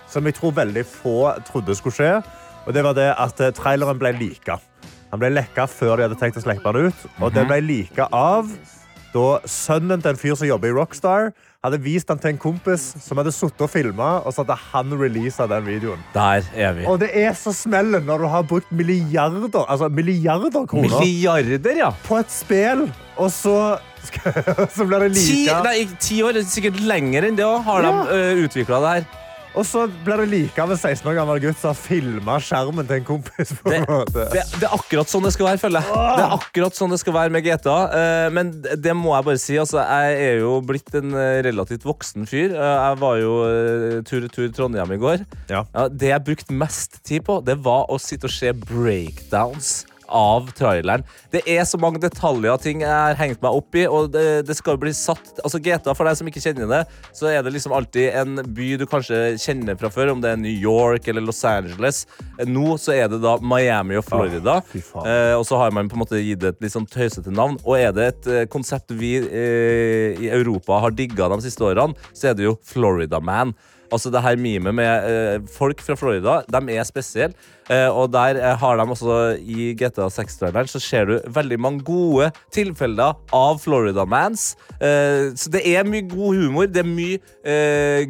som 0.09 0.25
jeg 0.25 0.35
tror 0.39 0.51
veldig 0.57 0.85
få 0.89 1.17
trodde 1.47 1.75
skulle 1.77 1.95
skje, 1.95 2.13
og 2.67 2.73
det 2.75 2.83
var 2.85 2.93
det 2.97 3.11
at 3.17 3.39
eh, 3.45 3.51
traileren 3.55 3.99
ble 4.01 4.11
lika. 4.19 4.59
Han 5.11 5.19
ble 5.21 5.31
lekka 5.33 5.65
før 5.69 5.95
de 5.97 6.05
hadde 6.09 6.19
tenkt 6.21 6.37
å 6.37 6.43
slippe 6.43 6.73
den 6.73 6.89
ut, 6.91 7.05
og 7.19 7.29
Mhm. 7.31 7.33
den 7.39 7.47
ble 7.47 7.61
lika 7.65 8.09
av 8.13 8.49
da 9.13 9.39
sønnen 9.49 10.01
til 10.03 10.11
en 10.11 10.17
fyr 10.21 10.35
som 10.37 10.45
jobber 10.45 10.69
i 10.69 10.73
Rockstar, 10.77 11.31
hadde 11.63 11.79
vist 11.81 12.07
den 12.07 12.19
til 12.21 12.29
en 12.29 12.37
kompis 12.37 12.83
som 13.01 13.17
hadde 13.17 13.31
sittet 13.33 13.63
og 13.65 13.69
filma, 13.73 14.21
og 14.23 14.31
så 14.31 14.43
hadde 14.45 14.55
han 14.71 14.91
releasa 14.99 15.47
den 15.49 15.65
videoen. 15.65 16.03
Der 16.13 16.45
er 16.55 16.73
vi. 16.77 16.85
Og 16.85 16.99
det 17.01 17.09
er 17.17 17.33
så 17.33 17.51
smellen 17.51 18.05
når 18.05 18.21
du 18.21 18.27
har 18.27 18.43
brukt 18.43 18.69
milliarder, 18.71 19.65
altså 19.65 19.89
milliarder 19.89 20.67
kroner 20.69 20.99
Milliarder, 21.01 21.75
ja. 21.75 21.89
på 22.05 22.19
et 22.21 22.29
spill, 22.31 22.85
og 23.17 23.31
så, 23.33 23.79
så 24.77 24.85
blir 24.85 24.99
det 25.09 25.15
Ti, 25.17 25.47
like. 25.49 25.63
nei, 25.65 25.87
ti 25.99 26.21
år, 26.23 26.39
sikkert 26.45 26.79
lenger 26.79 27.27
enn 27.31 27.35
det 27.39 27.45
òg, 27.49 27.63
har 27.65 27.81
Ja. 27.81 27.91
de 28.05 28.19
uh, 28.37 28.43
utvikla 28.45 28.79
det 28.85 28.93
her. 28.93 29.09
Og 29.57 29.65
så 29.65 29.87
blir 30.05 30.21
det 30.21 30.27
like 30.29 30.61
av 30.61 30.69
en 30.71 30.77
16 30.77 31.07
år 31.09 31.15
gammel 31.17 31.39
gutt 31.41 31.57
som 31.57 31.71
har 31.71 31.77
filma 31.79 32.35
skjermen 32.43 32.85
til 32.87 32.99
en 32.99 33.07
kompis. 33.07 33.49
på 33.57 33.71
Det, 33.71 33.79
en 33.79 33.87
måte. 33.89 34.25
det, 34.33 34.43
det 34.61 34.67
er 34.67 34.75
akkurat 34.77 35.09
sånn 35.09 35.25
det 35.25 35.31
skal 35.33 35.47
være, 35.49 35.61
føler 35.63 35.81
jeg. 35.81 35.95
Det 36.19 36.23
er 36.27 36.35
akkurat 36.37 36.77
sånn 36.77 36.93
det 36.93 36.99
skal 37.01 37.15
være 37.17 37.33
med 37.33 37.43
GTA. 37.47 37.77
eh, 37.97 38.27
men 38.35 38.51
det 38.61 38.77
det 38.85 38.93
må 38.95 39.15
jeg 39.17 39.25
bare 39.29 39.41
si. 39.41 39.57
Altså, 39.59 39.81
jeg 39.81 40.21
er 40.29 40.39
jo 40.43 40.53
blitt 40.69 40.93
en 41.01 41.13
eh, 41.17 41.39
relativt 41.49 41.83
voksen 41.89 42.29
fyr. 42.29 42.53
Eh, 42.53 42.75
jeg 42.85 43.01
var 43.01 43.17
jo 43.23 43.33
tur-retur 44.05 44.53
Trondheim 44.55 44.93
i 44.95 45.01
går. 45.01 45.25
Ja. 45.49 45.63
det 45.89 46.13
jeg 46.13 46.25
brukte 46.29 46.53
mest 46.55 46.99
tid 47.07 47.25
på, 47.27 47.39
det 47.45 47.57
var 47.65 47.89
å 47.89 47.97
sitte 48.01 48.29
og 48.29 48.33
se 48.35 48.53
breakdowns. 48.53 49.79
Av 50.09 50.49
traileren. 50.57 51.03
Det 51.33 51.43
er 51.49 51.65
så 51.67 51.79
mange 51.81 52.01
detaljer 52.01 52.53
og 52.53 52.63
ting 52.63 52.83
jeg 52.83 52.89
har 52.89 53.17
hengt 53.19 53.41
meg 53.43 53.57
opp 53.59 53.77
i. 53.77 53.85
Og 53.87 54.09
det, 54.13 54.25
det 54.47 54.57
skal 54.57 54.77
jo 54.77 54.83
bli 54.85 54.93
satt 54.95 55.41
Altså 55.43 55.59
GTA, 55.63 55.93
for 55.95 56.07
deg 56.07 56.17
som 56.19 56.29
ikke 56.29 56.41
kjenner 56.43 56.69
det, 56.69 56.81
så 57.15 57.29
er 57.31 57.43
det 57.45 57.53
liksom 57.53 57.73
alltid 57.75 58.15
en 58.19 58.41
by 58.55 58.69
du 58.79 58.85
kanskje 58.89 59.37
kjenner 59.41 59.77
fra 59.79 59.91
før, 59.93 60.13
om 60.13 60.23
det 60.23 60.33
er 60.33 60.41
New 60.41 60.53
York 60.53 61.07
eller 61.11 61.23
Los 61.25 61.41
Angeles. 61.47 62.03
Nå 62.47 62.75
så 62.81 62.95
er 62.97 63.09
det 63.11 63.21
da 63.23 63.37
Miami 63.41 63.99
og 63.99 64.05
Florida. 64.07 64.59
ah. 64.59 65.05
Eh, 65.05 65.35
og 65.37 65.45
så 65.47 65.59
har 65.61 65.73
man 65.75 65.89
på 65.89 65.97
en 65.97 66.03
måte 66.03 66.21
gitt 66.21 66.41
det 66.43 66.53
et 66.55 66.63
litt 66.65 66.75
sånn 66.75 66.87
tøysete 66.89 67.33
navn. 67.33 67.59
Og 67.65 67.77
er 67.79 67.93
det 67.95 68.07
et 68.13 68.29
eh, 68.29 68.45
konsept 68.51 68.93
vi 68.99 69.15
eh, 69.21 70.19
i 70.19 70.31
Europa 70.33 70.81
har 70.83 70.95
digga 70.95 71.29
de 71.31 71.41
siste 71.45 71.65
årene, 71.65 71.97
så 72.13 72.31
er 72.31 72.39
det 72.39 72.47
jo 72.49 72.57
Florida 72.65 73.21
Man. 73.23 73.55
Altså 73.91 74.11
det 74.13 74.21
her 74.21 74.35
mimet 74.37 74.75
med 74.77 75.07
eh, 75.09 75.39
folk 75.49 75.81
fra 75.81 75.95
Florida, 75.97 76.39
de 76.51 76.75
er 76.75 76.83
spesielle. 76.87 77.33
Eh, 77.69 77.87
og 77.89 78.11
der 78.13 78.37
eh, 78.37 78.55
har 78.57 78.77
de 78.77 78.85
også 78.89 79.17
i 79.41 79.71
GTA 79.77 80.07
6-traileren 80.13 80.69
så 80.69 80.79
ser 80.81 81.05
du 81.09 81.15
veldig 81.35 81.59
mange 81.61 81.83
gode 81.85 82.31
tilfeller 82.53 83.17
av 83.33 83.59
Florida 83.61 84.05
Mans. 84.09 84.55
Eh, 84.81 85.29
så 85.37 85.51
det 85.53 85.61
er 85.69 85.85
mye 85.89 86.05
god 86.09 86.37
humor. 86.41 86.69
Det 86.69 86.83
er 86.83 86.89
mye 86.89 87.19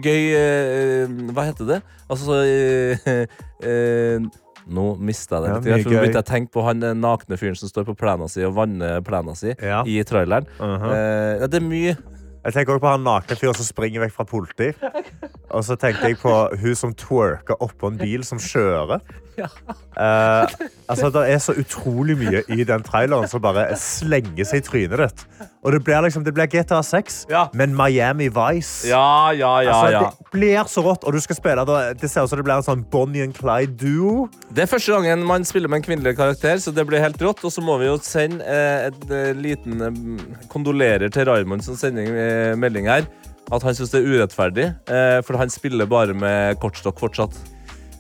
gøy 0.04 1.32
Hva 1.34 1.48
heter 1.50 1.68
det? 1.74 1.82
Altså 2.10 2.40
nå 4.70 4.86
mista 5.02 5.40
jeg 5.40 5.44
det 5.44 5.50
Ja, 5.50 5.58
for 5.58 5.90
nå 5.90 5.98
begynte 5.98 6.20
jeg 6.20 6.24
å 6.24 6.28
tenke 6.30 6.54
på 6.54 6.64
han 6.68 6.84
nakne 7.02 7.38
fyren 7.42 7.58
som 7.58 7.72
står 7.72 7.88
på 7.88 7.96
plena 7.98 8.28
si 8.30 8.44
og 8.46 8.54
vanner 8.58 9.02
plena 9.06 9.34
si 9.38 9.56
Ja. 9.56 9.82
i 9.86 9.98
traileren. 10.06 10.46
Mhm. 10.60 10.90
Eh, 10.94 11.48
det 11.48 11.58
er 11.62 11.66
mye 11.66 11.96
Jeg 12.46 12.56
tenker 12.56 12.74
også 12.74 12.84
på 12.84 12.92
han 12.94 13.04
nakne 13.04 13.36
fyren 13.36 13.58
som 13.58 13.68
springer 13.68 14.06
vekk 14.06 14.16
fra 14.16 14.26
politi. 14.28 14.70
Og 15.50 15.64
så 15.66 15.76
tenkte 15.80 16.08
jeg 16.08 16.20
på 16.22 16.34
hun 16.62 16.78
som 16.78 16.94
twerker 16.96 17.60
oppå 17.60 17.92
en 17.92 18.00
bil 18.00 18.24
som 18.28 18.40
kjører. 18.40 19.04
Eh, 20.00 20.54
altså, 20.88 21.10
det 21.12 21.22
er 21.34 21.40
så 21.44 21.54
utrolig 21.60 22.16
mye 22.20 22.42
i 22.56 22.64
den 22.68 22.84
traileren 22.86 23.28
som 23.28 23.42
bare 23.44 23.66
slenger 23.80 24.48
seg 24.48 24.62
i 24.62 24.66
trynet 24.68 25.02
ditt. 25.02 25.24
Og 25.60 25.74
det 25.76 25.82
blir, 25.84 26.00
liksom, 26.06 26.24
det 26.24 26.32
blir 26.38 26.48
GTA 26.48 26.80
6, 26.86 27.26
Ja. 27.30 27.42
men 27.54 27.74
Miami 27.76 28.30
Vice. 28.32 28.88
Ja, 28.88 29.32
ja, 29.36 29.52
ja. 29.66 29.74
Altså, 29.76 29.92
ja. 29.92 30.04
Det 30.10 30.32
blir 30.38 30.64
så 30.72 30.84
rått, 30.86 31.04
og 31.04 31.14
du 31.14 31.20
skal 31.20 31.36
spille 31.36 31.66
da, 31.68 31.80
Det 31.94 32.08
ser 32.10 32.24
ut 32.24 32.32
som 32.32 32.40
det 32.40 32.46
blir 32.48 32.56
en 32.62 32.64
sånn 32.64 32.86
Bonnie 32.92 33.24
and 33.28 33.36
Clyde-duo. 33.36 34.30
Det 34.56 34.64
er 34.64 34.72
første 34.72 34.96
gangen 34.96 35.26
man 35.28 35.44
spiller 35.48 35.68
med 35.72 35.82
en 35.82 35.88
kvinnelig 35.90 36.16
karakter, 36.20 36.62
så 36.64 36.72
det 36.76 36.88
blir 36.88 37.04
helt 37.04 37.20
rått. 37.22 37.44
Og 37.44 37.52
så 37.52 37.62
må 37.66 37.76
vi 37.82 37.90
jo 37.92 37.98
sende 38.06 38.40
eh, 38.48 38.88
et, 38.88 39.04
et 39.12 39.36
liten 39.44 39.82
eh, 39.84 40.46
kondolerer 40.54 41.12
til 41.12 41.28
Raymond 41.28 41.66
som 41.66 41.76
sender 41.80 42.08
eh, 42.08 42.56
melding 42.60 42.88
her. 42.88 43.04
At 43.52 43.64
han 43.66 43.74
syns 43.74 43.90
det 43.92 44.04
er 44.04 44.12
urettferdig, 44.14 44.66
eh, 44.94 45.20
for 45.26 45.36
han 45.42 45.50
spiller 45.50 45.88
bare 45.90 46.14
med 46.14 46.60
kortstokk 46.62 47.00
fortsatt. 47.02 47.34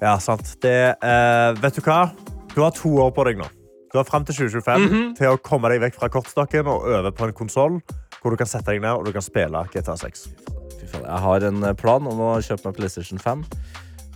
Ja, 0.01 0.17
sant. 0.23 0.55
Det, 0.63 0.75
uh, 1.03 1.53
vet 1.61 1.75
du 1.75 1.81
hva? 1.83 2.09
Du 2.55 2.61
har 2.63 2.71
to 2.75 2.91
år 3.03 3.11
på 3.15 3.25
deg 3.27 3.39
nå. 3.41 3.47
Du 3.91 3.97
har 3.97 4.05
frem 4.05 4.23
til 4.25 4.35
2025 4.35 4.85
Mhm. 4.89 5.15
til 5.17 5.33
å 5.33 5.37
komme 5.41 5.69
deg 5.69 5.81
vekk 5.81 5.95
fra 5.99 6.09
kortstokken 6.13 6.67
og 6.69 6.85
over 6.85 7.11
på 7.11 7.25
en 7.27 7.33
konsoll 7.33 7.79
hvor 8.21 8.31
du 8.31 8.37
kan 8.37 8.47
sette 8.47 8.65
deg 8.69 8.81
ned 8.83 8.91
og 8.99 9.05
du 9.05 9.11
kan 9.15 9.21
spille 9.25 9.63
GTA 9.73 9.95
6. 9.97 10.27
Fy 10.79 10.85
faen, 10.91 11.05
jeg 11.07 11.21
har 11.23 11.45
en 11.47 11.63
eh, 11.63 11.73
plan 11.73 12.05
om 12.07 12.19
å 12.19 12.33
kjøpe 12.43 12.65
meg 12.69 12.75
PlayStation 12.77 13.17
5. 13.19 13.43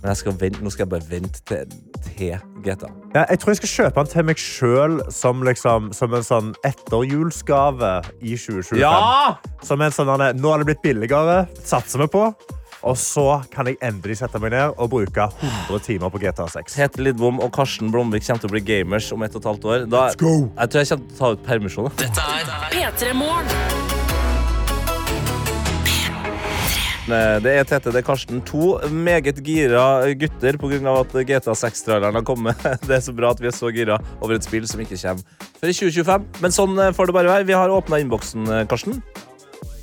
Men 0.04 0.14
skal 0.14 0.32
vente, 0.36 0.60
nå 0.60 0.70
skal 0.70 0.84
jeg 0.84 0.90
bare 0.92 1.08
vente 1.08 1.40
til, 1.48 1.64
til 2.04 2.34
GTA. 2.62 2.90
Ja, 3.14 3.24
jeg 3.30 3.38
tror 3.40 3.50
jeg 3.54 3.56
skal 3.62 3.72
kjøpe 3.72 3.94
den 4.02 4.10
til 4.12 4.26
meg 4.28 4.36
sjøl 4.36 4.98
som, 5.10 5.40
liksom, 5.42 5.92
som 5.96 6.12
en 6.14 6.26
sånn 6.26 6.50
etterjulsgave 6.62 7.92
i 8.20 8.34
2025. 8.36 9.38
Som 9.64 9.80
en 9.80 9.90
sånn, 9.96 10.12
nå 10.36 10.50
har 10.52 10.60
det 10.60 10.68
blitt 10.68 10.82
billigere, 10.84 11.46
satser 11.64 12.04
vi 12.04 12.06
på. 12.12 12.26
Og 12.84 12.98
så 13.00 13.24
kan 13.52 13.66
jeg 13.70 13.78
endelig 13.80 14.18
sette 14.20 14.36
meg 14.42 14.52
ned 14.52 14.74
og 14.76 14.90
bruke 14.92 15.24
100 15.40 15.80
timer 15.86 16.12
på 16.12 16.20
GTA 16.20 16.44
6. 16.52 16.76
Hete 16.76 17.00
Lidbom 17.00 17.40
og 17.40 17.48
Karsten 17.56 17.88
Blomvik 17.94 18.26
kommer 18.26 18.44
til 18.44 18.50
å 18.50 18.54
bli 18.58 18.64
gamers 18.68 19.08
om 19.14 19.24
ett 19.24 19.32
og 19.38 19.40
et 19.40 19.48
halvt 19.48 19.64
år. 19.70 19.86
Da, 19.88 20.02
Let's 20.10 20.20
go! 20.20 20.34
Jeg 20.58 20.68
tror 20.74 20.84
jeg 20.84 20.92
kommer 20.92 21.08
til 21.08 21.16
å 21.16 21.18
ta 21.22 21.32
ut 21.32 21.46
permisjon. 21.48 21.90
Dette 22.02 22.28
er 22.36 22.54
P3 22.74 23.14
Morgen. 23.16 23.82
Eh, 27.04 27.36
Det 27.44 27.52
er 27.52 27.66
Tete, 27.68 27.92
det 27.92 28.00
er 28.00 28.06
Karsten. 28.06 28.40
To 28.48 28.78
meget 28.88 29.40
gira 29.44 29.84
gutter 30.16 30.56
pga. 30.60 30.94
at 31.00 31.12
GTA 31.28 31.52
6-traileren 31.52 32.14
har 32.16 32.24
kommet. 32.24 32.56
Det 32.88 32.96
er 32.96 33.04
så 33.04 33.12
bra 33.16 33.32
at 33.34 33.40
vi 33.40 33.48
er 33.48 33.56
så 33.56 33.68
gira 33.72 33.98
over 34.20 34.36
et 34.36 34.44
spill 34.44 34.64
som 34.68 34.80
ikke 34.80 34.96
kommer 34.96 35.22
før 35.60 35.68
i 35.68 35.76
2025. 35.76 36.24
Men 36.40 36.50
sånn 36.56 36.80
får 36.96 37.06
det 37.10 37.16
bare 37.16 37.32
være. 37.32 37.48
Vi 37.48 37.56
har 37.56 37.68
åpna 37.72 38.00
innboksen, 38.00 38.48
Karsten. 38.68 39.02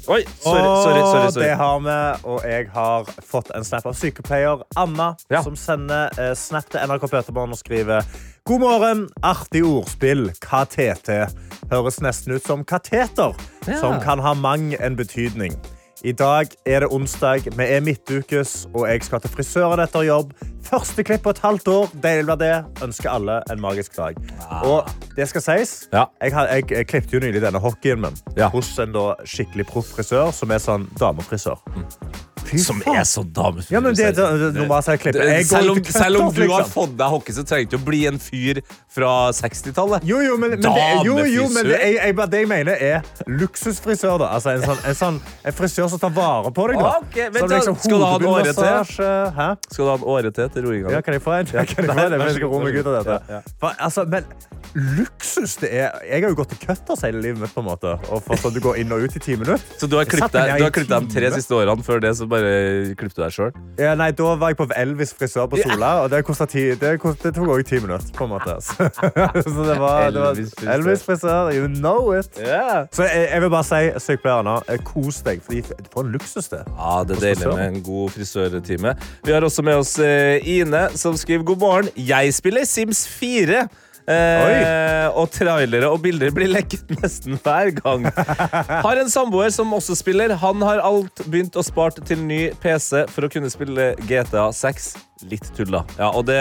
Oi, 0.08 0.24
sorry, 0.42 0.62
sorry, 0.62 1.02
sorry, 1.02 1.32
sorry. 1.32 1.46
Det 1.46 1.56
har 1.58 1.80
vi, 1.80 1.96
og 2.28 2.42
jeg 2.50 2.70
har 2.74 3.10
fått 3.28 3.52
en 3.56 3.64
snap 3.64 3.86
av 3.86 3.94
sykepleier 3.96 4.64
Anna, 4.76 5.12
Ja. 5.30 5.44
som 5.46 5.56
sender 5.56 6.10
eh, 6.18 6.34
snap 6.36 6.70
til 6.74 6.82
NRK 6.88 7.06
Peterborn 7.12 7.54
og 7.54 7.58
skriver 7.60 8.02
God 8.50 8.60
morgen, 8.64 9.04
artig 9.24 9.62
ordspill, 9.64 10.32
KTT. 10.42 11.28
Høres 11.72 12.02
nesten 12.02 12.34
ut 12.36 12.44
som 12.48 12.64
kateter, 12.66 13.36
Ja. 13.68 13.78
som 13.80 14.00
kan 14.02 14.20
ha 14.20 14.34
mang 14.34 14.74
en 14.80 14.96
betydning. 14.98 15.54
I 16.04 16.12
dag 16.18 16.48
er 16.66 16.80
det 16.82 16.88
onsdag, 16.90 17.44
vi 17.58 17.64
er 17.70 17.82
midtukes, 17.86 18.64
og 18.74 18.88
jeg 18.90 19.04
skal 19.06 19.22
til 19.22 19.30
frisøren 19.36 19.80
etter 19.84 20.02
jobb. 20.08 20.32
Første 20.66 21.04
klipp 21.06 21.22
på 21.28 21.34
et 21.36 21.42
halvt 21.44 21.68
år. 21.70 21.92
Deilig 22.02 22.26
blir 22.26 22.40
det. 22.42 22.82
Ønsker 22.86 23.12
alle 23.14 23.36
en 23.54 23.62
magisk 23.62 23.96
dag. 24.00 24.18
Og 24.66 24.90
det 25.18 25.28
skal 25.30 25.42
sies, 25.46 25.88
Ja. 25.94 26.06
jeg, 26.22 26.32
jeg, 26.34 26.72
jeg 26.72 26.88
klippte 26.88 27.14
jo 27.18 27.20
nylig 27.22 27.42
denne 27.44 27.60
hockeyen 27.62 28.02
min 28.02 28.18
Ja. 28.38 28.50
hos 28.50 28.72
en 28.80 28.94
skikkelig 29.26 29.68
proff 29.68 29.94
frisør, 29.94 30.32
som 30.34 30.50
er 30.52 30.58
sånn 30.58 30.88
damefrisør. 30.98 31.60
Fy 31.70 32.31
Som 32.60 32.82
er 32.86 33.04
så 33.08 33.24
damefyr. 33.24 33.74
Ja, 33.76 33.80
men 33.80 33.96
det, 33.96 34.12
det, 34.18 34.68
sett 34.84 35.02
klippet. 35.02 35.22
Jeg 35.30 35.46
selv, 35.48 35.72
om, 35.72 35.82
til 35.82 35.96
selv 35.96 36.22
om 36.22 36.34
du 36.36 36.44
har 36.52 36.68
fått 36.68 36.98
deg 37.00 37.14
hockey, 37.14 37.36
så 37.36 37.46
trenger 37.48 37.70
du 37.70 37.76
ikke 37.76 37.82
å 37.82 37.88
bli 37.88 38.02
en 38.10 38.20
fyr 38.22 38.62
fra 38.92 39.14
60-tallet. 39.36 40.06
Jo, 40.08 40.20
jo, 40.26 40.38
men, 40.42 40.56
men, 40.58 40.66
det, 40.66 40.86
jo, 41.08 41.18
jo, 41.32 41.48
men 41.54 41.70
det, 41.70 41.80
jeg, 41.80 41.98
jeg, 42.02 42.18
det 42.34 42.42
jeg 42.44 42.50
mener 42.52 42.84
er 42.90 43.28
luksusfrisør. 43.28 44.18
Da. 44.22 44.32
Altså 44.36 44.56
en, 44.56 44.66
sånn, 44.66 44.82
en, 44.90 44.98
sånn, 44.98 45.20
en 45.48 45.58
frisør 45.58 45.92
som 45.94 46.02
tar 46.02 46.16
vare 46.16 46.52
på 46.56 46.68
deg. 46.72 46.82
Da. 46.82 46.94
Okay, 47.06 47.30
Så 47.38 47.52
liksom 47.56 47.80
Skal 47.80 48.02
du 48.02 48.08
ha 48.08 48.14
en 48.20 48.30
åre 48.34 48.56
til? 48.58 48.96
Hæ? 49.38 49.50
Skal 49.70 49.86
du 49.86 49.92
ha 49.94 49.98
en 50.00 50.08
åre 50.16 50.34
til 50.36 50.52
til 50.56 50.68
roinga? 50.68 50.96
Ja, 50.98 51.04
kan 51.06 51.16
jeg 51.16 51.24
få 51.24 51.38
en? 51.40 51.52
Kan 51.52 51.64
jeg 51.64 51.76
få 51.78 52.00
en? 52.08 52.18
Jeg 52.20 52.40
skal 52.40 52.52
roe 52.52 52.64
meg 52.66 52.80
ut 52.80 52.88
av 52.88 52.98
dette. 53.00 53.12
god. 53.12 53.30
Ja, 53.32 53.40
ja. 53.40 53.56
For, 53.62 53.78
altså, 53.88 54.06
men 54.12 54.28
luksus 54.98 55.58
det 55.62 55.72
er. 55.76 55.96
Jeg 56.08 56.24
har 56.24 56.32
jo 56.32 56.38
gått 56.42 56.54
til 56.54 56.62
cutters 56.66 57.04
hele 57.06 57.22
livet 57.24 57.42
mitt. 57.44 57.54
på 57.54 57.64
en 57.64 57.68
måte 57.68 57.94
Og 58.12 58.22
for 58.26 58.40
sånn 58.40 58.54
du 58.56 58.62
går 58.64 58.80
inn 58.82 58.92
og 58.96 59.06
ut 59.06 59.16
i 59.16 59.22
ti 59.24 59.36
minutter. 59.38 59.62
Så 59.80 59.90
du 59.92 59.98
har 60.00 60.08
klippet 60.10 60.36
deg 60.36 60.66
de 60.92 61.02
tre 61.12 61.32
siste 61.36 61.56
årene. 61.56 61.84
Før 61.86 62.02
det 62.04 62.14
så 62.20 62.28
bare 62.30 62.41
klippet 62.98 63.18
du 63.18 63.24
deg 63.24 63.36
sjøl. 63.36 63.52
Ja, 63.80 63.94
nei, 64.00 64.12
Da 64.16 64.36
var 64.40 64.54
jeg 64.54 64.60
på 64.60 64.68
Elvis 64.78 65.14
frisør 65.18 65.48
på 65.52 65.60
Sola, 65.62 65.92
og 66.04 66.12
det, 66.14 66.22
ti, 66.52 66.64
det, 66.80 66.94
kost, 67.02 67.24
det 67.24 67.34
tok 67.36 67.52
også 67.56 67.68
ti 67.70 67.82
minutter. 67.84 68.12
på 68.18 68.28
en 68.28 68.34
måte 68.34 68.58
Så, 68.62 68.90
så 69.54 69.66
det 69.68 69.78
var, 69.80 70.10
det 70.12 70.22
var 70.22 70.32
Elvis 70.32 70.54
frisør. 70.58 70.74
Elvis 70.76 71.04
frisør. 71.04 71.52
You 71.56 71.68
know 71.68 72.14
it. 72.18 72.32
Så 72.96 73.08
jeg, 73.08 73.28
jeg 73.32 73.42
vil 73.42 73.54
bare 73.54 73.68
si, 73.68 73.82
sykepleierne, 74.08 74.58
eh, 74.68 74.82
kos 74.86 75.22
deg. 75.28 75.44
For 75.92 76.04
en 76.04 76.12
luksus 76.16 76.52
det. 76.52 76.64
Ja, 76.78 77.04
det 77.08 77.18
er 77.18 77.28
deilig 77.28 77.54
med 77.54 77.68
en 77.68 77.84
god 77.86 78.10
frisørtime. 78.16 78.96
Vi 79.26 79.32
har 79.36 79.46
også 79.48 79.66
med 79.66 79.82
oss 79.82 79.98
eh, 80.00 80.42
Ine, 80.48 80.88
som 80.96 81.18
skriver 81.18 81.44
god 81.44 81.58
morgen. 81.58 81.90
Jeg 81.96 82.34
spiller 82.34 82.66
Sims 82.66 83.08
4. 83.08 83.68
Eh, 84.10 85.08
og 85.18 85.30
trailere 85.34 85.90
og 85.92 86.02
bilder 86.04 86.34
blir 86.34 86.50
lekket 86.52 86.90
nesten 86.98 87.38
hver 87.42 87.74
gang. 87.78 88.08
Har 88.86 89.02
en 89.02 89.12
samboer 89.12 89.54
som 89.54 89.72
også 89.78 89.98
spiller. 90.00 90.34
Han 90.42 90.64
har 90.66 90.82
alt 90.86 91.24
begynt 91.28 91.58
å 91.60 91.66
spart 91.66 92.02
til 92.08 92.24
ny 92.26 92.42
PC 92.62 93.06
for 93.12 93.28
å 93.28 93.32
kunne 93.32 93.52
spille 93.54 93.94
GTA 94.08 94.50
6. 94.56 94.94
Litt 95.30 95.52
tulla. 95.58 95.84
Ja, 96.00 96.10
og 96.10 96.26
det, 96.28 96.40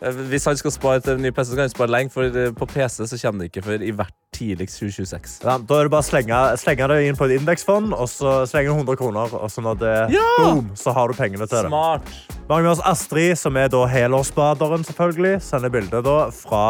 eh, 0.00 0.22
hvis 0.30 0.46
han 0.48 0.58
skal 0.58 0.74
spare 0.74 1.00
til 1.04 1.16
en 1.16 1.22
ny 1.22 1.30
PC, 1.30 1.50
så 1.52 1.58
kan 1.58 1.66
han 1.68 1.74
spare 1.74 1.92
lenge, 1.92 2.12
for 2.14 2.26
eh, 2.26 2.52
på 2.56 2.68
PC 2.70 3.06
så 3.06 3.20
kommer 3.22 3.44
det 3.44 3.52
ikke 3.52 3.66
før 3.68 3.84
i 3.86 3.94
hvert 3.94 4.14
tidligst 4.36 4.80
2026. 4.80 5.40
Ja, 5.46 5.56
da 5.58 5.78
er 5.78 5.88
det 5.88 5.92
bare 5.94 6.04
å 6.04 6.06
slenge, 6.06 6.40
slenge 6.60 6.88
det 6.92 6.98
inn 7.06 7.18
på 7.18 7.28
et 7.28 7.36
indeksfond, 7.38 7.94
og 7.96 8.08
så 8.10 8.38
slenge 8.48 8.74
100 8.74 8.98
kroner. 9.00 9.32
Og 9.38 9.52
så 9.52 9.64
når 9.64 9.78
det 9.80 9.94
boom, 10.12 10.72
så 10.76 10.92
har 10.96 11.08
du 11.08 11.16
pengene 11.16 11.46
til 11.48 11.64
det. 11.64 11.70
Smart. 11.70 12.10
Har 12.46 12.62
med 12.62 12.70
oss 12.76 12.82
Astrid, 12.86 13.34
som 13.40 13.56
er 13.58 13.70
da 13.72 13.82
helårsbaderen, 13.90 14.84
selvfølgelig. 14.86 15.40
Sender 15.42 15.72
bilde 15.72 16.02
fra 16.36 16.64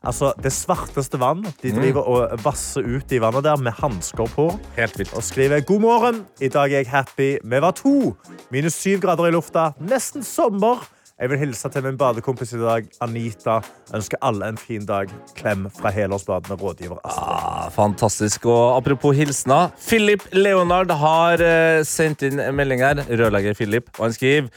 altså, 0.00 0.32
det 0.42 0.54
svarteste 0.56 1.20
vann. 1.20 1.42
De 1.62 1.72
driver 1.74 2.06
og 2.08 2.44
vasser 2.44 2.86
ut 2.86 3.12
i 3.12 3.20
vannet 3.20 3.44
der 3.44 3.60
med 3.60 3.76
hansker 3.76 4.30
på. 4.32 4.50
Helt 4.78 4.98
vilt. 4.98 5.12
Og 5.18 5.26
skriver 5.26 5.64
god 5.68 5.84
morgen. 5.84 6.22
I 6.40 6.48
dag 6.48 6.72
er 6.72 6.84
jeg 6.84 6.92
happy. 6.92 7.30
Vi 7.44 7.60
var 7.60 7.76
to. 7.76 8.14
Minus 8.54 8.78
syv 8.78 9.02
grader 9.04 9.28
i 9.28 9.34
lufta. 9.34 9.72
Nesten 9.80 10.24
sommer. 10.24 10.86
Jeg 11.18 11.32
vil 11.32 11.40
hilse 11.40 11.66
til 11.74 11.82
min 11.82 11.96
badekompis 11.98 12.52
i 12.54 12.60
dag, 12.60 12.84
Anita. 13.02 13.56
Ønsker 13.94 14.20
alle 14.22 14.52
en 14.52 14.58
fin 14.60 14.84
dag. 14.86 15.10
Klem 15.34 15.64
fra 15.74 15.90
helårsbadende 15.90 16.54
rådgiver 16.60 17.00
Astrid. 17.02 17.32
Ah, 17.34 17.64
fantastisk. 17.74 18.46
Og 18.46 18.76
apropos 18.76 19.16
hilsener. 19.18 19.72
Philip 19.82 20.22
Leonard 20.32 20.94
har 21.00 21.42
uh, 21.42 21.82
sendt 21.82 22.22
inn 22.22 22.38
en 22.38 22.54
melding 22.54 22.84
her. 22.86 23.02
Rørlegger 23.10 23.58
Philip. 23.58 23.90
Og 23.98 24.06
han 24.06 24.14
skriver 24.14 24.48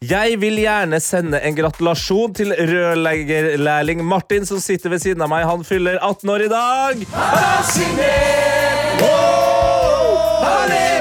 Jeg 0.00 0.40
vil 0.40 0.56
gjerne 0.64 1.00
sende 1.04 1.42
en 1.44 1.60
gratulasjon 1.60 2.34
til 2.40 2.56
rørleggerlærling 2.72 4.00
Martin, 4.04 4.48
som 4.48 4.56
sitter 4.60 4.96
ved 4.96 5.04
siden 5.04 5.20
av 5.20 5.28
meg. 5.28 5.44
Han 5.44 5.68
fyller 5.68 6.00
18 6.00 6.32
år 6.32 6.48
i 6.48 6.52
dag. 6.56 7.08
Han 7.12 8.04
er 8.08 9.00
på 9.04 9.16
badet! 10.40 10.95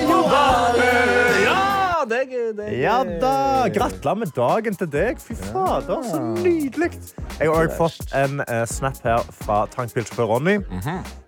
Ja, 2.45 2.51
det 2.53 2.65
er 2.67 2.77
Ja 2.77 3.03
da! 3.21 3.69
Gratulerer 3.73 4.15
med 4.15 4.27
dagen 4.35 4.75
til 4.75 4.89
deg. 4.91 5.17
Fy 5.21 5.33
fader, 5.33 6.03
så 6.05 6.19
nydelig. 6.43 6.91
Jeg 7.39 7.49
har 7.49 7.55
også 7.55 7.77
fått 7.77 8.13
en 8.13 8.43
uh, 8.45 8.65
snap 8.69 8.99
her 9.03 9.23
fra 9.41 9.63
tankbilsjåfør 9.73 10.29
Ronny, 10.29 10.59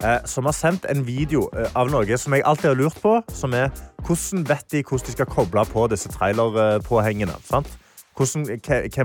eh, 0.04 0.20
som 0.30 0.46
har 0.46 0.54
sendt 0.54 0.86
en 0.90 1.02
video 1.08 1.48
eh, 1.58 1.72
av 1.76 1.90
noe 1.92 2.20
som 2.22 2.36
jeg 2.38 2.46
alltid 2.46 2.70
har 2.70 2.78
lurt 2.78 3.02
på, 3.02 3.16
som 3.34 3.56
er 3.58 3.74
hvordan 4.06 4.46
vet 4.48 4.70
de 4.72 4.84
hvordan 4.84 5.10
de 5.10 5.18
skal 5.18 5.30
koble 5.32 5.66
på 5.74 5.88
disse 5.92 6.14
trailerpåhengene? 6.14 7.42
sant? 7.50 7.74
Hvordan, 8.18 8.48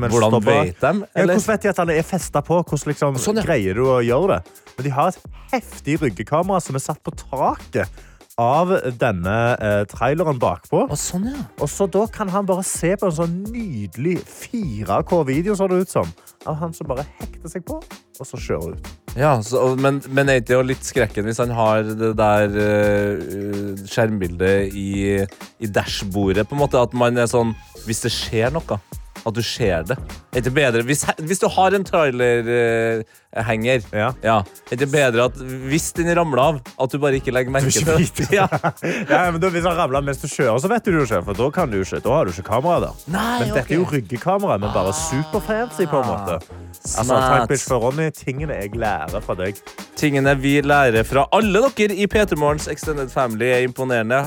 Hvordan 0.08 0.44
vet 0.44 0.80
de? 0.80 0.92
Ja, 1.16 1.24
hvordan 1.24 1.42
vet 1.48 1.62
de 1.62 1.68
at 1.68 1.80
han 1.82 1.90
er 1.92 2.02
festa 2.02 2.40
på? 2.40 2.62
Hvordan 2.62 2.92
liksom, 2.92 3.18
Sånn, 3.20 3.40
ja. 3.40 3.44
greier 3.44 3.76
du 3.76 3.84
å 3.84 3.98
gjøre 4.00 4.38
det? 4.38 4.62
Men 4.76 4.86
de 4.86 4.92
har 4.96 5.12
et 5.12 5.42
heftig 5.52 5.98
ryggekamera 6.00 6.60
som 6.64 6.78
er 6.78 6.84
satt 6.84 7.02
på 7.04 7.12
taket 7.12 7.92
av 8.40 8.72
denne 8.98 9.36
eh, 9.60 9.82
traileren 9.90 10.40
bakpå. 10.40 10.86
Og 10.86 10.98
sånn, 10.98 11.28
ja. 11.28 11.44
Og 11.60 11.68
så 11.70 11.86
da 11.90 12.06
kan 12.12 12.30
han 12.32 12.48
bare 12.48 12.64
se 12.66 12.94
på 12.98 13.08
en 13.08 13.16
sånn 13.18 13.36
nydelig 13.52 14.18
4K-video, 14.24 15.56
så 15.58 15.68
det 15.68 15.82
ut 15.84 15.92
som. 15.92 16.12
Av 16.48 16.56
han 16.62 16.72
som 16.74 16.88
bare 16.90 17.04
hekter 17.20 17.52
seg 17.52 17.66
på, 17.68 17.78
og 17.82 18.28
så 18.28 18.40
kjører 18.40 18.76
ut. 18.78 18.90
Ja, 19.18 19.34
så, 19.44 19.74
men, 19.76 20.00
men 20.08 20.30
er 20.30 20.40
ikke 20.40 20.48
det 20.48 20.56
jo 20.56 20.64
litt 20.70 20.86
skrekken 20.88 21.26
hvis 21.28 21.40
han 21.42 21.52
har 21.52 21.84
det 21.84 22.14
der 22.16 22.54
uh, 22.56 23.82
skjermbildet 23.84 24.72
i, 24.72 25.20
i 25.60 25.68
dashbordet? 25.68 26.46
På 26.48 26.56
en 26.56 26.62
måte 26.62 26.80
At 26.80 26.96
man 26.96 27.20
er 27.20 27.28
sånn 27.28 27.52
Hvis 27.84 28.00
det 28.06 28.12
skjer 28.14 28.54
noe, 28.54 28.78
at 29.26 29.34
du 29.34 29.42
ser 29.42 29.82
det. 29.86 29.96
Er 30.34 30.40
det 30.42 30.50
bedre 30.54 30.82
Hvis, 30.82 31.04
hvis 31.22 31.38
du 31.38 31.46
har 31.48 31.74
en 31.76 31.84
trailerhenger, 31.84 33.82
Ja. 33.92 34.08
ja, 34.22 34.36
er 34.72 34.76
det 34.76 34.88
bedre 34.92 35.24
at 35.28 35.36
hvis 35.68 35.92
den 35.96 36.10
ramler 36.16 36.40
av, 36.42 36.60
at 36.80 36.90
du 36.92 36.98
bare 36.98 37.14
ikke 37.20 37.32
legger 37.34 37.52
merke 37.54 37.66
ikke 37.70 37.84
til 37.86 38.26
det? 38.26 38.32
Ja. 38.32 38.46
Ja, 39.12 39.30
men 39.30 39.40
da, 39.40 39.48
Hvis 39.52 39.62
den 39.64 39.76
ramler 39.78 40.00
mens 40.04 40.18
du 40.22 40.28
kjører, 40.28 40.58
så 40.60 40.68
vet 40.70 40.84
du 40.84 40.90
det 40.96 41.04
ikke. 41.06 41.22
For 41.28 41.32
da, 41.38 41.50
kan 41.54 41.70
du 41.70 41.78
ikke, 41.80 42.00
da 42.04 42.16
har 42.16 42.24
du 42.24 42.32
ikke 42.34 42.46
kamera 42.48 42.80
der. 42.86 42.94
Nei, 43.12 43.38
Men 43.40 43.54
dette 43.54 43.72
er 43.74 43.78
jo 43.78 43.86
ryggekamera, 43.92 44.58
men 44.62 44.72
bare 44.74 44.92
superfancy. 44.96 45.86
på 45.90 46.00
en 46.02 46.08
måte. 46.10 46.38
Altså, 46.82 47.14
takk, 47.14 47.48
bitch, 47.50 47.66
for 47.68 47.78
Ronny. 47.84 48.10
Tingene 48.16 48.56
jeg 48.58 48.74
lærer 48.76 49.20
fra 49.22 49.34
deg. 49.38 49.54
Tingene 49.96 50.34
vi 50.40 50.56
lærer 50.66 51.04
fra 51.06 51.26
alle 51.32 51.62
dere 51.76 51.94
i 51.94 52.06
P3 52.10 52.36
Morgens 52.40 52.66
Extended 52.72 53.10
Family, 53.12 53.46
er 53.54 53.62
imponerende. 53.68 54.24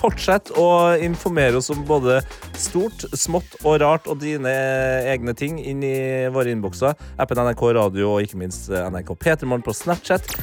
Fortsett 0.00 0.52
å 0.60 0.68
informere 1.02 1.60
oss 1.60 1.70
om 1.72 1.84
både 1.88 2.20
stort, 2.58 3.06
smått 3.16 3.58
og 3.62 3.80
rart 3.82 4.08
og 4.10 4.20
dine 4.22 4.52
egne 5.08 5.34
ting 5.36 5.58
inn 5.62 5.82
i 5.86 5.96
våre 6.32 6.52
innbokser. 6.52 6.96
Appen 7.20 7.40
NRK 7.46 7.66
Radio 7.78 8.12
og 8.14 8.26
ikke 8.26 8.40
minst 8.44 8.70
NRK 8.70 9.16
P3 9.16 9.48
Morgen 9.48 9.64
på 9.66 9.76
Snapchat. 9.76 10.36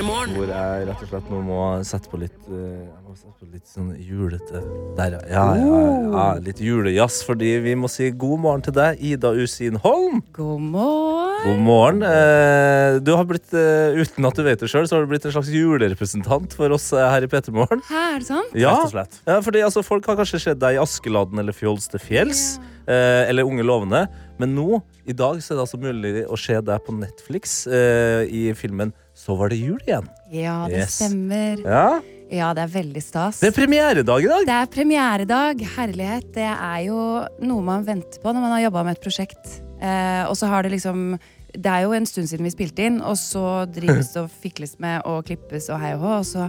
Hvor 0.00 0.48
jeg 0.48 0.84
rett 0.88 1.00
og 1.04 1.08
slett 1.10 1.26
nå 1.28 1.38
må 1.44 1.56
sette 1.84 2.08
på 2.08 2.16
litt 2.22 2.36
eh, 2.48 2.86
Jeg 2.86 3.02
må 3.04 3.12
sette 3.18 3.34
på 3.36 3.48
litt 3.52 3.66
sånn 3.68 3.90
julete 4.00 4.62
Der, 4.96 5.16
ja. 5.28 5.42
Ja, 5.58 5.58
ja, 5.60 5.80
ja. 6.06 6.22
Litt 6.40 6.62
julejazz, 6.64 7.18
fordi 7.28 7.50
vi 7.60 7.74
må 7.76 7.90
si 7.92 8.08
god 8.16 8.40
morgen 8.40 8.64
til 8.64 8.72
deg, 8.78 8.96
Ida 9.04 9.34
Usin 9.36 9.76
Holm. 9.84 10.22
God 10.36 10.62
morgen. 10.72 11.36
God 11.44 11.60
morgen. 11.66 12.00
Eh, 12.06 12.96
Du 13.04 13.12
har 13.16 13.28
blitt, 13.28 13.52
eh, 13.52 13.98
Uten 14.00 14.24
at 14.30 14.40
du 14.40 14.42
vet 14.46 14.60
det 14.64 14.70
sjøl, 14.72 14.88
så 14.88 14.96
har 14.96 15.04
du 15.04 15.12
blitt 15.12 15.26
en 15.28 15.34
slags 15.36 15.52
julerepresentant 15.52 16.56
for 16.56 16.72
oss 16.72 16.88
her 16.96 17.26
i 17.26 17.28
P3 17.28 17.52
Morgen. 17.60 17.84
Er 17.92 18.18
det 18.22 18.28
sånn? 18.30 18.48
Ja, 18.56 18.72
Rett 18.78 18.88
og 18.88 18.94
slett. 18.96 19.20
ja, 19.28 19.36
fordi 19.44 19.64
altså, 19.68 19.84
folk 19.84 20.08
har 20.08 20.16
kanskje 20.16 20.40
sett 20.46 20.62
deg 20.64 20.78
i 20.78 20.80
Askeladden 20.80 21.38
eller 21.44 21.52
Fjols 21.56 21.90
til 21.92 22.00
fjells. 22.00 22.56
Eh, 22.88 23.28
eller 23.28 23.44
Unge 23.46 23.62
lovende. 23.68 24.06
Men 24.40 24.56
nå, 24.56 24.80
i 25.06 25.12
dag, 25.12 25.36
så 25.44 25.52
er 25.52 25.60
det 25.60 25.66
altså 25.68 25.78
mulig 25.82 26.24
å 26.26 26.38
se 26.40 26.56
deg 26.64 26.80
på 26.88 26.96
Netflix 26.96 27.66
eh, 27.68 28.24
i 28.32 28.48
filmen 28.56 28.94
Så 29.20 29.36
var 29.36 29.52
det 29.52 29.58
jul 29.60 29.80
igjen. 29.84 30.06
Ja, 30.32 30.62
det 30.70 30.78
Yes. 30.86 30.96
stemmer. 31.00 31.60
Ja, 31.64 32.00
Ja, 32.30 32.52
det 32.54 32.62
er 32.62 32.68
veldig 32.70 33.00
stas. 33.02 33.40
Det 33.42 33.48
er 33.50 33.56
premieredag 33.56 34.22
i 34.22 34.28
dag. 34.30 34.44
Det 34.46 34.54
er 34.54 34.66
premieredag. 34.70 35.64
Herlighet. 35.74 36.28
Det 36.36 36.46
er 36.46 36.84
jo 36.86 37.26
noe 37.42 37.60
man 37.66 37.82
venter 37.84 38.22
på 38.22 38.30
når 38.30 38.40
man 38.44 38.52
har 38.54 38.60
jobba 38.70 38.84
med 38.86 38.96
et 38.96 39.02
prosjekt. 39.02 39.56
Eh, 39.82 40.22
og 40.30 40.36
så 40.38 40.46
har 40.46 40.62
det 40.62 40.70
liksom 40.76 41.18
Det 41.52 41.66
er 41.66 41.82
jo 41.82 41.90
en 41.92 42.06
stund 42.06 42.28
siden 42.30 42.44
vi 42.46 42.50
spilte 42.54 42.84
inn, 42.86 43.00
og 43.02 43.16
så 43.18 43.66
drives 43.66 44.12
det 44.14 44.22
og 44.22 44.30
fikles 44.30 44.76
med 44.78 45.02
og 45.04 45.24
klippes 45.26 45.66
og 45.74 45.80
hei 45.82 45.94
og 45.96 46.00
hå, 46.04 46.12
og 46.20 46.24
så 46.24 46.44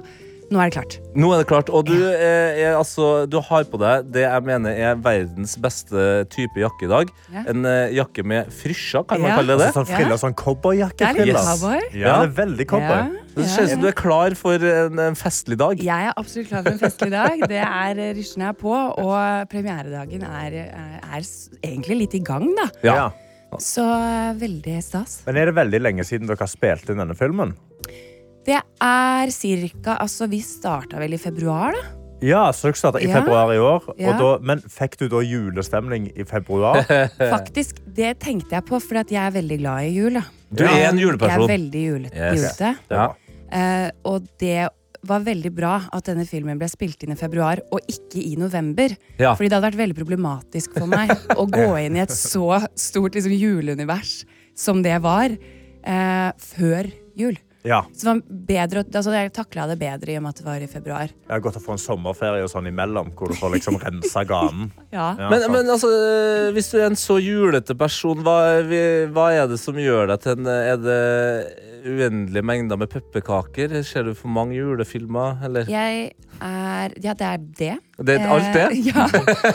Nå 0.51 0.59
er 0.59 0.69
det 0.71 0.75
klart. 0.75 0.97
Nå 1.15 1.29
er 1.31 1.43
det 1.43 1.47
klart. 1.47 1.69
Og 1.71 1.85
du, 1.87 1.95
eh, 1.95 2.59
er, 2.65 2.75
altså, 2.75 3.25
du 3.29 3.39
har 3.39 3.67
på 3.71 3.79
deg 3.79 4.09
det 4.11 4.25
jeg 4.25 4.47
mener 4.47 4.75
er 4.75 4.99
verdens 4.99 5.55
beste 5.61 6.25
type 6.33 6.59
jakke 6.59 6.89
i 6.89 6.91
dag. 6.91 7.13
Ja. 7.31 7.45
En 7.53 7.63
uh, 7.63 7.87
jakke 7.95 8.25
med 8.27 8.51
frysjer, 8.51 9.05
kan 9.07 9.21
man 9.23 9.31
Ja. 9.31 9.37
kalle 9.39 9.55
det. 9.55 9.69
Altså, 9.69 9.79
sånn 9.79 9.89
friller, 9.93 10.19
sånn 10.19 10.35
Det 10.35 10.41
er 10.41 10.43
litt 10.43 10.43
cowboyjakkefriller. 10.43 11.47
cowboy. 11.53 11.79
Ja, 11.95 12.17
det 12.19 12.27
er 12.27 12.35
veldig 12.41 12.67
cowboy. 12.67 13.17
Det 13.31 13.47
ser 13.47 13.63
ut 13.63 13.69
som 13.77 13.81
du 13.85 13.87
er 13.87 13.95
klar 13.95 14.35
for 14.35 14.59
en, 14.59 14.99
en 14.99 15.15
festlig 15.15 15.55
dag. 15.61 15.79
Jeg 15.79 16.09
er 16.09 16.13
absolutt 16.19 16.49
klar 16.51 16.65
for 16.65 16.75
en 16.75 16.81
festlig 16.81 17.11
dag. 17.15 17.47
Det 17.47 17.61
er 17.63 18.01
rysjene 18.17 18.41
rysjene 18.41 18.49
er 18.51 18.57
på, 18.57 18.71
og 19.01 19.49
premieredagen 19.51 20.23
er, 20.23 20.55
er, 20.71 21.01
er 21.01 21.25
egentlig 21.63 21.97
litt 22.05 22.15
i 22.15 22.23
gang, 22.25 22.47
da. 22.57 22.69
Ja. 22.83 22.95
Ja. 22.95 23.09
Så 23.59 23.83
eh, 23.83 24.31
veldig 24.39 24.77
stas. 24.83 25.19
Men 25.25 25.37
er 25.41 25.49
det 25.51 25.57
veldig 25.57 25.81
lenge 25.81 26.05
siden 26.07 26.29
dere 26.29 26.39
har 26.39 26.51
spilt 26.51 26.87
inn 26.89 27.01
denne 27.01 27.17
filmen? 27.19 27.51
Det 28.45 28.57
er 28.81 29.31
cirka 29.33 29.97
Altså, 30.01 30.27
vi 30.29 30.39
starta 30.41 30.97
vel 31.01 31.13
i 31.13 31.19
februar, 31.21 31.75
da. 31.77 31.97
Ja, 32.21 32.41
så 32.53 32.67
dere 32.69 32.77
startet 32.77 33.01
i 33.01 33.07
Ja. 33.09 33.19
februar 33.21 33.49
i 33.53 33.57
år. 33.57 33.81
Og 33.89 33.95
Ja. 33.99 34.17
da, 34.17 34.37
men 34.41 34.59
fikk 34.61 34.97
du 34.97 35.07
da 35.09 35.21
julestemning 35.25 36.11
i 36.15 36.23
februar? 36.23 36.83
Faktisk, 37.17 37.79
det 37.87 38.19
tenkte 38.19 38.51
jeg 38.51 38.65
på, 38.65 38.79
for 38.79 38.97
at 39.01 39.09
jeg 39.09 39.21
er 39.25 39.31
veldig 39.41 39.57
glad 39.57 39.87
i 39.87 39.95
jul. 39.95 40.13
Da. 40.13 40.23
Du 40.53 40.63
er 40.65 40.89
en 40.89 40.99
juleperson. 40.99 41.47
Jeg 41.47 41.49
er 41.49 41.57
veldig 41.57 41.81
julete. 41.87 42.15
Yes. 42.15 42.37
julete. 42.37 42.77
Ja. 42.91 43.07
Uh, 43.51 43.89
og 44.05 44.27
det 44.39 44.69
var 45.03 45.19
veldig 45.25 45.49
bra 45.55 45.73
at 45.91 46.05
denne 46.05 46.27
filmen 46.29 46.59
ble 46.61 46.67
spilt 46.69 47.01
inn 47.03 47.11
i 47.11 47.17
februar, 47.17 47.57
og 47.73 47.81
ikke 47.89 48.21
i 48.21 48.35
november. 48.37 48.93
Ja. 49.17 49.33
Fordi 49.33 49.49
det 49.49 49.57
hadde 49.57 49.71
vært 49.71 49.81
veldig 49.81 49.97
problematisk 49.97 50.77
for 50.77 50.85
meg 50.85 51.09
å 51.41 51.47
gå 51.49 51.71
inn 51.81 51.97
i 51.97 52.03
et 52.05 52.13
så 52.13 52.61
stort 52.77 53.17
liksom, 53.17 53.33
juleunivers 53.33 54.25
som 54.55 54.83
det 54.85 54.99
var, 55.01 55.33
uh, 55.33 56.29
før 56.37 56.91
jul. 57.17 57.37
Ja. 57.67 57.83
Så 57.93 58.05
det 58.05 58.11
var 58.11 58.21
bedre, 58.47 58.83
altså 58.89 59.13
jeg 59.13 59.33
takla 59.35 59.67
det 59.69 59.77
bedre 59.81 60.13
i 60.13 60.17
og 60.17 60.25
med 60.25 60.33
at 60.33 60.41
det 60.41 60.45
var 60.47 60.63
i 60.63 60.69
februar. 60.69 61.11
Det 61.11 61.35
er 61.35 61.43
godt 61.43 61.59
å 61.59 61.63
få 61.63 61.75
en 61.75 61.81
sommerferie 61.81 62.45
og 62.45 62.51
sånn 62.51 62.69
imellom, 62.71 63.11
hvor 63.17 63.31
du 63.31 63.37
får 63.37 63.55
liksom 63.57 63.79
rensa 63.81 64.25
ganen. 64.27 64.71
Ja. 64.91 65.13
Ja, 65.15 65.29
Men, 65.31 65.45
men 65.53 65.69
altså, 65.71 65.87
hvis 66.51 66.67
du 66.73 66.75
er 66.81 66.89
en 66.89 66.97
så 66.99 67.15
julete 67.23 67.77
person, 67.79 68.19
hva, 68.25 68.59
hva 69.13 69.27
er 69.31 69.45
det 69.47 69.59
som 69.61 69.77
gjør 69.79 70.09
deg 70.11 70.23
til 70.25 70.41
en 70.41 70.49
Er 70.51 70.81
det 70.81 70.97
uendelige 71.87 72.43
mengder 72.45 72.79
med 72.81 72.91
pepperkaker? 72.91 73.77
Ser 73.87 74.09
du 74.09 74.11
for 74.17 74.31
mange 74.33 74.57
julefilmer, 74.57 75.39
eller? 75.47 75.69
Jeg 75.71 76.11
er 76.41 76.97
Ja, 77.01 77.15
det 77.15 77.27
er 77.29 77.39
det. 77.61 77.71
Det 78.01 78.17
er 78.17 78.27
alt 78.35 78.51
det? 78.57 78.67
Eh, 78.73 78.91
ja. 78.91 79.07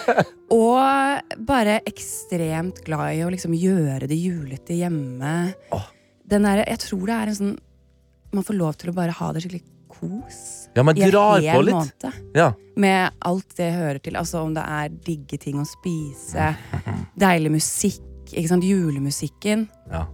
Og 0.57 1.37
bare 1.47 1.81
ekstremt 1.89 2.81
glad 2.87 3.19
i 3.19 3.23
å 3.27 3.31
liksom 3.33 3.55
gjøre 3.59 4.09
det 4.09 4.19
julete 4.19 4.77
hjemme. 4.79 5.37
Oh. 5.75 5.89
Den 6.27 6.47
der, 6.47 6.65
jeg 6.67 6.81
tror 6.87 7.07
det 7.07 7.17
er 7.17 7.33
en 7.33 7.39
sånn 7.41 7.57
Man 8.37 8.45
får 8.47 8.59
lov 8.59 8.77
til 8.81 8.93
å 8.93 8.97
bare 8.97 9.15
ha 9.17 9.33
det 9.33 9.43
skikkelig 9.45 9.65
kos. 9.97 10.69
Ja, 10.77 10.85
man 10.85 10.99
drar 10.99 11.41
på 11.41 11.63
litt. 11.65 12.07
Ja. 12.37 12.51
Med 12.77 13.17
alt 13.25 13.57
det 13.57 13.71
hører 13.73 14.01
til. 14.03 14.19
Altså 14.21 14.43
om 14.45 14.55
det 14.57 14.65
er 14.67 14.93
digge 15.07 15.39
ting 15.41 15.61
å 15.63 15.67
spise, 15.69 16.53
deilig 17.27 17.55
musikk, 17.57 18.03
ikke 18.33 18.49
sant, 18.51 18.67
julemusikken. 18.67 19.67
Ja. 19.93 20.07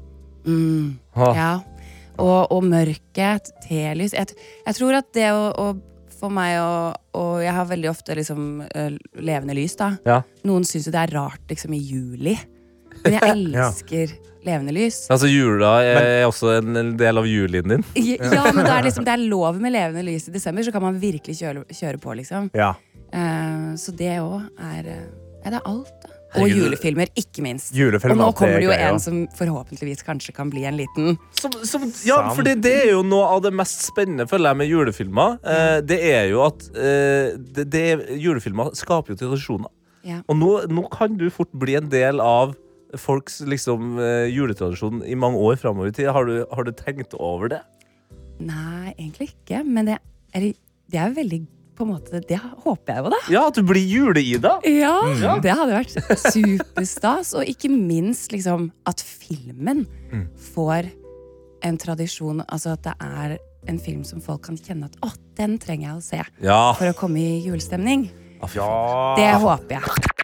Mm, 0.47 0.99
ja. 1.17 1.53
Og, 2.21 2.53
og 2.53 2.67
mørket, 2.67 3.51
telys. 3.65 4.15
Jeg, 4.15 4.37
jeg 4.67 4.79
tror 4.79 5.01
at 5.01 5.11
det 5.17 5.31
å, 5.35 5.49
å 5.51 5.73
for 6.23 6.31
meg 6.31 6.61
og, 6.63 6.99
Og 7.19 7.43
jeg 7.43 7.55
har 7.57 7.67
veldig 7.67 7.89
ofte 7.91 8.15
liksom 8.15 8.63
uh, 8.63 8.95
levende 9.19 9.57
lys, 9.59 9.75
da. 9.81 9.91
Ja. 10.07 10.21
Noen 10.49 10.67
syns 10.69 10.87
jo 10.87 10.95
det 10.95 11.03
er 11.03 11.15
rart 11.17 11.51
liksom 11.51 11.75
i 11.75 11.81
juli. 11.83 12.37
Men 13.03 13.17
jeg 13.17 13.33
elsker 13.35 14.15
levende 14.43 14.75
lys. 14.75 15.05
Altså, 15.13 15.31
jula 15.31 15.73
er 15.87 16.25
også 16.27 16.57
en 16.59 16.95
del 16.99 17.21
av 17.21 17.29
julien 17.31 17.77
din. 17.77 17.85
Ja, 17.95 18.49
men 18.51 18.65
det 18.65 18.73
er, 18.73 18.87
liksom, 18.89 19.07
det 19.07 19.15
er 19.15 19.27
lov 19.31 19.61
med 19.63 19.75
levende 19.75 20.05
lys 20.07 20.29
i 20.29 20.35
desember, 20.35 20.67
så 20.67 20.75
kan 20.75 20.83
man 20.85 20.99
virkelig 21.03 21.39
kjøre, 21.39 21.67
kjøre 21.71 22.03
på, 22.03 22.17
liksom. 22.19 22.51
Ja. 22.59 22.73
Uh, 23.13 23.73
så 23.79 23.93
det 23.93 24.15
òg 24.23 24.41
er 24.57 24.87
eh, 24.89 25.05
Ja, 25.43 25.51
det 25.51 25.59
er 25.59 25.67
alt, 25.69 25.93
da. 26.01 26.13
Og 26.41 26.49
julefilmer, 26.49 27.11
ikke 27.19 27.43
minst. 27.45 27.75
Julefilmer, 27.77 28.17
og 28.17 28.31
nå 28.31 28.37
kommer 28.37 28.57
er 28.57 28.63
det 28.63 28.65
jo 28.65 28.73
greia. 28.73 28.89
en 28.89 29.01
som 29.03 29.19
forhåpentligvis 29.37 30.05
kanskje 30.07 30.33
kan 30.33 30.49
bli 30.53 30.65
en 30.65 30.79
liten 30.79 31.19
Som, 31.37 31.53
som, 31.69 31.85
ja, 32.07 32.23
for 32.31 32.41
fordi 32.41 32.55
det 32.65 32.73
er 32.87 32.91
jo 32.95 33.03
noe 33.05 33.27
av 33.35 33.43
det 33.45 33.53
mest 33.53 33.85
spennende 33.85 34.25
føler 34.31 34.53
jeg 34.53 34.61
med 34.63 34.71
julefilmer. 34.71 35.37
Eh, 35.45 35.77
det 35.85 35.99
er 36.09 36.31
jo 36.33 36.41
at 36.47 36.65
eh, 36.73 37.37
det, 37.37 37.67
det, 37.75 37.85
julefilmer 38.23 38.73
skaper 38.79 39.13
jo 39.13 39.21
tradisjoner. 39.27 39.69
Ja. 40.09 40.23
Og 40.27 40.39
nå, 40.39 40.51
nå 40.73 40.87
kan 40.91 41.21
du 41.21 41.29
fort 41.31 41.53
bli 41.53 41.77
en 41.79 41.93
del 41.93 42.23
av 42.25 42.57
folks 43.01 43.41
liksom, 43.49 43.99
eh, 44.03 44.27
juletradisjon 44.35 45.03
i 45.07 45.15
mange 45.19 45.39
år 45.41 45.57
framover 45.61 45.89
i 45.89 45.97
tid. 45.97 46.11
Har 46.13 46.27
du, 46.29 46.45
har 46.51 46.65
du 46.65 46.73
tenkt 46.77 47.15
over 47.19 47.49
det? 47.49 47.63
Nei, 48.43 48.93
egentlig 48.99 49.31
ikke. 49.35 49.63
Men 49.65 49.87
det 49.91 49.99
er, 50.35 50.49
det 50.93 51.01
er 51.01 51.15
veldig 51.17 51.43
på 51.73 51.87
en 51.87 51.93
måte, 51.95 52.21
Det 52.29 52.37
håper 52.37 52.93
jeg 52.93 53.01
jo, 53.03 53.11
da. 53.15 53.19
Ja, 53.33 53.43
at 53.49 53.57
du 53.57 53.63
blir 53.65 53.81
jule-Ida! 53.89 54.59
Ja, 54.69 55.39
Det 55.41 55.55
hadde 55.57 55.73
vært 55.79 55.95
superstas. 56.21 57.33
Og 57.39 57.49
ikke 57.49 57.71
minst 57.73 58.33
liksom 58.35 58.69
at 58.87 59.01
filmen 59.01 59.87
får 60.53 60.91
en 61.65 61.79
tradisjon. 61.81 62.43
Altså 62.53 62.75
at 62.77 62.85
det 62.85 62.93
er 63.01 63.39
en 63.71 63.79
film 63.81 64.03
som 64.05 64.21
folk 64.21 64.43
kan 64.51 64.59
kjenne 64.61 64.91
at 64.91 64.97
å, 65.07 65.13
den 65.39 65.57
trenger 65.63 65.89
jeg 65.89 65.97
å 65.97 66.03
se 66.05 66.21
Ja. 66.45 66.61
for 66.77 66.91
å 66.93 66.97
komme 66.99 67.23
i 67.23 67.41
julestemning. 67.47 68.11
Ja. 68.57 69.15
Det 69.17 69.31
håper 69.41 69.79
jeg. 69.79 70.22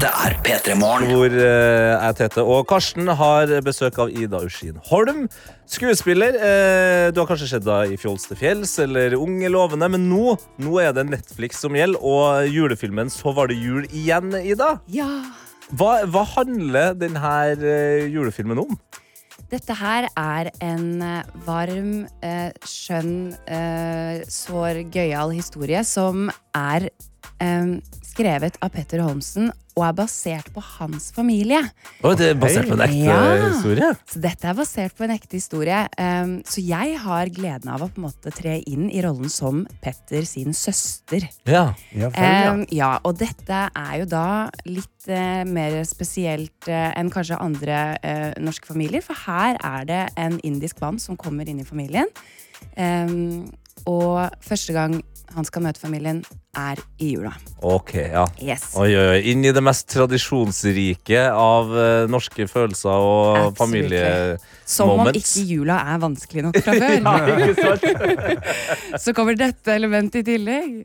Dette 0.00 0.16
er 0.24 0.32
P3 0.40 0.74
Morgen. 0.80 1.10
Hvor 1.12 1.28
eh, 1.28 1.90
jeg, 1.92 2.14
Tete 2.16 2.40
og 2.48 2.62
Karsten 2.70 3.10
har 3.18 3.50
besøk 3.60 3.98
av 4.00 4.08
Ida 4.08 4.38
Uskin 4.46 4.78
Holm. 4.88 5.26
Skuespiller. 5.68 6.38
Eh, 6.40 7.08
du 7.12 7.20
har 7.20 7.28
kanskje 7.28 7.50
sett 7.50 7.68
henne 7.68 7.92
i 7.92 7.98
Fjols 8.00 8.24
til 8.30 8.38
fjells 8.40 8.72
eller 8.80 9.18
Unge 9.18 9.50
lovende, 9.52 9.90
men 9.92 10.06
nå, 10.08 10.38
nå 10.64 10.78
er 10.80 10.96
det 10.96 11.04
Netflix 11.10 11.60
som 11.60 11.76
gjelder, 11.76 12.00
og 12.00 12.48
julefilmen 12.48 13.12
Så 13.12 13.34
var 13.36 13.52
det 13.52 13.58
jul 13.60 13.84
igjen, 13.92 14.32
Ida. 14.40 14.70
Ja. 14.88 15.10
Hva, 15.68 15.98
hva 16.08 16.24
handler 16.32 16.96
denne 16.96 17.36
eh, 17.60 18.08
julefilmen 18.08 18.64
om? 18.64 18.80
Dette 19.52 19.76
her 19.84 20.08
er 20.16 20.48
en 20.64 20.90
eh, 21.04 21.38
varm, 21.44 21.94
eh, 22.24 22.48
skjønn, 22.64 23.34
eh, 23.52 24.24
sår, 24.32 24.86
gøyal 24.96 25.36
historie 25.36 25.84
som 25.84 26.30
er 26.56 26.88
eh, 26.88 27.76
skrevet 28.10 28.58
av 28.60 28.72
Petter 28.74 29.02
Holmsen 29.04 29.50
og 29.78 29.84
er 29.86 29.94
basert 29.96 30.48
på 30.52 30.62
hans 30.78 31.08
familie. 31.14 31.60
Oh, 32.02 32.12
det 32.18 32.32
er 32.32 32.38
basert 32.38 32.68
på 32.68 32.74
en 32.74 32.82
ekte 32.84 33.04
Ja. 33.06 33.20
historie? 33.46 33.90
Så 34.10 34.20
dette 34.20 34.48
er 34.50 34.56
basert 34.58 34.96
på 34.98 35.04
en 35.06 35.14
ekte 35.14 35.38
historie. 35.38 35.78
Um, 35.96 36.42
så 36.44 36.60
jeg 36.60 36.98
har 36.98 37.30
gleden 37.32 37.70
av 37.70 37.84
å 37.84 37.88
på 37.88 38.02
en 38.02 38.08
måte 38.08 38.32
tre 38.34 38.58
inn 38.66 38.90
i 38.90 39.00
rollen 39.00 39.30
som 39.30 39.66
Petter 39.80 40.26
sin 40.26 40.52
søster. 40.52 41.28
Ja. 41.46 41.74
Ja, 41.94 42.10
vel, 42.10 42.18
ja. 42.18 42.52
Um, 42.52 42.66
ja, 42.70 42.90
og 43.04 43.16
dette 43.22 43.62
er 43.70 43.94
jo 44.02 44.10
da 44.10 44.50
litt 44.66 45.08
uh, 45.08 45.44
mer 45.48 45.80
spesielt 45.88 46.68
uh, 46.68 46.90
enn 46.98 47.10
kanskje 47.14 47.40
andre 47.40 47.80
uh, 48.02 48.30
norske 48.42 48.66
familier, 48.66 49.00
for 49.06 49.14
her 49.26 49.56
er 49.62 49.88
det 49.88 50.02
en 50.20 50.40
indisk 50.44 50.82
mann 50.82 50.98
som 50.98 51.16
kommer 51.16 51.48
inn 51.48 51.62
i 51.62 51.68
familien. 51.68 52.10
Um, 52.76 53.48
og 53.88 54.28
første 54.44 54.74
gang 54.76 54.98
han 55.34 55.46
skal 55.46 55.62
møte 55.64 55.80
familien, 55.80 56.22
er 56.58 56.80
i 56.98 57.12
jula. 57.14 57.32
Ok, 57.62 57.94
ja. 58.00 58.24
Yes. 58.42 58.70
Oi, 58.78 58.88
oi, 58.90 59.06
oi. 59.14 59.18
Inn 59.30 59.44
i 59.46 59.52
det 59.54 59.62
mest 59.62 59.86
tradisjonsrike 59.92 61.26
av 61.30 61.70
uh, 61.70 62.06
norske 62.10 62.46
følelser 62.50 62.90
og 62.90 63.20
Absolutely. 63.50 63.58
familie... 63.60 64.38
Som 64.70 64.94
om 64.96 65.10
ikke 65.10 65.44
jula 65.46 65.80
er 65.92 66.00
vanskelig 66.02 66.46
nok 66.48 66.58
fra 66.64 66.74
før. 66.78 66.96
ja, 67.60 68.98
så 69.04 69.14
kommer 69.16 69.38
dette 69.38 69.74
elementet 69.74 70.24
i 70.24 70.26
tillegg. 70.32 70.80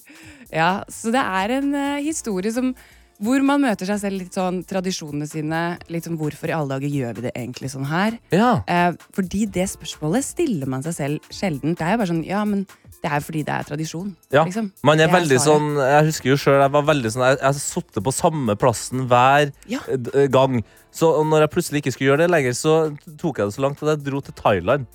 Ja, 0.53 0.83
Så 0.89 1.13
det 1.13 1.25
er 1.25 1.57
en 1.57 1.73
uh, 1.73 2.03
historie 2.05 2.53
som 2.53 2.75
hvor 3.23 3.39
man 3.47 3.61
møter 3.63 3.87
seg 3.87 3.99
selv 4.01 4.19
litt 4.19 4.35
sånn 4.35 4.61
tradisjonene 4.67 5.27
sine. 5.29 5.61
Litt 5.91 6.07
sånn 6.07 6.17
hvorfor 6.19 6.51
i 6.51 6.55
alle 6.55 6.75
dager 6.75 6.91
gjør 6.91 7.17
vi 7.17 7.25
det 7.27 7.33
egentlig 7.37 7.71
sånn 7.71 7.87
her? 7.87 8.17
Ja. 8.35 8.57
Eh, 8.67 8.91
fordi 9.15 9.45
det 9.55 9.69
spørsmålet 9.71 10.27
stiller 10.27 10.71
man 10.71 10.83
seg 10.83 10.97
selv 10.97 11.29
sjelden. 11.31 11.77
Det 11.77 11.85
er 11.85 11.95
jo 11.95 12.01
bare 12.01 12.11
sånn 12.11 12.25
ja, 12.27 12.43
men 12.47 12.65
det 13.05 13.11
er 13.13 13.21
fordi 13.21 13.41
det 13.45 13.53
er 13.53 13.67
tradisjon. 13.67 14.09
Ja, 14.33 14.43
liksom. 14.47 14.71
Man 14.83 14.99
er 14.99 15.07
Det 15.07 15.13
veldig 15.15 15.37
svaret. 15.37 15.45
sånn 15.45 15.67
Jeg 15.85 16.05
husker 16.09 16.29
jo 16.31 16.37
selv, 16.41 16.61
jeg 16.65 16.71
var 16.73 16.85
veldig 16.89 17.11
sånn 17.13 17.25
Jeg 17.27 17.37
jeg 17.37 17.53
har 17.53 18.01
på 18.07 18.13
samme 18.15 18.55
plassen 18.57 19.05
hver 19.07 19.51
Ja. 19.69 19.79
eh, 19.89 20.27
gang. 20.27 20.63
Så 20.91 21.11
når 21.25 21.41
jeg 21.45 21.51
plutselig 21.51 21.81
ikke 21.83 21.91
skulle 21.93 22.09
gjøre 22.11 22.23
det 22.25 22.31
lenger, 22.31 22.53
så 22.55 22.97
tok 23.19 23.37
jeg 23.37 23.45
det 23.47 23.55
så 23.57 23.61
langt 23.61 23.83
at 23.83 23.89
jeg 23.93 24.03
dro 24.07 24.21
til 24.21 24.33
Thailand. 24.33 24.85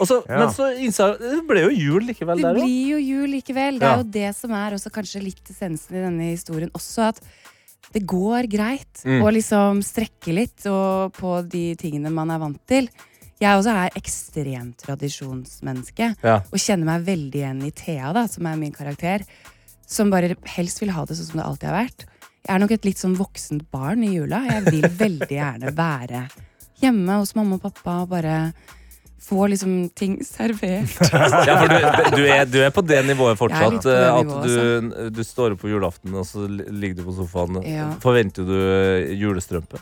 Og 0.00 0.06
så, 0.08 0.22
Ja. 0.28 0.38
Men 0.38 0.48
så 0.54 0.68
innså 0.78 1.18
jeg 1.18 1.18
det 1.20 1.46
ble 1.48 1.60
jo 1.66 1.70
jul 1.70 2.02
likevel 2.08 2.36
Det 2.36 2.42
der 2.44 2.54
òg. 2.54 2.62
blir 2.62 2.86
jo 2.94 2.98
jul 2.98 3.28
likevel. 3.28 3.78
Det 3.78 3.88
er 3.88 3.96
jo 3.96 4.08
det 4.10 4.34
som 4.36 4.50
er 4.52 4.70
også 4.72 4.90
kanskje 4.90 5.22
litt 5.22 5.44
essensen 5.50 5.96
i 5.96 6.00
denne 6.06 6.30
historien 6.32 6.70
også, 6.72 7.08
at 7.08 7.20
det 7.92 8.06
går 8.06 8.46
greit 8.48 9.02
Mm. 9.04 9.20
å 9.22 9.32
liksom 9.32 9.82
strekke 9.82 10.32
litt 10.32 10.64
og 10.66 11.12
på 11.12 11.42
de 11.48 11.74
tingene 11.74 12.10
man 12.12 12.30
er 12.30 12.38
vant 12.38 12.60
til. 12.66 12.88
Jeg 13.40 13.56
også 13.56 13.72
er 13.72 13.94
ekstremt 13.96 14.82
tradisjonsmenneske 14.84 16.10
Ja. 16.22 16.40
og 16.52 16.58
kjenner 16.60 16.84
meg 16.90 17.06
veldig 17.06 17.40
igjen 17.40 17.62
i 17.64 17.70
Thea, 17.72 18.12
da, 18.12 18.26
som 18.28 18.46
er 18.46 18.56
min 18.60 18.72
karakter, 18.72 19.24
som 19.86 20.10
bare 20.12 20.34
helst 20.56 20.80
vil 20.82 20.92
ha 20.92 21.04
det 21.08 21.16
sånn 21.16 21.30
som 21.32 21.40
det 21.40 21.46
alltid 21.46 21.68
har 21.70 21.78
vært. 21.86 22.04
Jeg 22.46 22.54
er 22.54 22.60
nok 22.62 22.70
et 22.76 22.84
litt 22.84 23.00
sånn 23.00 23.16
voksent 23.16 23.64
barn 23.72 24.04
i 24.04 24.12
jula. 24.14 24.42
Jeg 24.48 24.64
vil 24.70 24.86
veldig 25.04 25.28
gjerne 25.38 25.72
være 25.76 26.26
hjemme 26.80 27.16
hos 27.20 27.34
mamma 27.36 27.58
og 27.58 27.64
pappa 27.66 27.98
og 28.04 28.08
bare 28.12 28.52
få 29.20 29.44
liksom 29.52 29.90
ting 29.94 30.18
servert. 30.24 30.94
Ja, 31.46 31.56
for 31.60 31.68
du, 31.68 32.16
du, 32.16 32.22
er, 32.26 32.44
du 32.48 32.58
er 32.64 32.70
på 32.74 32.82
det 32.84 33.02
nivået 33.06 33.38
fortsatt. 33.38 33.82
det 33.84 33.96
eh, 33.96 34.16
nivået, 34.20 34.44
At 34.44 34.92
du, 35.10 35.10
du 35.16 35.22
står 35.24 35.54
opp 35.56 35.60
på 35.64 35.68
julaften, 35.72 36.14
og 36.16 36.24
så 36.26 36.44
ligger 36.48 37.00
du 37.00 37.04
på 37.08 37.16
sofaen. 37.20 37.60
Ja. 37.68 37.90
Forventer 38.02 38.44
du 38.48 38.56
julestrømpe? 39.20 39.80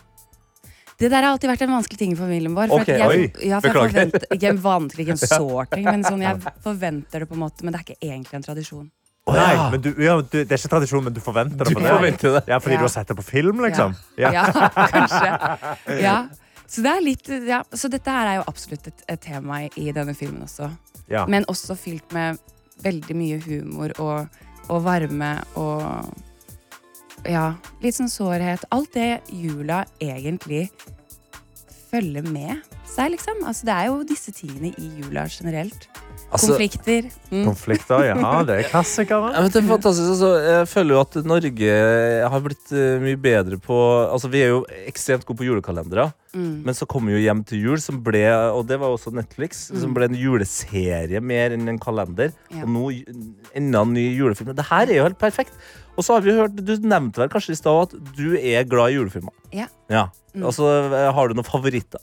Det 0.99 1.07
der 1.07 1.23
har 1.23 1.31
alltid 1.31 1.47
vært 1.53 1.61
en 1.63 1.71
vanskelig 1.71 1.97
ting 2.01 2.11
i 2.11 2.15
familien 2.19 2.55
vår. 2.57 2.67
For 2.67 2.83
okay, 2.83 2.95
at 2.99 2.99
jeg, 3.15 3.27
oi. 3.31 3.49
ja, 3.49 3.59
for 3.63 3.69
jeg 3.69 3.75
forventer, 3.93 4.25
ikke 4.35 4.49
en 4.51 4.57
vanskelig, 4.63 5.05
ikke 5.05 5.15
en 5.15 5.21
sår 5.39 5.69
ting, 5.73 5.85
men 5.87 6.03
sånn, 6.03 6.23
jeg 6.25 6.55
forventer 6.65 7.23
det 7.23 7.27
på 7.29 7.37
en 7.37 7.43
måte, 7.45 7.63
men 7.63 7.75
det 7.75 7.79
er 7.79 7.85
ikke 7.87 8.09
egentlig 8.09 8.39
en 8.41 8.47
tradisjon. 8.49 8.87
Nei, 9.29 9.53
men 9.71 9.81
du, 9.85 9.89
ja, 10.01 10.15
du, 10.19 10.35
det 10.41 10.47
er 10.49 10.57
ikke 10.57 10.71
tradisjon, 10.73 11.03
men 11.05 11.13
du 11.13 11.19
forventer 11.21 11.59
det. 11.61 11.75
Du 11.75 11.79
det. 11.79 11.87
forventer 11.87 12.35
det. 12.39 12.43
Ja, 12.49 12.57
fordi 12.59 12.75
Ja. 12.75 12.81
du 12.81 12.85
har 12.87 12.93
sett 12.95 13.07
det 13.11 13.15
på 13.19 13.25
film, 13.27 13.59
liksom? 13.63 13.95
Ja, 14.17 14.31
Ja. 14.33 14.45
kanskje. 14.95 15.31
Ja. 16.07 16.15
Så, 16.69 16.81
det 16.85 16.91
er 16.91 17.01
litt, 17.01 17.29
ja. 17.47 17.63
så 17.73 17.89
dette 17.89 18.11
her 18.13 18.27
er 18.29 18.35
jo 18.41 18.43
absolutt 18.51 18.87
et, 18.91 19.03
et 19.09 19.21
tema 19.21 19.63
i, 19.65 19.69
i 19.81 19.91
denne 19.95 20.13
filmen 20.17 20.43
også. 20.45 20.67
Ja. 21.09 21.23
Men 21.25 21.45
også 21.49 21.73
fylt 21.77 22.11
med 22.13 22.37
veldig 22.83 23.15
mye 23.17 23.39
humor 23.45 23.93
og, 23.99 24.41
og 24.69 24.83
varme 24.85 25.31
og 25.57 26.11
ja, 27.27 27.53
litt 27.83 27.97
sånn 27.97 28.11
sårhet. 28.11 28.63
Alt 28.71 28.93
det 28.95 29.21
jula 29.33 29.83
egentlig 30.03 30.67
følger 31.89 32.25
med 32.29 32.59
seg, 32.89 33.15
liksom. 33.15 33.41
Altså, 33.47 33.67
det 33.69 33.75
er 33.75 33.89
jo 33.89 34.03
disse 34.07 34.33
tingene 34.35 34.73
i 34.77 34.91
jula 34.99 35.25
generelt. 35.31 35.89
Altså, 36.29 36.51
Konflikter. 36.51 37.07
Mm. 37.31 37.45
Konflikter, 37.47 38.03
ja. 38.05 38.15
Det 38.45 38.57
er 38.59 38.67
klassikere. 38.69 39.31
Ja, 39.33 39.41
det 39.49 39.63
er 39.63 39.65
fantastisk. 39.65 40.11
Altså, 40.13 40.29
jeg 40.45 40.67
føler 40.69 40.93
jo 40.93 40.99
at 41.01 41.17
Norge 41.25 41.77
har 42.29 42.43
blitt 42.45 42.73
eh, 42.75 42.99
mye 43.01 43.17
bedre 43.17 43.57
på 43.61 43.77
Altså, 44.05 44.29
Vi 44.29 44.43
er 44.43 44.51
jo 44.51 44.59
ekstremt 44.85 45.25
gode 45.25 45.41
på 45.41 45.47
julekalendere. 45.47 46.11
Men 46.37 46.77
så 46.77 46.85
kommer 46.85 47.15
jo 47.15 47.23
Hjem 47.23 47.41
til 47.49 47.63
jul, 47.65 47.79
som 47.81 47.97
ble, 48.05 48.21
og 48.53 48.67
det 48.69 48.77
var 48.77 48.93
også 48.93 49.09
Netflix, 49.17 49.65
som 49.73 49.95
ble 49.97 50.05
en 50.11 50.17
juleserie 50.17 51.17
mer 51.25 51.55
enn 51.55 51.65
en 51.71 51.81
kalender. 51.81 52.35
Ja. 52.53 52.61
Og 52.67 52.69
nå 52.75 52.83
enda 53.57 53.81
en 53.81 53.95
ny 53.97 54.05
julefilm. 54.13 54.53
Det 54.53 54.69
her 54.69 54.85
er 54.85 54.99
jo 54.99 55.07
helt 55.09 55.21
perfekt. 55.21 55.57
Og 55.99 56.05
så 56.07 56.15
har 56.15 56.23
vi 56.23 56.31
hørt, 56.37 56.55
Du 56.63 56.71
nevnte 56.87 57.19
vel 57.19 57.31
kanskje 57.33 57.51
i 57.57 57.59
stad 57.59 57.89
at 57.89 58.13
du 58.15 58.37
er 58.39 58.63
glad 58.71 58.93
i 58.93 58.95
julefilmer. 58.95 59.35
Ja. 59.51 59.65
Ja. 59.91 60.05
Altså, 60.39 60.63
Har 61.11 61.27
du 61.27 61.35
noen 61.35 61.47
favoritter? 61.47 61.99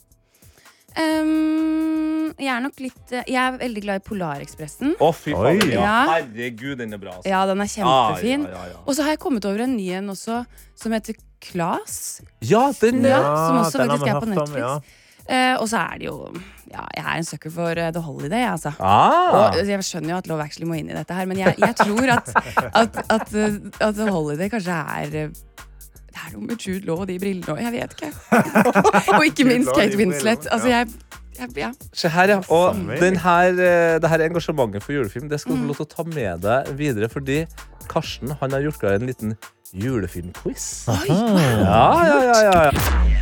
Um, 0.97 2.31
jeg 2.41 2.49
er 2.49 2.61
nok 2.63 2.79
litt 2.81 3.11
eh, 3.13 3.25
Jeg 3.29 3.37
er 3.37 3.57
veldig 3.61 3.81
glad 3.85 3.99
i 4.01 4.03
Polarekspressen. 4.07 4.95
Å, 5.03 5.09
fy 5.13 5.33
Oi. 5.35 5.41
faen. 5.59 5.71
Ja. 5.73 5.81
Ja. 5.83 5.95
Herregud, 6.15 6.77
den 6.81 6.95
er 6.97 7.01
bra. 7.01 7.15
Altså. 7.19 7.29
Ja, 7.29 7.41
den 7.49 7.61
er 7.63 7.69
kjempefin. 7.71 8.45
Ah, 8.47 8.53
ja, 8.53 8.61
ja, 8.65 8.71
ja. 8.73 8.79
Og 8.85 8.97
så 8.97 9.05
har 9.05 9.13
jeg 9.15 9.21
kommet 9.23 9.45
over 9.49 9.65
en 9.67 9.75
ny 9.77 9.87
en 9.99 10.09
også, 10.13 10.39
som 10.77 10.95
heter 10.97 11.17
Klas. 11.43 11.97
ja, 12.41 12.63
den 12.81 13.03
Ja, 13.05 13.19
ja. 13.21 13.35
som 13.47 13.59
også 13.61 13.83
den 13.83 13.91
faktisk 13.93 14.09
er 14.09 14.19
på 14.23 14.29
Netflix. 14.31 14.63
om. 14.65 14.81
Eh, 14.81 15.03
og 15.59 15.67
så 15.67 15.77
er 15.91 15.97
det 15.99 16.07
jo 16.07 16.17
Ja, 16.71 16.83
jeg 16.95 17.03
er 17.03 17.17
en 17.17 17.23
sucker 17.27 17.51
for 17.51 17.69
eh, 17.79 17.91
The 17.95 18.01
Holiday, 18.03 18.41
jeg, 18.43 18.51
altså. 18.51 18.71
Ah. 18.79 19.51
Og 19.51 19.67
jeg 19.67 19.83
skjønner 19.87 20.09
jo 20.13 20.17
at 20.17 20.27
Love 20.27 20.43
Actually 20.43 20.67
må 20.67 20.75
inn 20.79 20.89
i 20.91 20.95
dette 20.97 21.13
her, 21.15 21.25
men 21.29 21.37
jeg, 21.39 21.55
jeg 21.59 21.75
tror 21.79 22.09
at, 22.17 22.31
at, 22.75 22.97
at, 23.09 23.27
uh, 23.35 23.55
at 23.87 23.95
The 23.95 24.07
Holiday 24.11 24.49
kanskje 24.51 24.75
er 24.75 25.09
Det 25.13 25.25
er 26.25 26.33
noe 26.33 26.43
med 26.49 26.59
Jude 26.59 26.83
Law 26.87 27.03
og 27.05 27.07
de 27.07 27.15
brillene 27.21 27.53
og 27.55 27.61
Jeg 27.61 27.71
vet 27.71 27.95
ikke. 27.95 28.09
og 29.17 29.25
ikke 29.29 29.45
minst 29.47 29.71
Kate 29.77 29.95
Winslet. 29.99 30.47
Altså, 30.51 30.67
jeg, 30.67 30.87
jeg 31.39 31.55
ja. 31.61 31.71
Se 31.93 32.09
her, 32.09 32.33
ja. 32.35 32.39
Og 32.49 32.75
den 32.99 33.19
her, 33.23 33.51
eh, 33.53 33.99
det 34.01 34.09
her 34.11 34.25
engasjementet 34.25 34.83
for 34.83 34.91
julefilm 34.97 35.29
Det 35.31 35.39
skal 35.39 35.55
du 35.55 35.61
Mm. 35.61 35.63
få 35.63 35.67
lov 35.67 35.75
til 35.79 35.85
å 35.85 35.93
ta 35.95 36.03
med 36.15 36.41
deg 36.47 36.73
videre, 36.79 37.09
fordi 37.13 37.45
Karsten 37.87 38.35
han 38.41 38.51
har 38.51 38.65
gjort 38.65 38.79
klar 38.83 38.97
en 38.99 39.07
liten 39.07 39.35
julefilmquiz. 39.73 40.67
Oi, 40.91 41.07
Ja, 41.07 42.03
ja, 42.03 42.19
ja, 42.23 42.41
ja, 42.43 42.63
ja. 42.71 43.16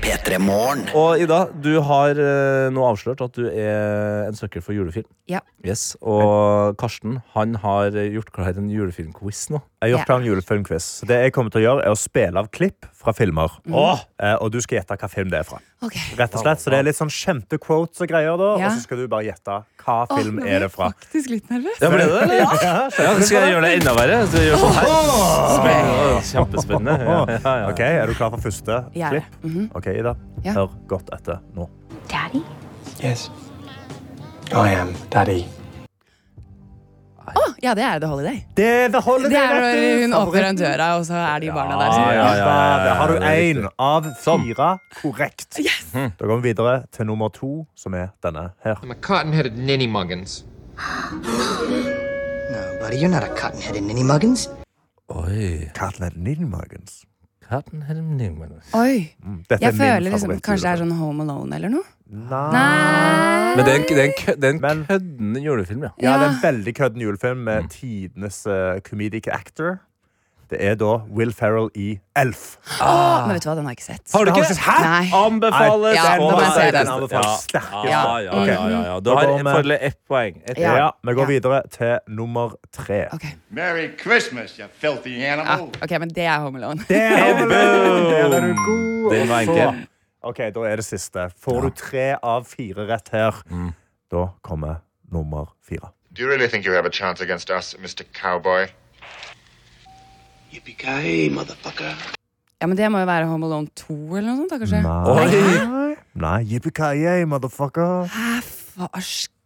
P3 0.00 0.38
Morgen. 0.40 0.86
Og 0.96 1.20
Ida, 1.20 1.42
du 1.52 1.74
har 1.84 2.16
eh, 2.16 2.68
nå 2.72 2.84
avslørt 2.88 3.20
at 3.24 3.34
du 3.36 3.44
er 3.50 4.28
en 4.28 4.38
søkkel 4.38 4.62
for 4.64 4.72
julefilm. 4.76 5.08
Ja. 5.28 5.42
Yes, 5.66 5.92
Og 6.00 6.76
Karsten 6.80 7.18
han 7.34 7.58
har 7.60 7.92
gjort 7.92 8.32
klar 8.32 8.56
en 8.56 8.70
julefilmquiz 8.72 9.50
nå. 9.52 9.60
Jeg 9.80 9.94
har 9.94 9.98
gjort 9.98 10.06
klar 10.10 10.18
en 10.20 10.24
julefilmquiz. 10.28 10.86
Så 11.00 11.06
Det 11.08 11.16
jeg 11.22 11.32
kommer 11.32 11.50
til 11.54 11.62
å 11.62 11.64
gjøre, 11.64 11.84
er 11.88 11.94
å 11.94 11.96
spille 11.96 12.36
av 12.36 12.48
klipp 12.52 12.84
fra 13.00 13.14
filmer. 13.16 13.48
Mm. 13.64 13.74
Eh, 14.20 14.34
og 14.44 14.50
du 14.52 14.58
skal 14.60 14.76
gjette 14.76 14.96
hva 15.00 15.08
film 15.08 15.30
det 15.32 15.38
er 15.40 15.46
fra. 15.48 15.56
Okay. 15.80 16.02
Rett 16.18 16.34
og 16.36 16.42
slett, 16.42 16.60
Så 16.60 16.68
det 16.68 16.78
er 16.78 16.84
litt 16.84 16.98
sånn 16.98 17.08
kjente 17.08 17.56
quotes 17.58 18.02
og 18.04 18.10
greier, 18.10 18.36
da. 18.36 18.50
Ja. 18.60 18.66
Og 18.68 18.76
så 18.76 18.82
skal 18.84 18.98
du 19.00 19.06
bare 19.08 19.24
gjette 19.24 19.54
hva 19.80 19.94
film 20.12 20.36
nå 20.36 20.42
ble 20.44 20.50
er 20.52 20.60
det 20.66 20.68
fra. 20.74 20.90
faktisk 20.92 21.30
litt 21.32 21.48
nervøs. 21.48 21.80
Ja, 21.80 21.88
ble 21.94 22.04
det 22.04 22.28
det. 22.28 22.40
Ja. 22.40 22.74
Ja, 22.92 23.14
skal 23.24 23.38
jeg 23.40 23.54
gjøre 23.54 23.62
det 23.64 23.72
enda 23.80 23.94
verre? 23.96 24.18
Så 24.28 24.42
gjør 24.44 24.60
sånn 24.60 24.76
her? 24.76 24.90
Spennende. 25.54 26.20
Kjempespennende. 26.28 26.96
Ja, 27.00 27.20
ja, 27.38 27.54
ja. 27.62 27.70
Ok, 27.72 27.80
Er 27.80 28.06
du 28.06 28.14
klar 28.20 28.30
for 28.36 28.44
første 28.44 28.82
klipp? 28.92 29.08
klipp? 29.16 29.38
Mhm. 29.48 29.70
Ok, 29.80 29.86
Ida. 29.96 30.12
Hør 30.44 30.68
godt 30.92 31.08
etter 31.16 31.40
nå. 31.56 31.70
Daddy? 32.12 32.44
Yes. 33.00 33.30
I 34.52 34.74
am 34.76 34.92
Daddy. 35.08 35.46
Å, 37.36 37.42
ja, 37.62 37.74
det 37.78 37.84
er 37.86 38.00
The 38.02 38.08
Holiday. 38.10 38.40
Det 38.56 38.66
er 38.66 38.92
The 38.94 39.02
Holiday, 39.04 39.30
Det 39.30 39.40
er 39.40 39.54
når 39.60 40.02
hun 40.02 40.16
åpner 40.20 40.46
den 40.48 40.60
døra, 40.60 40.88
og 40.98 41.04
så 41.08 41.18
er 41.20 41.44
de 41.44 41.50
barna 41.54 41.78
der. 41.80 41.90
Ja, 41.90 42.12
ja, 42.12 42.24
ja, 42.24 42.46
ja, 42.46 42.78
Der 42.84 42.94
har 43.00 43.08
du 43.08 43.14
én 43.30 43.68
av 43.78 44.08
fire 44.22 44.70
korrekt. 45.00 45.60
Da 45.94 46.26
går 46.26 46.40
vi 46.40 46.48
videre 46.50 46.84
til 46.92 47.06
nummer 47.06 47.28
to, 47.34 47.66
som 47.76 47.94
er 47.94 48.10
denne 48.22 48.50
her. 48.64 48.80
I'm 48.82 48.90
a 48.90 48.94
cotton-headed 48.94 49.58
ninny 49.58 49.86
muggins. 49.86 50.42
No, 52.50 52.78
buddy, 52.80 52.96
you're 52.98 53.08
not 53.08 53.22
a 53.22 53.28
cotton-headed 53.28 53.84
ninny 53.84 54.02
muggins. 54.02 54.48
Oi. 55.10 55.70
Cotton-headed 55.74 56.16
er 56.16 56.22
Ningman. 56.22 57.09
Oi. 58.78 59.10
Mm, 59.24 59.38
Dette 59.48 59.58
Jeg 59.64 59.68
er 59.68 59.72
min 59.72 59.80
føler 59.80 60.04
liksom 60.06 60.30
Kanskje 60.46 60.62
det 60.62 60.70
er 60.70 60.82
sånn 60.84 60.92
Home 61.00 61.24
Alone 61.26 61.56
eller 61.56 61.72
noe? 61.72 61.86
Nei. 62.10 62.52
Nei. 62.54 63.56
Men 63.56 63.64
det 63.66 63.72
er 63.72 63.78
en, 63.80 63.86
det 63.90 63.98
er 63.98 64.04
en, 64.06 64.14
kø- 64.18 64.34
det 64.38 64.44
er 64.48 64.54
en 64.54 64.60
Men- 64.62 64.84
køddende 64.86 65.42
julefilm, 65.42 65.82
ja. 65.88 65.90
Ja, 65.98 66.12
det 66.20 66.26
er 66.28 66.32
en 66.36 66.40
veldig 66.44 66.74
kødden 66.78 67.00
julefilm 67.02 67.44
med 67.48 67.70
tidenes 67.74 68.38
uh, 68.46 68.78
comedic 68.86 69.26
actor. 69.34 69.80
Det 70.50 70.58
er 70.66 70.74
da 70.74 70.96
Will 71.14 71.30
Ferrell 71.32 71.68
i 71.78 72.00
Elf. 72.18 72.56
Ah. 72.82 73.26
men 73.26 73.36
vet 73.36 73.44
du 73.44 73.48
hva, 73.48 73.54
den 73.54 73.64
har 73.68 73.70
jeg 73.70 73.78
ikke 73.78 73.84
sett. 73.84 74.12
Har 74.12 74.24
du 74.24 74.30
ikke? 74.32 74.56
Hæ? 74.58 74.78
Anbefales! 75.14 75.94
Ja, 75.96 76.06
den, 76.18 76.24
da 76.26 76.30
må 76.34 76.40
jeg 76.40 76.52
se 76.56 76.64
den. 76.74 76.86
Ja. 76.86 76.94
Anbefales 76.96 77.44
sterkest. 77.44 77.90
Ja, 77.90 78.00
ja, 78.18 78.32
ja, 78.44 78.56
ja, 78.70 78.80
ja. 78.88 78.96
Du 79.00 79.10
Da 79.10 79.14
har 79.20 79.44
fordel 79.54 79.76
ett 79.80 79.98
poeng. 80.10 80.40
Et 80.50 80.58
Ja. 80.58 80.90
Vi 81.06 81.14
går 81.14 81.22
Ja. 81.22 81.26
videre 81.28 81.62
til 81.70 81.98
nummer 82.08 82.50
tre. 82.72 83.06
Okay. 83.14 83.30
Merry 83.50 83.88
Christmas, 84.02 84.56
you 84.58 84.66
filthy 84.74 85.14
ah, 85.22 85.32
animal. 85.32 85.68
ok, 85.82 85.90
men 86.00 86.08
det 86.08 86.24
er 86.24 86.40
Home 86.40 86.58
Alone. 86.58 86.84
Det 86.88 86.96
er 86.96 87.38
Home 87.38 87.54
Alone. 87.54 88.10
Der 88.10 88.36
er 88.36 88.40
du 88.40 88.54
god. 88.66 89.14
Den 89.14 89.28
var 89.28 89.40
enkel. 89.40 89.86
Ok, 90.22 90.36
Da 90.38 90.60
er 90.72 90.76
det 90.76 90.84
siste. 90.84 91.30
Får 91.44 91.60
du 91.60 91.70
tre 91.70 92.16
av 92.22 92.44
fire 92.44 92.86
rett 92.92 93.08
her, 93.12 93.42
Mm. 93.50 93.72
da 94.12 94.26
kommer 94.42 94.74
nummer 95.12 95.54
fire. 95.68 95.88
Do 96.16 96.22
you 96.22 96.28
really 96.28 96.48
think 96.48 96.66
you 96.66 96.74
have 96.74 96.86
a 96.86 96.90
chance 96.90 97.22
against 97.24 97.50
us, 97.50 97.76
Mr. 97.78 98.02
Cowboy? 98.22 98.66
Yippee-ki-yay, 100.50 101.28
motherfucker. 101.34 101.94
Ja, 102.60 102.66
men 102.68 102.76
det 102.76 102.88
må 102.92 103.00
jo 103.00 103.06
være 103.08 103.28
Home 103.30 103.46
Alone 103.48 103.70
2 103.78 103.94
eller 104.18 104.26
noe 104.32 104.38
sånt, 104.42 104.50
da, 104.52 104.58
kanskje? 104.60 104.80
Nei. 104.84 105.92
Nei, 106.20 106.38
yippee-ki-yay, 106.50 107.26
motherfucker. 107.30 108.08
Hæ, 108.10 108.88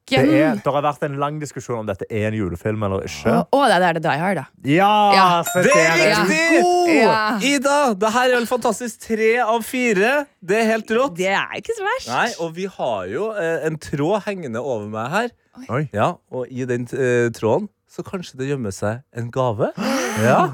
Det, 0.05 0.19
er, 0.21 0.59
det 0.61 0.69
har 0.69 0.83
vært 0.85 1.05
en 1.07 1.15
lang 1.17 1.39
diskusjon 1.41 1.79
om 1.81 1.87
dette 1.89 2.05
er 2.13 2.27
en 2.29 2.35
julefilm 2.37 2.83
eller 2.85 3.07
ikke. 3.07 3.39
Å, 3.41 3.45
å, 3.57 3.61
det 3.73 3.79
er 3.89 3.97
det 3.97 4.03
Die 4.05 4.19
Hard, 4.21 4.37
da. 4.37 4.43
Ja! 4.69 4.91
Ja. 5.17 5.29
Det 5.65 5.73
er 5.81 5.95
riktig! 6.03 6.99
Ja. 6.99 7.15
Ida, 7.41 7.77
det 7.97 8.11
her 8.13 8.27
er 8.29 8.37
vel 8.37 8.49
fantastisk. 8.51 8.99
Tre 9.07 9.31
av 9.47 9.65
fire. 9.65 10.11
Det 10.45 10.59
er 10.61 10.69
helt 10.75 10.93
rått. 10.93 11.17
Det 11.17 11.31
er 11.33 11.57
ikke 11.57 11.79
så 11.79 11.87
verst. 11.87 12.11
Nei, 12.13 12.27
og 12.45 12.53
vi 12.59 12.69
har 12.77 13.09
jo 13.15 13.31
eh, 13.33 13.65
en 13.71 13.81
tråd 13.81 14.27
hengende 14.29 14.61
over 14.61 14.91
meg 14.93 15.09
her. 15.15 15.33
Oi. 15.73 15.83
Ja, 15.97 16.11
Og 16.35 16.53
i 16.53 16.69
den 16.69 16.85
eh, 16.93 17.31
tråden 17.33 17.71
så 17.89 18.05
kanskje 18.05 18.43
det 18.43 18.51
gjemmer 18.53 18.75
seg 18.77 19.05
en 19.17 19.33
gave. 19.33 19.73
Ja. 20.25 20.45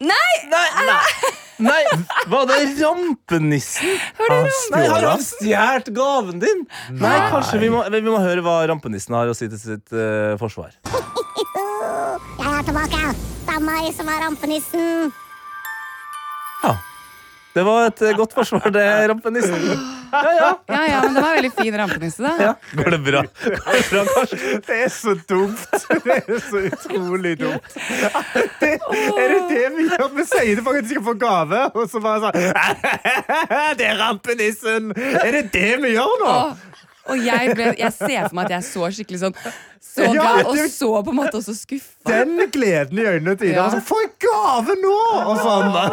Nei! 0.00 0.34
Nei! 0.50 0.68
Nei! 0.88 1.32
Nei, 1.64 1.82
Var 2.26 2.46
det 2.50 2.56
rampenissen? 2.80 3.98
Han 4.18 4.48
Nei, 4.72 4.86
Har 4.90 5.06
han 5.06 5.22
stjålet 5.22 5.90
gaven 5.94 6.40
din? 6.42 6.64
Nei, 6.98 7.18
kanskje 7.30 7.60
vi 7.62 7.68
må, 7.70 7.84
vi 7.92 8.02
må 8.08 8.18
høre 8.22 8.42
hva 8.42 8.56
rampenissen 8.70 9.14
har 9.14 9.30
å 9.30 9.36
si 9.38 9.46
til 9.52 9.60
sitt 9.60 9.94
uh, 9.94 10.34
forsvar. 10.40 10.74
Jeg 10.84 12.50
er 12.50 12.66
tilbake. 12.66 13.04
Det 13.44 13.54
er 13.54 13.62
meg 13.62 13.92
som 13.94 14.10
er 14.10 14.24
rampenissen. 14.24 15.14
Ja. 16.64 16.74
Det 17.54 17.62
var 17.62 17.86
et 17.86 18.00
eh, 18.02 18.16
godt 18.18 18.32
forsvar, 18.34 18.70
det, 18.74 18.84
rampenissen. 19.10 19.68
Ja, 20.14 20.32
ja. 20.38 20.48
Ja, 20.68 20.80
ja, 20.90 20.98
men 21.04 21.14
det 21.14 21.22
var 21.22 21.28
en 21.30 21.36
veldig 21.38 21.50
fin 21.56 21.76
rampenisse, 21.78 22.22
da. 22.22 22.32
ja. 22.42 22.52
Går 22.78 22.90
det 22.94 22.98
bra? 23.06 23.22
Går 23.44 23.78
det 23.78 23.84
bra, 23.90 24.02
Karsten? 24.14 24.60
Det 24.66 24.78
er 24.84 24.92
så 24.94 25.14
dumt. 25.28 25.64
Det 26.04 26.16
er 26.18 26.42
så 26.48 26.62
utrolig 26.68 27.34
dumt. 27.40 27.74
Det, 28.60 28.72
er 28.74 29.34
det 29.34 29.40
det 29.50 29.64
vi 29.76 29.88
gjør? 29.88 30.06
Vi 30.18 30.26
sier 30.30 30.52
det 30.58 30.66
for 30.66 30.78
at 30.78 30.86
de 30.86 30.92
skal 30.94 31.06
få 31.08 31.16
gave, 31.22 31.62
og 31.74 31.90
så 31.90 32.02
bare 32.04 32.28
sånn 32.28 32.38
Det 33.80 33.88
er 33.90 33.98
rampenissen! 34.02 34.90
Er 34.94 35.30
det 35.38 35.44
det 35.54 35.72
vi 35.82 35.94
gjør 35.96 36.14
nå? 36.22 36.30
Åh, 36.30 36.74
og 37.10 37.20
jeg, 37.20 37.54
ble, 37.56 37.70
jeg 37.78 37.92
ser 37.92 38.26
for 38.28 38.34
meg 38.38 38.46
at 38.48 38.52
jeg 38.56 38.64
så 38.70 38.88
skikkelig 38.96 39.18
sånn 39.20 39.34
Så 39.84 40.06
Ja, 40.08 40.12
glad, 40.16 40.46
og 40.48 40.60
så 40.72 40.88
på 41.04 41.12
en 41.12 41.18
måte 41.18 41.36
også 41.38 41.52
skuffa. 41.54 41.92
Den 42.08 42.32
gleden 42.50 42.98
i 42.98 43.04
øynene 43.04 43.34
til 43.38 43.50
Ida. 43.50 43.58
Ja. 43.58 43.64
Altså, 43.68 43.82
Få 43.84 43.98
en 44.02 44.10
gave 44.24 44.74
nå! 44.80 44.94
Og 45.20 45.38
sånn 45.44 45.68
Da, 45.76 45.84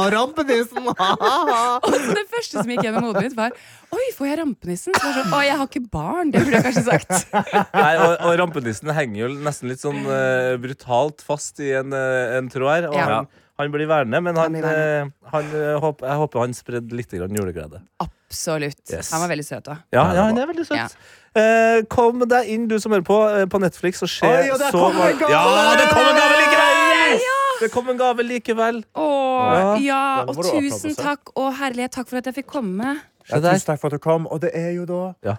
er 0.04 0.14
rampenissen? 0.14 0.86
Og 1.88 1.96
så 1.96 2.14
det 2.18 2.26
første 2.30 2.60
som 2.60 2.70
gikk 2.74 2.84
gjennom 2.86 3.08
hodet 3.08 3.24
mitt, 3.30 3.36
var 3.40 3.56
Oi, 3.96 4.04
får 4.14 4.28
jeg 4.30 4.38
rampenissen? 4.44 4.94
Så 4.94 5.02
var 5.08 5.16
sånn, 5.18 5.32
Å, 5.34 5.42
jeg 5.48 5.58
har 5.58 5.66
ikke 5.72 5.84
barn. 5.90 6.30
Det 6.30 6.44
burde 6.44 6.60
jeg 6.60 6.66
kanskje 6.68 6.84
sagt. 6.86 7.34
Nei, 7.74 7.92
og, 8.04 8.12
og 8.28 8.36
rampenissen 8.44 8.92
henger 8.94 9.24
jo 9.24 9.30
nesten 9.48 9.72
litt 9.72 9.82
sånn 9.82 10.04
uh, 10.06 10.54
brutalt 10.62 11.24
fast 11.26 11.58
i 11.64 11.72
en, 11.80 11.90
uh, 11.96 12.36
en 12.38 12.52
tråd 12.52 12.70
her. 12.76 12.86
Og 12.92 12.98
Ja. 13.00 13.08
han, 13.10 13.30
han 13.60 13.72
blir 13.74 13.86
værende, 13.90 14.20
men 14.24 14.36
han, 14.36 14.54
han, 14.56 14.62
værende. 14.64 15.12
eh, 15.22 15.30
han, 15.34 15.50
eh, 15.60 15.76
håper, 15.84 16.06
jeg 16.10 16.20
håper 16.24 16.40
han 16.44 16.54
spredde 16.56 16.96
litt 16.98 17.12
grann 17.16 17.36
juleglede. 17.36 17.80
Absolutt. 18.04 18.82
Yes. 18.90 19.10
Han 19.14 19.20
var 19.24 19.30
veldig 19.32 19.44
søt 19.46 19.68
òg. 19.72 19.80
Ja, 19.94 20.04
ja, 20.16 20.26
han 20.30 20.38
er 20.38 20.46
veldig 20.50 20.66
søt. 20.68 20.96
Eh, 21.38 21.80
kom 21.92 22.24
deg 22.30 22.48
inn, 22.50 22.64
du 22.70 22.76
som 22.82 22.90
hører 22.94 23.06
på, 23.06 23.18
eh, 23.36 23.44
på 23.50 23.60
Netflix, 23.62 24.02
og 24.02 24.10
se 24.10 24.26
så 24.50 24.70
kom 24.74 24.96
en 24.98 25.18
gave! 25.20 25.30
Ja, 25.30 25.44
det 25.78 25.86
kom 25.92 26.06
en 26.08 26.18
gave 26.18 26.40
likevel! 26.40 27.20
Det 27.60 27.68
kom 27.74 27.90
en 27.92 27.98
gave 28.00 28.24
likevel. 28.24 28.78
Å, 28.96 29.06
ja, 29.84 30.24
og 30.24 30.38
tusen 30.40 30.94
takk 30.96 31.30
og 31.36 31.52
herlighet 31.60 31.92
takk 31.98 32.08
for 32.08 32.22
at 32.22 32.30
jeg 32.30 32.38
fikk 32.40 32.48
komme. 32.54 32.96
Ja, 33.28 33.36
tusen 33.44 33.66
takk 33.68 33.82
for 33.82 33.92
at 33.92 33.98
du 33.98 34.02
kom. 34.02 34.24
Og 34.32 34.40
det 34.42 34.54
er 34.56 34.72
jo 34.78 34.86
da 34.88 35.02
Ja. 35.26 35.36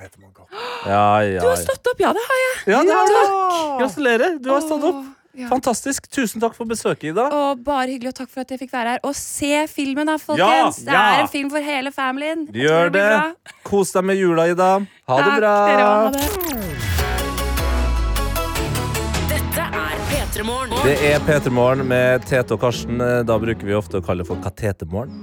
Peter 0.00 0.16
Morgan. 0.18 0.46
Ja, 0.88 1.20
ja, 1.28 1.40
Du 1.44 1.46
har 1.50 1.58
stått 1.60 1.86
opp, 1.92 1.98
ja, 2.00 2.10
det 2.16 2.22
har 2.24 2.38
jeg. 2.40 2.52
ja 2.72 2.78
det 2.88 2.94
har 2.96 3.10
du. 3.10 3.16
Gratulerer. 3.82 4.38
Du 4.40 4.48
har 4.50 4.62
stått 4.64 4.84
opp. 4.88 5.02
Ja. 5.32 5.46
Fantastisk. 5.48 6.08
Tusen 6.10 6.42
takk 6.42 6.56
for 6.58 6.66
besøket, 6.66 7.12
Ida. 7.12 7.28
Og 7.30 7.60
bare 7.64 7.86
hyggelig, 7.92 8.10
og 8.10 8.18
takk 8.22 8.30
for 8.32 8.42
at 8.42 8.50
jeg 8.50 8.58
fikk 8.64 8.72
være 8.74 8.96
her. 8.96 9.02
Og 9.06 9.14
se 9.14 9.66
filmen, 9.70 10.10
da, 10.10 10.16
folkens! 10.18 10.82
Det 10.82 10.94
ja. 10.94 11.04
er 11.14 11.24
en 11.24 11.30
film 11.30 11.50
for 11.52 11.62
hele 11.62 11.92
familien. 11.94 12.48
Gjør 12.50 12.90
det. 12.96 13.06
det. 13.14 13.54
Kos 13.66 13.94
deg 13.94 14.08
med 14.10 14.18
jula, 14.18 14.48
Ida. 14.50 14.70
Ha 15.10 15.20
det 15.22 15.36
bra. 15.38 15.54
dere 15.70 15.84
også. 15.86 16.24
Ha 16.26 16.58
det. 16.58 16.88
Dette 19.30 19.66
er 19.84 19.96
P3 20.10 20.46
Det 20.82 20.96
er 21.12 21.22
P3 21.28 21.54
Morgen 21.54 21.86
med 21.86 22.26
Tete 22.26 22.56
og 22.56 22.64
Karsten. 22.64 22.98
Da 22.98 23.38
bruker 23.38 23.70
vi 23.70 23.76
ofte 23.78 24.00
å 24.00 24.04
kalle 24.04 24.24
det 24.24 24.32
for 24.32 24.42
Katetemorgen. 24.42 25.14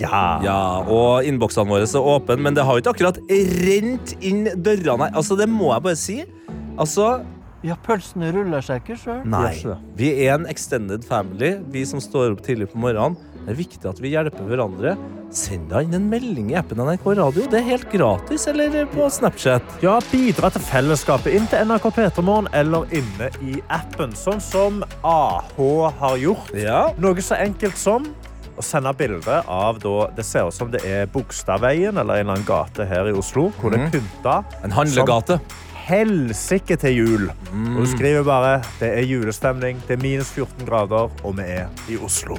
Ja. 0.00 0.40
Ja, 0.42 0.60
og 0.90 1.24
innboksene 1.24 1.70
våre 1.70 1.86
er 1.86 2.08
åpne, 2.14 2.36
men 2.42 2.56
det 2.56 2.64
har 2.66 2.76
jo 2.76 2.82
ikke 2.82 2.94
akkurat 2.96 3.20
rent 3.64 4.16
inn 4.20 4.48
dørene 4.58 5.06
her. 5.06 5.14
Altså, 5.14 5.38
det 5.38 5.48
må 5.48 5.70
jeg 5.72 5.86
bare 5.86 6.00
si. 6.00 6.16
Altså, 6.74 7.22
Ja, 7.64 7.78
pølsene 7.80 8.28
ruller 8.34 8.60
seg 8.64 8.82
ikke 8.82 8.96
sjøl. 9.00 9.22
nei. 9.24 9.54
Vi 9.96 10.10
er 10.26 10.34
en 10.34 10.44
extended 10.50 11.04
family, 11.08 11.54
vi 11.72 11.84
som 11.88 12.02
står 12.02 12.34
opp 12.34 12.42
tidlig 12.44 12.68
på 12.74 12.80
morgenen. 12.82 13.16
Det 13.44 13.52
er 13.52 13.56
viktig 13.58 13.88
at 13.88 13.98
vi 14.00 14.10
hjelper 14.12 14.46
hverandre. 14.48 14.94
Send 15.34 15.70
da 15.72 15.80
inn 15.84 15.96
en 15.96 16.06
melding 16.08 16.52
i 16.52 16.56
appen 16.60 16.80
NRK 16.80 17.06
Radio. 17.18 17.46
Det 17.50 17.58
er 17.60 17.66
helt 17.66 17.88
gratis, 17.92 18.46
eller 18.48 18.84
på 18.92 19.08
Snapchat. 19.12 19.74
Ja, 19.84 19.96
bidra 20.12 20.48
til 20.54 20.64
fellesskapet 20.64 21.36
inn 21.36 21.48
til 21.52 21.64
NRK 21.68 21.88
P3morgen 21.96 22.48
eller 22.56 22.88
inne 22.94 23.28
i 23.44 23.58
appen, 23.72 24.12
sånn 24.16 24.40
som 24.44 24.84
AH 25.00 25.58
har 26.00 26.20
gjort. 26.20 26.54
Ja. 26.56 26.86
Noe 27.00 27.24
så 27.24 27.40
enkelt 27.40 27.80
som 27.80 28.08
å 28.54 28.62
sende 28.62 28.92
bilde 28.96 29.40
av 29.50 29.80
da, 29.82 29.96
det 30.14 30.24
ser 30.28 30.48
ut 30.48 30.54
som 30.54 30.70
det 30.72 30.84
er 30.86 31.08
Bogstadveien 31.10 31.96
eller 31.96 32.20
en 32.20 32.28
eller 32.28 32.36
annen 32.36 32.48
gate 32.48 32.86
her 32.88 33.08
i 33.10 33.16
Oslo, 33.16 33.48
hvor 33.58 33.74
det 33.74 33.80
er 33.82 33.94
pynta. 33.96 34.40
En 34.64 34.76
handlegate. 34.76 35.40
Som 35.40 35.63
helsike 35.84 36.76
til 36.80 36.98
jul. 36.98 37.30
Og 37.52 37.80
du 37.82 37.88
skriver 37.90 38.24
bare 38.26 38.58
det 38.80 38.90
er 38.90 39.08
julestemning, 39.08 39.80
det 39.88 39.98
er 39.98 40.02
minus 40.02 40.32
14 40.32 40.66
grader, 40.68 41.10
og 41.22 41.38
vi 41.38 41.48
er 41.58 41.88
i 41.90 41.98
Oslo. 42.00 42.38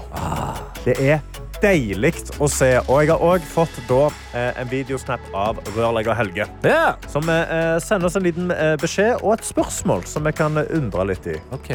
Det 0.86 0.98
er 1.02 1.22
deilig 1.62 2.14
å 2.42 2.50
se. 2.52 2.72
Og 2.84 3.02
jeg 3.04 3.12
har 3.14 3.24
òg 3.24 3.46
fått 3.48 3.78
da, 3.90 4.10
eh, 4.34 4.52
en 4.62 4.70
videosnap 4.70 5.22
av 5.34 5.62
rørlegger 5.76 6.18
Helge. 6.18 6.50
Yeah. 6.66 6.96
Som 7.12 7.30
eh, 7.30 7.78
sender 7.84 8.10
oss 8.10 8.20
en 8.20 8.28
liten 8.28 8.52
eh, 8.52 8.76
beskjed 8.82 9.22
og 9.22 9.38
et 9.38 9.48
spørsmål 9.48 10.06
som 10.10 10.28
vi 10.28 10.36
kan 10.36 10.58
eh, 10.62 10.70
undre 10.78 11.08
litt 11.14 11.28
i. 11.32 11.40
Ok. 11.56 11.72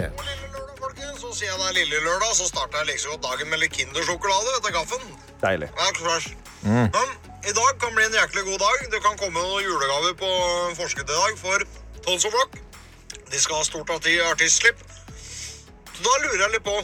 Så 1.31 1.37
sier 1.39 1.51
jeg 1.53 1.59
det 1.63 1.67
er 1.69 1.75
lille 1.77 1.99
lørdag, 2.03 2.33
så 2.35 2.47
starter 2.49 2.81
jeg 2.81 2.87
liksom 2.89 3.21
dagen 3.23 3.47
med 3.53 3.61
litt 3.63 3.71
Kindersjokolade 3.77 4.55
etter 4.57 4.73
kaffen. 4.75 5.03
Deilig. 5.39 5.69
Ja. 5.79 6.17
Mm. 6.67 6.89
Men 6.91 7.13
i 7.47 7.53
dag 7.55 7.77
kan 7.79 7.95
bli 7.95 8.03
en 8.09 8.17
jæklig 8.19 8.43
god 8.49 8.59
dag. 8.59 8.81
Det 8.91 8.99
kan 9.05 9.15
komme 9.21 9.39
noen 9.39 9.63
julegaver 9.63 10.17
på 10.19 10.31
forskudd 10.81 11.07
i 11.07 11.21
dag 11.21 11.37
for 11.39 11.63
Tons. 12.03 12.27
De 13.31 13.39
skal 13.39 13.61
ha 13.61 13.63
stort 13.69 13.93
arti- 13.95 14.19
artistslipp. 14.27 14.83
Så 15.23 16.03
da 16.03 16.17
lurer 16.25 16.43
jeg 16.49 16.51
litt 16.57 16.67
på 16.67 16.75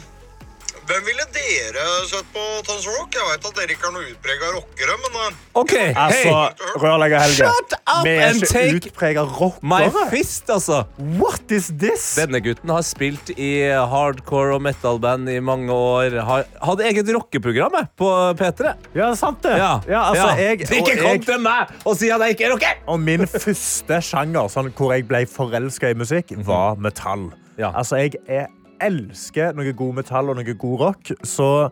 hvem 0.87 1.03
ville 1.07 1.25
dere 1.35 1.85
sett 2.07 2.27
på 2.33 2.43
Tons 2.67 2.85
Rock? 2.87 3.15
Jeg 3.17 3.25
vet 3.27 3.45
at 3.49 3.57
dere 3.59 3.73
ikke 3.75 3.87
er 3.89 3.93
noe 3.95 4.05
utprega 4.13 4.51
rockere, 4.55 4.95
men 5.03 5.17
eh, 5.23 5.37
OK, 5.59 5.73
Altså, 5.91 6.33
hei! 6.33 6.73
rørlegger 6.83 7.23
Helge. 7.25 7.47
Shut 7.49 7.75
up 7.77 8.03
Vi 8.05 8.13
er 8.13 8.23
and 8.29 8.41
ikke 8.41 8.49
take 8.51 8.91
utprega 8.91 9.23
My 9.61 9.81
rockere. 9.87 10.05
fist, 10.13 10.49
altså. 10.53 10.83
What 11.19 11.51
is 11.51 11.67
this? 11.81 12.05
Denne 12.19 12.39
gutten 12.45 12.71
har 12.73 12.85
spilt 12.87 13.31
i 13.35 13.49
hardcore 13.91 14.55
og 14.57 14.61
metal-band 14.67 15.29
i 15.33 15.39
mange 15.43 15.73
år. 15.73 16.17
Har, 16.27 16.45
hadde 16.63 16.87
eget 16.87 17.11
rockeprogram 17.15 17.77
jeg, 17.81 17.89
på 17.99 18.11
P3. 18.39 18.73
Ja, 18.95 19.07
det 19.07 19.09
er 19.11 19.19
sant 19.19 19.41
det. 19.43 19.55
Ja. 19.59 19.71
Ja, 19.87 20.03
altså, 20.11 20.27
Ja. 20.27 20.35
jeg- 20.35 20.67
og 20.67 20.77
ikke 20.77 20.95
jeg- 20.95 21.03
kom 21.03 21.23
til 21.31 21.39
meg 21.43 21.67
og 21.85 21.97
si 21.97 22.09
at 22.09 22.21
jeg 22.21 22.29
ikke 22.37 22.45
er 22.45 22.51
rocker! 22.55 22.77
Og 22.87 22.99
min 22.99 23.27
første 23.27 24.01
sjanger 24.01 24.47
sånn, 24.49 24.71
hvor 24.77 24.93
jeg 24.95 25.07
ble 25.07 25.25
forelska 25.25 25.89
i 25.91 25.93
musikk, 25.93 26.31
var 26.45 26.75
metall. 26.75 27.31
Ja. 27.57 27.71
Altså, 27.73 27.97
jeg 27.97 28.13
er, 28.29 28.45
elsker 28.81 29.53
noe 29.57 29.73
god 29.73 29.95
metall 30.01 30.29
og 30.29 30.35
noe 30.41 30.53
god 30.57 30.79
rock, 30.79 31.11
så 31.23 31.69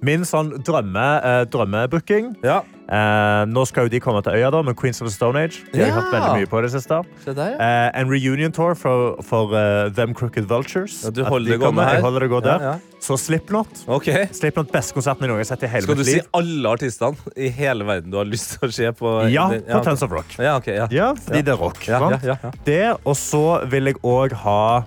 min 0.00 0.22
sånn 0.22 0.52
drømme, 0.62 1.04
eh, 1.26 1.44
drømmebooking 1.50 2.36
Ja. 2.44 2.60
eh, 2.88 3.44
Nå 3.50 3.64
skal 3.66 3.88
jo 3.88 3.88
de 3.90 3.98
komme 3.98 4.22
til 4.22 4.30
øya 4.32 4.50
da, 4.52 4.60
med 4.62 4.76
Queens 4.78 5.00
of 5.02 5.08
the 5.08 5.12
Stone 5.12 5.34
Age. 5.36 5.58
De 5.72 5.80
har 5.80 5.88
Ja. 5.88 5.94
hørt 5.96 6.12
veldig 6.12 6.36
mye 6.38 6.46
på 6.46 6.62
det 6.62 6.70
siste. 6.70 7.00
Se 7.24 7.32
der, 7.34 7.56
ja. 7.58 7.58
Eh, 7.58 7.90
en 8.00 8.06
reunion 8.08 8.52
tour 8.52 8.76
for, 8.76 9.16
for 9.24 9.50
uh, 9.52 9.88
Them 9.90 10.14
Crooked 10.14 10.44
Vultures. 10.46 11.00
Du 11.10 11.24
holder 11.24 11.50
de 11.50 11.58
det 11.58 11.60
gående 11.64 11.82
her. 11.84 11.94
Jeg 11.94 12.02
holder 12.02 12.20
det 12.20 12.30
gående 12.30 12.46
Ja, 12.60 12.70
ja. 12.70 12.78
Så 13.00 13.18
Slipknot. 13.18 13.82
Okay. 13.88 14.26
Slipknot 14.30 14.70
Beste 14.70 14.94
konserten 14.94 15.26
noen 15.26 15.38
har 15.38 15.44
sett 15.50 15.64
i 15.64 15.66
hele 15.66 15.82
Skal 15.82 15.96
du 15.96 16.04
si 16.04 16.20
alle 16.32 16.68
artistene 16.68 17.16
i 17.36 17.48
hele 17.48 17.82
verden 17.84 18.10
du 18.12 18.18
har 18.18 18.24
lyst 18.24 18.54
til 18.60 18.68
å 18.68 18.72
se 18.72 18.92
på? 18.92 19.16
Ja, 19.32 19.48
den- 19.50 19.62
på 19.66 19.82
Tons 19.82 20.02
of 20.02 20.12
Rock. 20.12 20.38
Ja, 20.38 20.56
okay, 20.58 20.78
fordi 20.78 21.42
det 21.42 21.48
er 21.48 21.56
rock. 21.58 21.82
Ja, 21.88 21.98
ja, 22.22 22.36
ja. 22.44 22.50
Det, 22.64 22.96
og 23.04 23.16
så 23.16 23.66
vil 23.68 23.86
jeg 23.86 23.96
òg 24.04 24.32
ha 24.32 24.84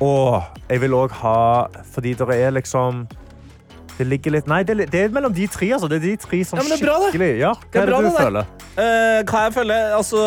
Åh, 0.00 0.44
jeg 0.70 0.80
vil 0.84 0.94
òg 0.94 1.10
ha 1.22 1.38
Fordi 1.94 2.12
det 2.14 2.28
er 2.36 2.52
liksom 2.54 3.06
Det 3.98 4.06
ligger 4.06 4.36
litt 4.36 4.46
Nei, 4.46 4.60
det 4.62 4.76
det 4.92 5.00
er 5.08 5.08
mellom 5.10 5.32
de 5.34 5.46
tre. 5.50 5.72
Altså. 5.74 5.88
Det 5.90 5.96
er 5.98 6.04
de 6.04 6.16
tre 6.22 6.38
som 6.46 6.58
Ja, 6.60 6.62
men 6.62 6.70
det 6.70 6.78
er 6.78 6.86
bra, 6.86 6.98
det. 7.02 7.08
skikkelig 7.10 7.30
Ja, 7.40 7.52
hva 7.58 7.72
Det 7.72 7.80
er 7.80 7.82
er 7.82 7.90
det 7.96 8.12
du 8.12 8.18
føler? 8.18 8.54
Uh, 8.78 9.24
hva 9.26 9.40
jeg 9.48 9.52
føler? 9.56 9.88
Altså, 9.96 10.18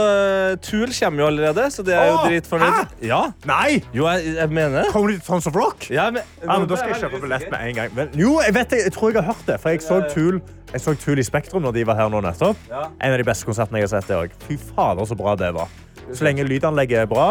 Tool 0.67 0.89
kommer 0.91 1.22
jo 1.24 1.28
allerede, 1.30 1.67
så 1.72 1.86
det 1.88 1.93
er 1.95 2.09
jo 2.09 2.17
dritfornøyd. 2.26 2.89
Ja. 3.07 3.19
Nei! 3.47 3.78
Jo, 3.95 4.09
jeg, 4.11 4.34
jeg 4.36 4.49
mener 4.51 4.82
det. 4.82 4.91
Kommer 4.91 5.13
til 5.13 5.22
Tons 5.24 5.47
of 5.47 5.55
Rock? 5.55 5.86
Ja, 5.89 6.09
men, 6.11 6.19
Ja, 6.43 6.57
men 6.59 6.67
da 6.67 6.76
skal 6.76 6.91
jeg 6.91 6.99
kjøpe 7.05 7.22
billett 7.24 7.45
med 7.47 7.63
en 7.69 7.78
gang. 7.80 7.93
Men, 7.95 8.09
jo, 8.19 8.34
jeg, 8.43 8.51
vet, 8.57 8.69
det. 8.76 8.82
jeg 8.89 8.93
tror 8.97 9.13
jeg 9.13 9.22
har 9.24 9.30
hørt 9.32 9.47
det. 9.47 9.55
For 9.63 9.72
jeg 9.72 9.86
så 9.88 10.01
Tool, 10.11 10.41
jeg 10.74 10.84
så 10.84 10.97
Tool 10.99 11.24
i 11.24 11.24
Spektrum 11.24 11.63
når 11.63 11.78
de 11.80 11.86
var 11.88 11.95
her 12.01 12.11
nå 12.11 12.19
nettopp. 12.28 12.59
Ja. 12.67 12.84
En 12.99 13.15
av 13.15 13.24
de 13.24 13.28
beste 13.32 13.47
konsertene 13.47 13.80
jeg 13.80 13.88
har 13.88 13.93
sett. 14.01 14.11
det 14.11 14.19
også. 14.19 14.43
Fy 14.49 14.59
fader, 14.76 15.07
så 15.07 15.15
bra 15.24 15.38
det 15.39 15.53
var. 15.55 15.72
Så 16.11 16.28
lenge 16.28 16.43
lydanlegget 16.43 17.05
er 17.05 17.07
bra, 17.07 17.30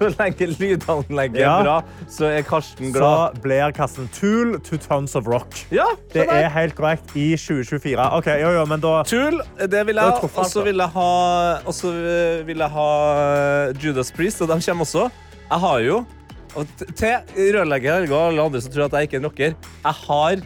Så 0.02 0.08
lenge 0.16 0.46
lydanlegget 0.56 1.42
Ja. 1.42 1.58
er 1.60 1.64
bra, 1.66 1.74
så 2.08 2.24
er 2.32 2.42
Karsten 2.48 2.92
glad. 2.94 3.02
så 3.36 3.42
blir 3.44 3.72
kassen 3.76 4.06
Tool 4.16 4.54
to 4.64 4.78
Tons 4.80 5.12
of 5.18 5.26
Rock. 5.28 5.58
Ja, 5.70 5.84
Det 6.14 6.24
er 6.24 6.48
helt 6.54 6.74
korrekt 6.78 7.12
i 7.14 7.34
2024. 7.36 8.06
Ok, 8.16 8.30
jo, 8.40 8.50
jo, 8.56 8.62
men 8.70 8.80
da 8.80 9.02
Tool, 9.04 9.42
det 9.60 9.82
vil 9.86 10.00
jeg. 10.00 10.30
Og 10.32 10.46
så 10.48 10.64
vil 10.64 10.80
jeg 10.80 10.88
ha 10.94 11.10
Og 11.66 11.74
så 11.76 11.92
vil 12.48 12.64
jeg 12.64 12.70
ha 12.78 12.88
eh, 13.68 13.74
Judas 13.84 14.10
Priest, 14.16 14.40
og 14.40 14.48
de 14.48 14.56
kommer 14.64 14.88
også. 14.88 15.10
Jeg 15.50 15.60
har 15.66 15.78
jo 15.84 16.00
og 16.56 16.66
Til 16.98 17.52
rørlegger 17.54 18.08
og 18.10 18.16
alle 18.32 18.42
andre 18.48 18.60
som 18.64 18.72
tror 18.72 18.88
at 18.88 18.96
jeg 18.98 19.06
ikke 19.10 19.16
er 19.16 19.20
en 19.20 19.26
rocker, 19.28 19.52
jeg 19.84 19.94
har 20.08 20.40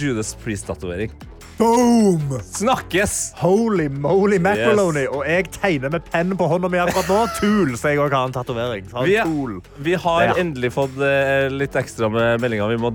Judas 0.00 0.32
Priest-tatovering. 0.42 1.12
Boom! 1.58 2.18
Snakkes! 2.42 3.32
Holy 3.38 3.86
moly 3.88 4.40
macaroni. 4.42 5.04
Og 5.06 5.22
jeg 5.28 5.46
tegner 5.54 5.92
med 5.94 6.02
penn 6.10 6.32
på 6.38 6.48
hånda 6.50 6.70
mi 6.72 6.80
akkurat 6.82 7.10
nå. 7.12 7.18
Tool, 7.38 7.74
så 7.78 7.92
jeg 7.92 8.00
også 8.02 8.16
har 8.18 8.30
en 8.30 8.34
tatovering. 8.34 8.88
Vi, 9.06 9.14
vi 9.86 9.94
har 10.02 10.24
Ja. 10.24 10.34
endelig 10.42 10.72
fått 10.74 10.96
eh, 10.98 11.46
litt 11.54 11.76
ekstra 11.78 12.10
med 12.10 12.40
meldinger. 12.42 12.72
Vi 12.74 12.80
må 12.82 12.90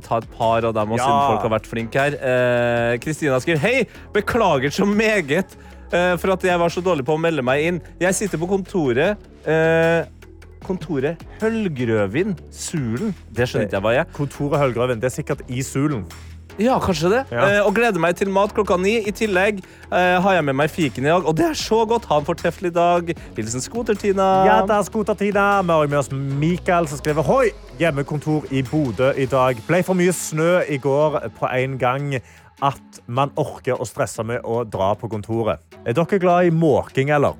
ta 0.00 0.16
et 0.22 0.30
par 0.36 0.64
av 0.64 0.72
dem, 0.74 0.94
Ja. 0.96 1.04
siden 1.04 1.26
folk 1.28 1.42
har 1.44 1.52
vært 1.58 1.68
flinke 1.68 2.00
her. 2.06 2.16
Eh, 2.16 2.98
Kristina 3.04 3.36
skriver 3.40 3.58
Hei, 3.60 3.86
beklager 4.14 4.70
så 4.72 4.86
meget 4.88 5.56
eh, 5.92 6.16
for 6.16 6.32
at 6.32 6.42
jeg 6.42 6.58
var 6.58 6.68
så 6.72 6.80
dårlig 6.80 7.04
på 7.04 7.18
å 7.18 7.20
melde 7.20 7.42
meg 7.44 7.66
inn. 7.66 7.82
Jeg 8.00 8.14
sitter 8.14 8.38
på 8.38 8.48
kontoret. 8.48 9.18
Eh, 9.44 10.04
kontoret 10.64 11.20
Høllgrøvin 11.40 12.32
Sulen. 12.50 13.12
Det 13.32 13.44
skjønner 13.48 13.68
ikke 13.68 13.76
jeg 13.76 13.82
hva 13.84 13.94
er. 14.00 14.04
Kontoret 14.16 14.58
Hølgrøvin, 14.60 15.00
Det 15.00 15.12
er 15.12 15.22
sikkert 15.22 15.44
i 15.50 15.60
Sulen. 15.60 16.06
Ja, 16.58 16.78
kanskje 16.82 17.10
det. 17.12 17.20
Ja. 17.30 17.46
Eh, 17.46 17.60
og 17.66 17.74
gleder 17.76 18.00
meg 18.02 18.16
til 18.18 18.30
mat 18.32 18.52
klokka 18.56 18.76
ni. 18.80 18.96
I 19.06 19.12
tillegg 19.14 19.60
eh, 19.62 20.16
har 20.20 20.36
jeg 20.36 20.46
med 20.48 20.58
meg 20.58 20.72
fiken 20.72 21.06
i 21.06 21.12
dag, 21.12 21.26
og 21.26 21.36
det 21.38 21.46
er 21.52 21.58
så 21.58 21.84
godt. 21.88 22.08
Ha 22.10 22.20
en 22.20 22.26
fortreffelig 22.26 22.72
dag. 22.74 23.12
Hilsen 23.36 23.64
Skoter-Tina. 23.64 24.28
Ja, 24.48 24.58
det 24.68 24.76
er 24.76 24.86
Skoter-Tina. 24.88 25.46
Vi 25.62 25.76
har 25.76 25.90
med 25.92 26.00
oss 26.02 26.10
Mikael 26.12 26.88
som 26.90 27.00
skriver 27.00 27.26
Hoi! 27.26 27.50
Hjemmekontor 27.80 28.48
i 28.52 28.64
Bodø 28.66 29.12
i 29.16 29.28
dag. 29.30 29.60
Ble 29.68 29.82
for 29.86 29.96
mye 29.96 30.12
snø 30.12 30.60
i 30.68 30.80
går 30.82 31.20
på 31.38 31.48
en 31.48 31.78
gang 31.80 32.18
at 32.60 33.00
man 33.08 33.32
orker 33.40 33.80
å 33.80 33.86
stresse 33.88 34.24
med 34.26 34.44
å 34.44 34.62
dra 34.68 34.92
på 35.00 35.08
kontoret. 35.08 35.62
Er 35.86 35.96
dere 35.96 36.20
glad 36.20 36.50
i 36.50 36.52
måking, 36.52 37.12
eller? 37.16 37.38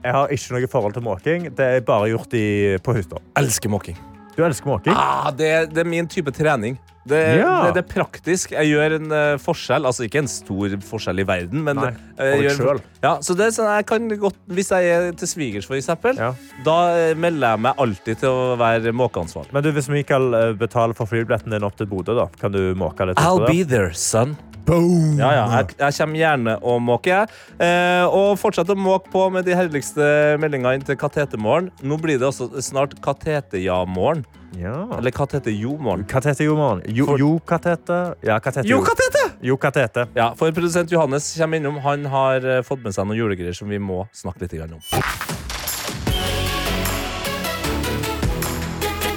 Jeg 0.00 0.14
har 0.14 0.32
ikke 0.32 0.54
noe 0.54 0.68
forhold 0.70 0.96
til 0.96 1.04
måking. 1.04 1.48
Det 1.56 1.66
er 1.76 1.84
bare 1.84 2.08
gjort 2.12 2.36
i, 2.38 2.46
på 2.80 2.94
hytta. 2.96 3.20
Elsker 3.36 3.72
måking. 3.72 3.98
Du 4.36 4.44
elsker 4.44 4.68
måking? 4.68 4.94
Ah, 4.96 5.30
det, 5.34 5.72
det 5.72 5.82
er 5.82 5.88
min 5.88 6.08
type 6.08 6.32
trening. 6.36 6.76
Det, 7.06 7.20
Ja. 7.38 7.52
det, 7.66 7.74
det 7.76 7.82
er 7.84 7.88
praktisk. 7.92 8.50
Jeg 8.56 8.72
gjør 8.72 8.96
en 8.98 9.12
uh, 9.12 9.36
forskjell. 9.38 9.86
Altså 9.86 10.06
ikke 10.06 10.22
en 10.24 10.30
stor 10.30 10.74
forskjell 10.88 11.22
i 11.22 11.26
verden, 11.28 11.62
men 11.66 11.78
Nei, 11.78 11.92
eh, 12.18 12.32
jeg 12.42 12.56
gjør. 12.58 12.80
Ja, 13.04 13.12
så 13.22 13.36
det 13.38 13.46
er 13.46 13.54
sånn, 13.54 13.70
jeg 13.76 13.86
kan 13.86 14.08
godt, 14.18 14.38
Hvis 14.50 14.72
jeg 14.74 14.90
er 14.90 15.12
til 15.12 15.28
svigers, 15.30 15.66
for 15.68 15.78
eksempel, 15.78 16.18
Ja. 16.18 16.32
da 16.66 16.76
eh, 16.96 17.14
melder 17.14 17.54
jeg 17.54 17.60
meg 17.68 17.74
alltid 17.78 18.18
til 18.24 18.28
å 18.28 18.56
være 18.58 18.92
måkeansvarlig. 18.96 19.52
Men 19.54 19.62
du, 19.62 19.70
hvis 19.76 19.88
Mikael 19.92 20.54
betaler 20.58 20.94
for 20.98 21.06
flybilletten 21.06 21.54
din 21.54 21.62
opp 21.66 21.76
til 21.78 21.86
Bodø, 21.86 22.16
da, 22.18 22.26
kan 22.40 22.52
du 22.52 22.74
måke 22.74 23.06
litt? 23.06 23.18
I'll 23.22 23.46
be 23.46 23.62
there, 23.62 23.92
son. 23.94 24.36
Boom! 24.66 25.14
Ja, 25.20 25.28
ja, 25.30 25.44
jeg, 25.60 25.76
jeg 25.78 25.94
kommer 26.00 26.18
gjerne 26.18 26.56
og 26.66 26.80
måker, 26.82 27.20
jeg. 27.22 27.28
Eh, 27.62 28.04
og 28.10 28.32
fortsett 28.40 28.70
å 28.72 28.76
måke 28.78 29.12
på 29.12 29.28
med 29.30 29.46
de 29.46 29.54
herligste 29.54 30.08
meldingene 30.42 30.74
inn 30.80 30.86
til 30.86 30.98
Katetemorgen. 30.98 31.70
Nå 31.86 31.98
blir 32.02 32.18
det 32.18 32.26
også 32.26 32.48
snart 32.64 32.96
Katete-ja-morgen. 33.04 34.24
Ja. 34.56 34.74
Eller 34.96 35.12
Katete-jo-morgen. 35.14 36.06
Katete, 36.10 36.46
jo, 36.48 36.56
mann. 36.58 36.82
Jo, 36.88 37.06
For- 37.12 37.18
jo, 37.20 37.30
katete. 37.46 38.00
Ja, 38.26 38.38
katete. 38.40 38.66
Jo, 38.68 38.80
Katete! 38.82 39.24
Jo, 39.44 39.56
katete. 39.60 40.06
Ja, 40.16 40.30
for 40.34 40.50
Produsent 40.50 40.90
Johannes 40.90 41.28
kommer 41.38 41.60
innom. 41.60 41.78
Han 41.84 42.06
har 42.10 42.42
eh, 42.42 42.62
fått 42.66 42.82
med 42.82 42.96
seg 42.96 43.06
noen 43.06 43.20
julegreier 43.20 43.54
som 43.54 43.68
vi 43.70 43.78
må 43.78 44.06
snakke 44.16 44.46
litt 44.46 44.56
om. 44.66 44.80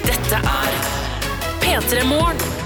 Dette 0.06 0.42
er 0.44 0.80
P3 1.64 2.04
Morgen. 2.06 2.59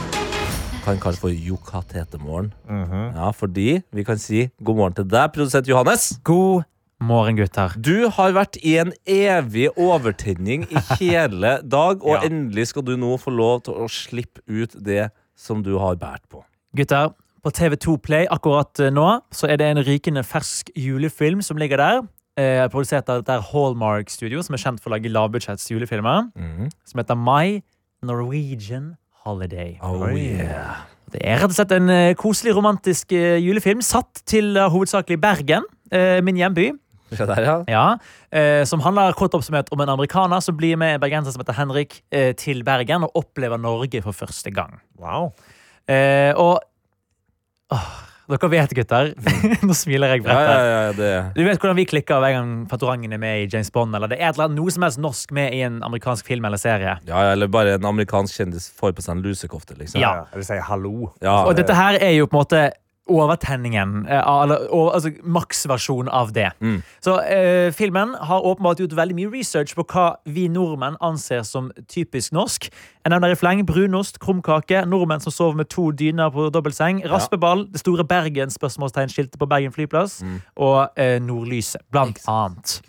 Kan 0.85 0.99
kalle 1.01 1.17
for 1.17 1.33
Jokatetemorgen. 1.33 2.51
Ja, 2.69 3.31
fordi 3.33 3.81
vi 3.93 4.05
kan 4.05 4.19
si 4.21 4.51
god 4.65 4.77
morgen 4.77 4.97
til 4.99 5.07
deg, 5.09 5.31
produsent 5.33 5.69
Johannes. 5.71 6.11
God 6.25 6.65
morgen, 7.01 7.37
gutter. 7.39 7.73
Du 7.81 8.09
har 8.13 8.35
vært 8.37 8.59
i 8.61 8.75
en 8.83 8.93
evig 9.09 9.71
overtenning 9.81 10.67
i 10.69 10.83
hele 11.01 11.55
dag, 11.65 12.05
og 12.05 12.19
Ja. 12.19 12.29
endelig 12.29 12.69
skal 12.73 12.85
du 12.85 12.97
nå 13.01 13.15
få 13.21 13.33
lov 13.33 13.63
til 13.65 13.75
å 13.81 13.89
slippe 13.89 14.45
ut 14.47 14.77
det 14.85 15.09
som 15.37 15.63
du 15.65 15.79
har 15.81 15.97
båret 15.97 16.23
på. 16.29 16.45
Gutter, 16.77 17.15
På 17.45 17.51
TV2 17.53 17.99
Play 18.01 18.27
akkurat 18.33 18.79
eh, 18.81 18.89
nå 18.93 19.21
så 19.33 19.49
er 19.53 19.59
det 19.61 19.67
en 19.69 19.81
rykende 19.85 20.23
fersk 20.25 20.71
julefilm 20.81 21.43
som 21.45 21.57
ligger 21.61 21.77
der. 21.77 21.99
Eh, 22.41 22.69
produsert 22.73 23.09
av 23.13 23.21
dette 23.23 23.37
Hallmark 23.53 24.09
Studio, 24.11 24.41
som 24.43 24.55
er 24.57 24.63
kjent 24.63 24.81
for 24.81 24.89
å 24.91 24.95
lage 24.97 25.13
lavbudsjetts 25.13 25.69
julefilmer. 25.71 26.31
Mhm. 26.37 26.71
Som 26.89 26.99
heter 27.03 27.15
My 27.21 27.61
Norwegian 28.03 28.95
Holiday. 29.25 29.79
Oh, 29.83 30.07
yeah. 30.13 30.85
Det 31.15 31.23
er 31.23 31.39
rett 31.39 31.53
og 31.53 31.57
slett 31.57 31.73
en 31.77 31.91
eh, 31.93 32.15
koselig, 32.19 32.55
romantisk 32.57 33.13
eh, 33.15 33.37
julefilm 33.41 33.83
satt 33.85 34.25
til 34.29 34.57
eh, 34.59 34.71
hovedsakelig 34.73 35.21
Bergen, 35.23 35.67
eh, 35.95 36.19
min 36.27 36.41
hjemby. 36.41 36.73
Der, 37.15 37.41
ja. 37.45 37.57
Ja, 37.71 37.85
eh, 38.35 38.65
Som 38.67 38.81
handler 38.83 39.15
kort 39.15 39.35
oppsummert 39.37 39.69
om 39.71 39.81
en 39.85 39.93
amerikaner 39.93 40.41
som 40.43 40.57
blir 40.59 40.75
med 40.81 40.97
en 40.97 41.03
bergenser 41.05 41.31
som 41.31 41.45
heter 41.45 41.55
Henrik 41.55 42.01
eh, 42.11 42.33
til 42.35 42.65
Bergen 42.67 43.07
og 43.07 43.15
opplever 43.21 43.61
Norge 43.61 44.03
for 44.03 44.17
første 44.17 44.51
gang. 44.51 44.81
Wow. 44.99 45.31
Eh, 45.87 46.33
og 46.35 46.59
åh, 47.71 47.93
Dere 48.25 48.49
vet, 48.49 48.71
gutter. 48.79 49.11
Nå 49.69 49.75
smiler 49.77 50.15
jeg 50.15 50.23
Ja, 50.23 50.25
bredt. 50.25 50.49
ja, 50.49 50.61
ja, 50.65 51.09
ja, 51.11 51.23
Du 51.37 51.43
vet 51.45 51.59
hvordan 51.61 51.77
vi 51.77 51.85
klikker 51.85 52.23
hver 52.23 52.33
gang 52.39 52.53
Fantorangen 52.71 53.13
er 53.13 53.21
med 53.21 53.43
i 53.43 53.49
James 53.53 53.69
Bond, 53.75 53.95
eller 53.99 54.09
det 54.09 54.17
er 54.21 54.33
eller 54.33 54.49
noe 54.55 54.73
som 54.73 54.87
helst 54.87 55.01
norsk 55.03 55.35
med 55.37 55.53
i 55.53 55.61
en 55.67 55.83
amerikansk 55.85 56.27
film 56.33 56.45
eller 56.49 56.61
serie. 56.61 56.97
Ja, 57.05 57.25
ja, 57.29 57.35
eller 57.37 57.51
bare 57.53 57.75
en 57.77 57.85
amerikansk 57.91 58.41
kjendis 58.41 58.71
får 58.81 58.95
på 58.97 59.05
seg 59.05 59.19
en 59.19 59.23
lusekofte, 59.27 59.77
liksom. 59.77 60.01
Ja. 60.01 60.15
Eller 60.33 60.47
si 60.49 60.57
hallo. 60.71 61.11
Ja, 61.21 61.43
Og 61.45 61.53
dette 61.59 61.77
her 61.77 62.01
er 62.01 62.17
jo 62.17 62.27
på 62.27 62.39
en 62.39 62.45
måte 62.47 62.65
overtenningen, 63.11 64.07
eh, 64.09 64.43
eller 64.43 64.63
altså 64.95 65.11
maksversjon 65.23 66.09
av 66.09 66.33
det. 66.33 66.51
Mm. 66.61 66.79
Så 67.05 67.19
eh, 67.21 67.73
filmen 67.73 68.15
har 68.21 68.41
åpenbart 68.47 68.81
gjort 68.81 68.97
veldig 68.97 69.17
mye 69.19 69.33
research 69.35 69.75
på 69.77 69.85
hva 69.93 70.07
vi 70.25 70.47
nordmenn 70.49 70.97
anser 71.05 71.43
som 71.45 71.71
typisk 71.89 72.33
norsk. 72.33 72.71
Jeg 73.05 73.13
nevner 73.13 73.35
i 73.35 73.39
fleng 73.39 73.61
brunost, 73.69 74.19
krumkake, 74.25 74.85
nordmenn 74.89 75.21
som 75.21 75.33
sover 75.33 75.61
med 75.61 75.69
to 75.69 75.91
dyner 75.93 76.33
på 76.33 76.49
dobbeltseng, 76.55 77.03
raspeball, 77.13 77.67
det 77.73 77.83
store 77.85 78.05
Bergen-spørsmålstegn-skiltet 78.09 79.39
på 79.39 79.47
Bergen 79.51 79.73
flyplass, 79.73 80.23
Mm. 80.25 80.41
og 80.57 80.89
eh, 80.97 81.19
nordlyset, 81.21 81.83
blant 81.93 82.21
annet. 82.29 82.81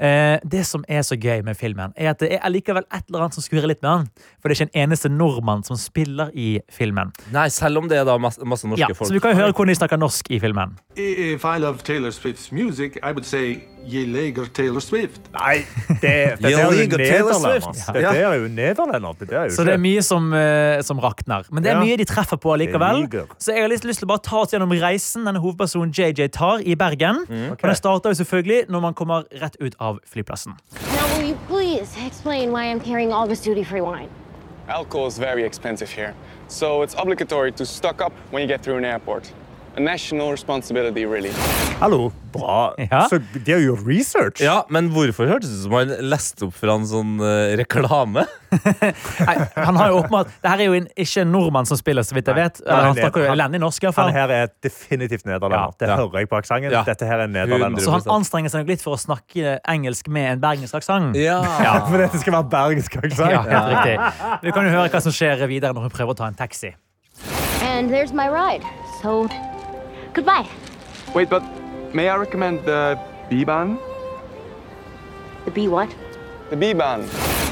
Eh, 0.00 0.38
det 0.44 0.66
som 0.68 0.84
er 0.88 1.00
så 1.06 1.16
gøy 1.16 1.40
med 1.46 1.56
filmen, 1.56 1.92
er 1.96 2.10
at 2.10 2.20
det 2.20 2.32
er 2.36 2.42
allikevel 2.44 2.84
et 2.92 3.06
eller 3.08 3.22
annet 3.26 3.34
som 3.38 3.42
skurrer 3.46 3.70
litt 3.70 3.80
med 3.82 3.90
den. 3.90 4.10
For 4.42 4.48
det 4.48 4.56
er 4.60 4.66
ikke 4.66 4.74
en 4.76 4.82
eneste 4.82 5.08
nordmann 5.08 5.64
som 5.64 5.76
spiller 5.80 6.30
i 6.36 6.60
filmen. 6.68 7.12
Nei, 7.32 7.46
selv 7.48 7.78
om 7.80 7.88
det 7.88 7.98
er 7.98 8.04
da 8.04 8.18
masse, 8.20 8.44
masse 8.44 8.68
norske 8.68 8.80
Ja, 8.84 8.92
folk. 8.92 9.08
så 9.08 9.14
du 9.14 9.20
kan 9.20 9.32
jo 9.32 9.40
høre 9.40 9.52
hvordan 9.54 9.72
de 9.72 9.78
snakker 9.80 9.96
norsk 9.96 10.28
i 10.30 10.38
filmen. 10.42 10.76
If 10.96 11.44
I 11.44 11.56
love 11.58 11.78
Taylor 11.84 12.10
Swift's 12.10 12.52
music, 12.52 12.98
I 13.02 13.12
would 13.12 13.24
say 13.24 13.62
je 13.86 14.46
Taylor 14.54 14.80
Swift. 14.80 15.20
Nei, 15.32 15.64
det, 15.88 16.00
det 16.40 16.50
Jeg 16.50 16.60
er 16.60 16.64
jo 16.64 16.86
nederlender. 16.98 17.60
Swift. 17.60 17.94
Det 17.94 18.04
er 18.04 18.34
jo 18.34 18.48
nederlender. 18.48 19.12
Det 19.20 19.32
er 19.32 19.44
jo 19.44 19.54
Så 19.56 19.64
det 19.64 19.74
er 19.74 19.82
mye 19.82 20.02
som, 20.02 20.32
eh, 20.34 20.82
som 20.82 20.98
rakner. 21.00 21.44
Men 21.50 21.62
det 21.62 21.72
er 21.72 21.76
Ja. 21.76 21.84
mye 21.84 21.96
de 21.96 22.04
treffer 22.04 22.36
på 22.36 22.52
allikevel. 22.52 23.06
Så 23.38 23.52
jeg 23.54 23.62
har 23.62 23.68
litt 23.68 23.84
lyst 23.84 24.00
til 24.00 24.06
å 24.06 24.12
bare 24.14 24.24
ta 24.24 24.40
oss 24.42 24.52
gjennom 24.52 24.70
reisen 24.80 25.24
denne 25.24 25.40
hovedpersonen 25.40 25.92
JJ 25.92 26.28
tar 26.32 26.60
i 26.66 26.74
Bergen. 26.74 27.24
Og 27.50 27.58
den 27.62 27.74
starter 27.74 28.10
jo 28.10 28.24
selvfølgelig 28.24 28.68
når 28.68 28.80
man 28.80 28.94
kommer 28.94 29.24
rett 29.40 29.56
ut 29.60 29.74
av 29.80 29.98
flyplassen. 30.06 30.56
Now, 30.92 31.18
will 31.18 31.28
you 31.28 31.36
please 31.48 31.96
explain 32.06 32.52
why 32.52 32.66
I'm 32.70 32.80
carrying 32.80 33.12
all 33.12 33.26
this 33.26 33.40
duty 33.40 33.64
free 33.64 33.80
wine? 33.80 34.08
Alcohol 34.68 35.06
is 35.06 35.16
very 35.18 35.44
expensive 35.44 35.88
here, 35.88 36.12
so 36.48 36.82
it's 36.82 36.94
obligatory 36.98 37.52
to 37.52 37.64
stock 37.64 38.00
up 38.00 38.12
when 38.32 38.42
you 38.42 38.48
get 38.48 38.62
through 38.62 38.78
an 38.78 38.84
airport. 38.84 39.30
A 39.76 39.80
national 39.80 40.30
responsibility, 40.32 41.04
really. 41.04 41.30
Hallo, 41.80 42.10
bra. 42.32 42.74
Ja. 42.78 43.02
Så 43.10 43.18
de 43.44 43.52
har 43.52 43.60
gjort 43.60 43.82
research. 43.86 44.40
Ja, 44.40 44.62
men 44.72 44.88
hvorfor 44.94 45.28
hørtes 45.28 45.50
det 45.52 45.58
ut 45.58 45.64
som 45.66 45.74
han 45.76 45.90
leste 46.08 46.46
opp 46.46 46.54
fra 46.56 46.76
en 46.78 46.86
sånn 46.88 47.10
uh, 47.20 47.52
reklame? 47.60 48.24
Nei, 48.56 49.34
han 49.52 49.76
har 49.76 49.90
jo 49.92 49.98
åpenbart 49.98 50.30
Det 50.40 50.48
her 50.48 50.62
er 50.62 50.68
jo 50.70 50.76
en, 50.78 50.86
ikke 50.96 51.24
en 51.26 51.32
nordmann 51.34 51.68
som 51.68 51.76
spiller, 51.76 52.06
så 52.08 52.16
vidt 52.16 52.30
jeg 52.32 52.38
vet. 52.38 52.60
Nei, 52.64 52.78
han 52.86 52.96
snakker 52.96 53.20
jo 53.20 53.26
han- 53.28 53.36
elendig 53.36 53.60
norsk, 53.60 53.84
i 53.84 53.88
hvert 53.90 54.00
Han 54.00 54.16
her 54.16 54.32
er 54.38 54.48
definitivt 54.64 55.26
nederlender. 55.28 55.74
Ja. 55.74 55.76
Det 55.84 55.90
Ja. 55.90 55.96
hører 56.00 56.22
jeg 56.24 56.30
på 56.32 56.38
aksenten. 56.40 56.72
Ja. 56.72 56.82
Dette 56.88 57.10
her 57.10 57.24
er 57.26 57.28
nederlender. 57.34 57.84
Så 57.84 57.92
han 57.98 58.08
anstrenger 58.16 58.54
seg 58.54 58.64
nok 58.64 58.72
litt 58.72 58.86
for 58.86 58.96
å 58.96 59.00
snakke 59.02 59.58
engelsk 59.76 60.08
med 60.08 60.30
en 60.38 60.40
bergensk 60.46 60.78
aksent. 60.80 61.20
Ja. 61.20 61.42
Ja, 61.60 61.76
for 61.84 61.98
dette 62.00 62.16
skal 62.24 62.32
være 62.38 62.48
bergensk 62.56 62.96
aksent. 63.02 63.28
Ja, 63.28 63.42
helt 63.44 63.76
riktig. 63.76 64.40
Vi 64.48 64.56
kan 64.56 64.64
jo 64.64 64.72
høre 64.78 64.88
hva 64.88 65.02
som 65.04 65.12
skjer 65.12 65.44
videre 65.52 65.76
når 65.76 65.90
hun 65.90 65.96
prøver 66.00 66.16
å 66.16 66.20
ta 66.22 66.32
en 66.32 66.38
taxi. 66.40 66.72
And 67.60 67.90
there's 67.92 68.14
my 68.16 68.28
ride. 68.32 68.64
So, 69.02 69.28
goodbye. 70.16 70.48
Wait, 71.14 71.30
but 71.30 71.42
may 71.94 72.08
I 72.08 72.16
recommend 72.16 72.64
the 72.64 72.98
B-Bahn? 73.30 73.78
The 75.44 75.50
B 75.50 75.68
what? 75.68 75.88
The 76.50 76.56
B-Bahn. 76.56 77.06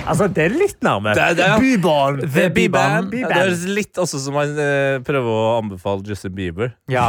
Altså, 0.04 0.26
det 0.28 0.42
er 0.44 0.52
litt 0.52 0.82
nærme. 0.84 1.14
Det 1.16 1.28
det 1.38 1.46
ja. 1.46 1.56
Bybarn. 1.60 2.18
The 2.20 2.48
B-Band. 2.52 3.08
B-Band. 3.10 3.30
Det 3.30 3.38
høres 3.38 3.62
litt 3.78 4.00
også 4.00 4.20
som 4.20 4.36
han 4.36 4.52
uh, 4.58 4.98
prøver 5.06 5.30
å 5.32 5.46
anbefale 5.62 6.04
Justin 6.08 6.34
Bieber. 6.36 6.74
Ja. 6.92 7.06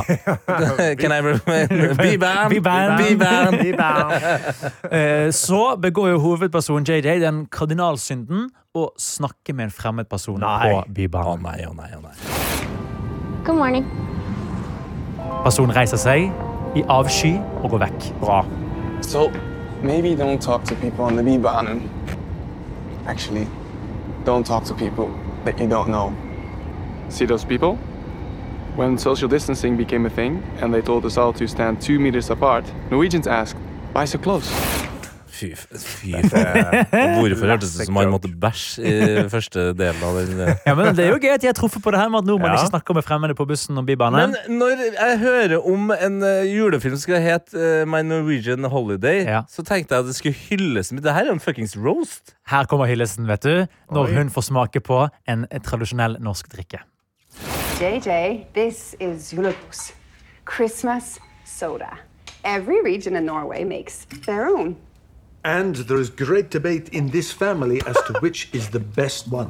Can 1.01 1.12
I 1.12 1.20
recommend 1.26 1.76
B-Band? 1.99 2.56
B-Band. 2.56 2.95
B-Band. 3.03 3.60
B-Band. 3.60 4.91
Eh, 4.91 5.28
Så 5.36 5.76
begår 5.82 6.14
jo 6.14 6.22
hovedpersonen 6.24 6.88
JJ 6.88 7.20
den 7.26 7.45
kardinalsynden 7.51 8.47
å 8.76 8.88
snakke 8.99 9.56
med 9.56 9.70
en 9.70 9.76
fremmed 9.76 10.08
person 10.12 10.39
Nei. 10.39 10.72
på 10.72 11.20
Å 11.20 11.28
oh, 11.36 11.39
nei, 11.39 11.62
å 11.68 11.76
nei, 11.76 11.91
å 11.95 12.03
nei. 12.03 12.16
Good 13.45 13.60
morning. 13.60 13.86
Personen 15.45 15.75
reiser 15.77 15.99
seg 16.01 16.31
i 16.73 16.81
avsky 16.89 17.35
og 17.61 17.69
går 17.75 17.83
vekk. 17.83 18.05
Bra. 18.17 18.39
So, 19.05 19.27
maybe 19.83 20.15
don't 20.15 20.41
talk 20.41 20.63
to 20.65 20.75
people 20.75 21.05
on 21.05 21.15
the 21.15 21.23
B-Bahn. 21.23 21.67
and 21.67 21.81
Actually, 23.07 23.47
don't 24.25 24.43
talk 24.43 24.63
to 24.65 24.73
people 24.73 25.11
that 25.45 25.59
you 25.59 25.67
don't 25.67 25.87
know. 25.89 26.11
See 27.09 27.27
those 27.27 27.45
people? 27.45 27.77
When 28.75 28.97
social 28.97 29.29
distancing 29.29 29.77
became 29.77 30.07
a 30.07 30.09
thing 30.09 30.41
and 30.61 30.73
they 30.73 30.81
told 30.81 31.05
us 31.05 31.15
all 31.17 31.31
to 31.33 31.47
stand 31.47 31.79
two 31.79 31.99
meters 31.99 32.31
apart, 32.31 32.65
Norwegians 32.89 33.27
asked, 33.27 33.59
why 33.93 34.05
so 34.05 34.17
close? 34.17 34.49
Fy, 35.36 35.49
fy 35.55 36.13
faen. 36.31 36.86
Hvorfor 37.19 37.49
hørtes 37.51 37.73
det 37.75 37.81
ut 37.83 37.89
som 37.89 37.97
han 37.99 38.11
måtte 38.13 38.29
bæsje 38.39 38.79
i 38.88 39.23
første 39.31 39.65
delen 39.75 40.03
av 40.07 40.15
den? 40.21 40.39
eh? 40.45 40.53
Ja, 40.63 40.75
men 40.79 40.93
Det 40.95 41.03
er 41.05 41.11
jo 41.11 41.17
gøy 41.19 41.33
at 41.33 41.41
de 41.43 41.49
har 41.49 41.57
truffet 41.57 41.83
på 41.83 41.91
det 41.91 41.99
her 41.99 42.07
med 42.13 42.21
at 42.23 42.29
nordmenn 42.29 42.53
Ja. 42.53 42.61
ikke 42.61 42.71
snakker 42.71 42.95
med 42.95 43.03
fremmede 43.03 43.36
på 43.36 43.47
bussen 43.49 43.77
og 43.81 43.86
bybanen. 43.89 44.36
Men 44.47 44.59
når 44.61 44.86
jeg 44.95 45.19
hører 45.25 45.57
om 45.73 45.91
en 45.91 46.17
eh, 46.23 46.45
julefilm 46.53 46.95
som 46.95 47.03
skal 47.03 47.19
hete 47.25 47.59
eh, 47.81 47.83
My 47.89 47.99
Norwegian 48.07 48.63
Holiday, 48.71 49.25
Ja. 49.27 49.41
så 49.51 49.65
tenkte 49.67 49.95
jeg 49.97 50.05
at 50.05 50.09
det 50.11 50.15
skulle 50.15 50.39
hylles. 50.47 50.93
Men 50.95 51.03
det 51.03 51.11
her 51.17 51.27
er 51.27 51.33
jo 51.33 51.38
en 51.39 51.43
fuckings 51.43 51.75
roast. 51.75 52.36
Her 52.47 52.63
kommer 52.71 52.88
hyllesten, 52.88 53.27
vet 53.27 53.43
du. 53.43 53.67
Når 53.91 54.07
Oi. 54.07 54.15
hun 54.21 54.29
får 54.31 54.47
smake 54.53 54.79
på 54.88 55.03
en 55.27 55.45
tradisjonell 55.67 56.15
norsk 56.23 56.47
drikke. 56.55 56.79
JJ, 57.81 58.45
this 58.55 58.95
is 59.03 59.33
Julebus, 59.33 59.91
Christmas 60.47 61.19
soda. 61.43 61.97
Every 62.45 62.79
region 62.86 63.15
in 63.17 63.25
Norway 63.25 63.63
makes 63.65 64.05
their 64.25 64.47
own. 64.47 64.75
And 65.45 65.75
there 65.87 65.99
is 66.01 66.09
great 66.09 66.49
debate 66.49 66.89
in 66.91 67.09
this 67.11 67.31
family 67.31 67.79
as 67.85 67.95
to 68.07 68.13
which 68.19 68.49
is 68.51 68.69
the 68.69 68.79
best 68.79 69.27
one. 69.31 69.49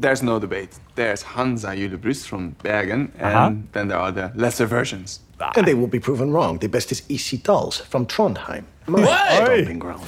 There's 0.00 0.20
no 0.22 0.38
debate. 0.40 0.68
There's 0.96 1.22
Hansa 1.22 1.68
Julebrus 1.76 2.26
from 2.26 2.56
Bergen, 2.62 3.12
and 3.18 3.34
Uh-huh. 3.36 3.50
then 3.72 3.88
there 3.88 3.98
are 3.98 4.12
the 4.12 4.30
lesser 4.34 4.66
versions. 4.66 5.20
And 5.56 5.64
they 5.66 5.74
will 5.74 5.86
be 5.90 6.00
proven 6.00 6.32
wrong. 6.32 6.58
The 6.58 6.68
best 6.68 6.90
is 6.90 7.02
Easy 7.08 7.36
Dolls 7.46 7.76
from 7.90 8.06
Trondheim. 8.06 8.64
My 8.88 9.00
What? 9.00 9.30
stomping 9.30 9.78
ground. 9.80 10.02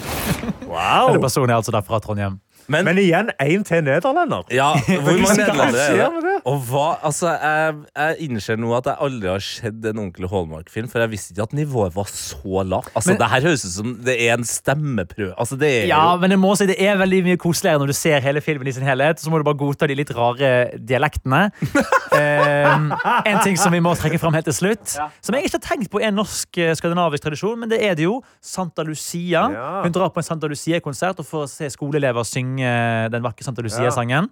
Wow. 0.67 1.07
Denne 1.09 1.21
personen 1.21 1.51
er 1.51 1.55
altså 1.55 1.71
da 1.71 1.81
fra 1.81 1.99
Trondheim. 1.99 2.41
Men, 2.71 2.85
Men 2.87 2.99
igjen, 3.03 3.31
én 3.43 3.65
til 3.67 3.83
nederlender. 3.83 4.45
ja, 4.55 4.69
hvor 5.03 5.17
mange 5.19 5.37
nederlendere 5.41 5.87
er 5.91 6.15
det? 6.15 6.23
det? 6.29 6.37
Og 6.47 6.61
hva, 6.71 6.85
altså, 7.09 7.33
jeg, 7.35 7.75
jeg 7.99 8.29
innser 8.29 8.61
nå 8.63 8.71
at 8.79 8.87
jeg 8.93 8.97
aldri 9.07 9.29
har 9.33 9.43
sett 9.45 9.85
en 9.91 9.99
ordentlig 10.05 10.31
Hallmark-film, 10.31 10.87
for 10.93 11.03
jeg 11.03 11.11
visste 11.13 11.35
ikke 11.35 11.49
at 11.49 11.57
nivået 11.59 11.97
var 11.97 12.09
så 12.15 12.63
lavt. 12.65 12.93
Altså, 12.95 13.11
Men- 13.13 13.19
det 13.25 13.31
her 13.35 13.47
høres 13.49 13.65
ut 13.67 13.75
som 13.75 13.97
det 14.07 14.15
er 14.29 14.37
en 14.39 14.47
stemmeprøve. 14.47 15.35
Altså, 15.37 15.59
det 15.61 15.71
er 15.83 15.87
Ja, 15.91 16.03
jo 16.15 16.21
men 16.23 16.31
jeg 16.37 16.41
må 16.45 16.53
si 16.57 16.69
det 16.71 16.79
er 16.81 16.97
veldig 17.01 17.21
mye 17.27 17.41
koseligere 17.43 17.83
når 17.83 17.91
du 17.93 17.97
ser 17.99 18.21
hele 18.25 18.41
filmen 18.45 18.71
i 18.71 18.73
sin 18.79 18.87
helhet. 18.87 19.19
Så 19.21 19.31
må 19.35 19.39
du 19.43 19.45
bare 19.51 19.59
godta 19.61 19.89
de 19.91 19.99
litt 19.99 20.15
rare 20.17 20.53
dialektene. 20.79 21.43
um, 22.15 22.93
en 23.31 23.41
ting 23.45 23.59
som 23.59 23.73
vi 23.75 23.81
må 23.83 23.93
trekke 23.99 24.19
fram 24.23 24.35
helt 24.37 24.47
til 24.49 24.57
slutt, 24.57 24.95
som 24.95 25.35
jeg 25.37 25.49
ikke 25.49 25.59
har 25.59 25.65
tenkt 25.67 25.91
på 25.93 26.01
er 26.01 26.09
en 26.11 26.19
norsk 26.21 26.59
eh, 26.63 26.73
skandinavisk 26.79 27.25
tradisjon, 27.27 27.59
men 27.61 27.71
det 27.73 27.83
er 27.87 27.97
det 27.99 28.07
jo. 28.07 28.21
Santa 28.45 28.85
Lucia. 28.87 29.45
Ja. 29.55 29.69
Hun 29.85 29.95
drar 29.95 30.11
på 30.15 30.23
en 30.23 30.27
Santa 30.27 30.49
Lucia-konsert 30.51 31.21
og 31.23 31.27
får 31.29 31.49
se 31.53 31.71
skoleelever 31.75 32.27
synge 32.29 32.60
den 32.63 33.23
vakre 33.25 33.45
Santa 33.47 33.63
Lucia-sangen. 33.65 34.31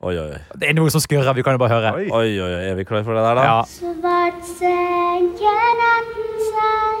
Oi, 0.00 0.14
oi, 0.16 0.30
oi. 0.32 0.38
Det 0.56 0.70
er 0.70 0.76
noe 0.78 0.88
som 0.92 1.02
skurrer. 1.04 1.34
Vi 1.36 1.42
kan 1.44 1.52
jo 1.56 1.60
bare 1.60 1.74
høre. 1.74 1.90
Oi. 1.98 2.06
Oi, 2.08 2.30
oi. 2.40 2.52
Er 2.70 2.74
vi 2.78 2.86
klare 2.88 3.04
for 3.04 3.12
det 3.12 3.20
der, 3.20 3.34
da? 3.36 3.42
Ja. 3.44 3.58
Svart 3.68 4.40
senker 4.48 5.60
natten 5.80 6.30
seg 6.46 6.96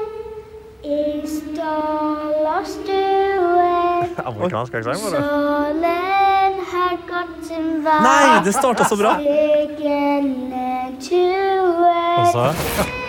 i 0.84 1.00
stål 1.24 2.44
og 2.52 2.68
stue. 2.68 3.72
Amerikansk 4.20 4.76
aksent 4.82 5.00
var 5.06 5.16
det. 5.16 5.22
Solen 5.24 6.60
har 6.74 6.94
gått 7.08 7.36
sin 7.48 7.70
vei. 7.88 7.98
Nei, 8.04 8.44
det 8.44 8.54
starta 8.58 8.84
så 8.84 9.00
bra. 9.00 9.16
Og 12.20 12.26
så 12.34 12.50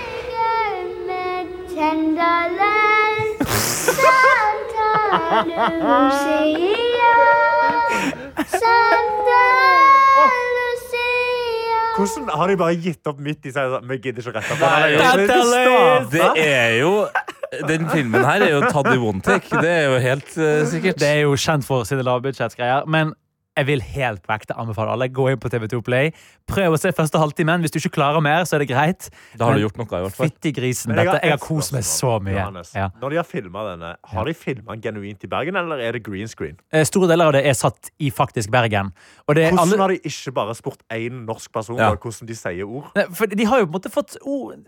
Santa 3.81 4.80
Lucia 5.11 7.09
Santa 8.47 9.43
Lucia 10.55 11.79
Hvordan 11.97 12.29
har 12.39 12.47
de 12.47 12.55
bare 12.61 12.75
gitt 12.79 13.07
opp 13.11 13.19
midt 13.19 13.45
i 13.49 13.51
seg? 13.51 13.75
Vi 13.89 13.97
gidder 14.05 14.23
ikke 14.23 14.39
rette 14.39 14.55
på 14.55 14.65
det. 14.71 15.27
Det 16.13 16.47
er 16.47 16.77
jo 16.79 16.93
Den 17.67 17.89
filmen 17.91 18.23
her 18.23 18.45
er 18.45 18.53
jo 18.53 18.61
tatt 18.71 18.87
i 18.93 18.95
one 18.95 19.19
take. 19.25 19.51
Det 19.51 19.71
er 19.71 19.89
jo 19.91 19.97
helt 19.99 20.29
uh, 20.39 20.63
sikkert. 20.71 21.01
Det 21.01 21.09
er 21.09 21.25
jo 21.25 21.35
kjent 21.35 21.67
for 21.67 21.83
sine 21.83 22.05
lavbudsjettsgreier. 22.07 22.87
Men 22.87 23.11
jeg 23.57 23.67
vil 23.67 23.81
helt 23.83 24.21
på 24.23 24.31
ekte 24.31 24.55
anbefale 24.55 24.93
alle. 24.93 25.09
Gå 25.11 25.25
inn 25.31 25.39
på 25.41 25.49
TV2 25.51 25.81
Play. 25.83 26.11
Prøv 26.47 26.75
å 26.75 26.79
se 26.79 26.91
første 26.95 27.19
halvtimen. 27.19 27.59
Hvis 27.63 27.73
du 27.73 27.79
ikke 27.81 27.91
klarer 27.97 28.23
mer, 28.23 28.45
så 28.47 28.55
er 28.55 28.63
det 28.63 28.69
greit. 28.71 29.09
Da 29.37 29.49
har 29.49 29.57
du 29.59 29.65
gjort 29.65 29.79
noe, 29.81 29.87
i 29.89 30.05
hvert 30.05 30.15
fall. 30.15 30.29
Fytti 30.31 30.53
grisen. 30.55 30.93
Dette, 30.95 31.17
jeg 31.19 31.33
har 31.35 31.41
kost 31.43 31.73
meg 31.75 31.83
så 31.87 32.13
mye. 32.23 32.37
Johannes. 32.37 32.71
Ja. 32.77 32.87
Når 33.01 33.13
de 33.13 33.19
har 33.19 33.27
filma 33.27 33.65
denne, 33.67 33.91
har 34.13 34.29
de 34.29 34.35
filma 34.37 34.77
den 34.77 34.85
genuint 34.85 35.27
i 35.27 35.31
Bergen, 35.31 35.59
eller 35.59 35.83
er 35.83 35.97
det 35.97 36.03
green 36.07 36.31
screen? 36.31 36.55
Eh, 36.71 36.85
Store 36.87 37.11
deler 37.11 37.31
av 37.31 37.35
det 37.35 37.43
er 37.51 37.57
satt 37.59 37.91
i 37.99 38.09
faktisk 38.15 38.51
Bergen. 38.55 38.93
Og 39.27 39.35
det 39.35 39.49
er 39.49 39.51
Hvordan 39.51 39.67
alle, 39.67 39.81
har 39.83 39.95
de 39.95 39.99
ikke 40.13 40.35
bare 40.39 40.55
spurt 40.55 40.81
én 40.95 41.25
norsk 41.27 41.51
person 41.51 41.77
Ja. 41.77 41.91
hvordan 41.95 42.27
de 42.27 42.35
sier 42.35 42.63
ord? 42.63 42.91
For 43.13 43.25
de 43.27 43.45
har 43.45 43.59
jo 43.59 43.65
på 43.67 43.75
en 43.75 43.79
måte 43.81 43.91
fått 43.91 44.15
ord 44.23 44.63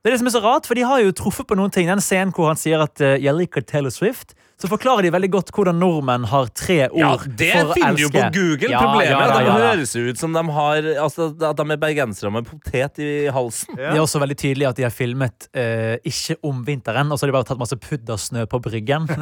Det 0.00 0.08
er 0.08 0.14
det 0.14 0.18
som 0.22 0.26
er 0.30 0.32
så 0.38 0.40
rart, 0.40 0.64
for 0.66 0.74
de 0.74 0.82
har 0.86 1.02
jo 1.02 1.10
truffet 1.12 1.46
på 1.46 1.56
noen 1.58 1.70
ting. 1.70 1.86
Den 1.86 2.00
scenen 2.00 2.32
hvor 2.32 2.46
han 2.48 2.56
sier 2.56 2.80
at 2.80 3.00
eh, 3.00 3.18
'jeg 3.20 3.34
liker 3.36 3.60
Taylor 3.60 3.90
Swift', 3.90 4.32
så 4.60 4.68
forklarer 4.68 5.02
de 5.06 5.10
veldig 5.14 5.30
godt 5.32 5.50
hvordan 5.56 5.78
nordmenn 5.80 6.24
har 6.28 6.50
tre 6.52 6.82
ord 6.90 7.00
Ja, 7.00 7.16
det 7.40 7.48
for 7.54 7.70
å 7.72 7.74
finner 7.78 7.96
du 7.96 8.02
jo 8.02 8.10
på 8.12 8.18
elske. 8.20 8.32
Google. 8.36 8.68
Ja, 8.74 8.80
Problemet 8.84 9.10
ja, 9.10 9.14
er 9.16 9.20
at 9.30 9.36
de 9.40 9.44
høres 9.64 9.92
ut 9.96 10.16
som 10.20 10.30
de 10.36 10.42
har 10.56 10.78
Altså 11.06 11.20
at 11.32 11.56
de 11.62 11.66
er 11.72 11.80
bergensere 11.80 12.30
med 12.34 12.44
potet 12.48 12.94
i 13.00 13.02
halsen. 13.32 13.72
Det 13.78 13.88
er 13.94 14.02
også 14.02 14.20
veldig 14.20 14.36
tydelig 14.42 14.66
at 14.68 14.76
de 14.76 14.84
har 14.84 14.92
filmet 14.94 15.48
eh, 15.56 15.96
ikke 16.06 16.36
om 16.46 16.60
vinteren, 16.66 17.08
og 17.08 17.16
så 17.18 17.24
har 17.24 17.30
de 17.32 17.36
bare 17.38 17.48
tatt 17.48 17.60
masse 17.62 17.76
puddersnø 17.80 18.44
på 18.50 18.60
bryggen. 18.68 19.02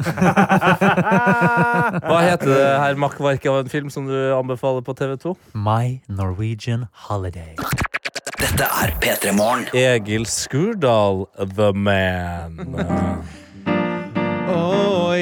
Hva 2.09 2.19
heter 2.25 2.47
det 2.51 2.67
her 2.83 2.93
makkverket 2.99 3.47
av 3.51 3.57
en 3.63 3.71
film 3.71 3.89
som 3.93 4.03
du 4.09 4.15
anbefaler 4.35 4.83
på 4.85 4.93
TV2? 4.99 5.25
My 5.55 5.99
Norwegian 6.11 6.87
Holiday. 7.07 7.55
Dette 8.39 8.65
er 8.83 8.89
P3 9.03 9.33
Morgen. 9.35 9.65
Egil 9.75 10.25
Skurdal, 10.29 11.25
The 11.55 11.71
Man. 11.75 12.59
Å 14.49 14.53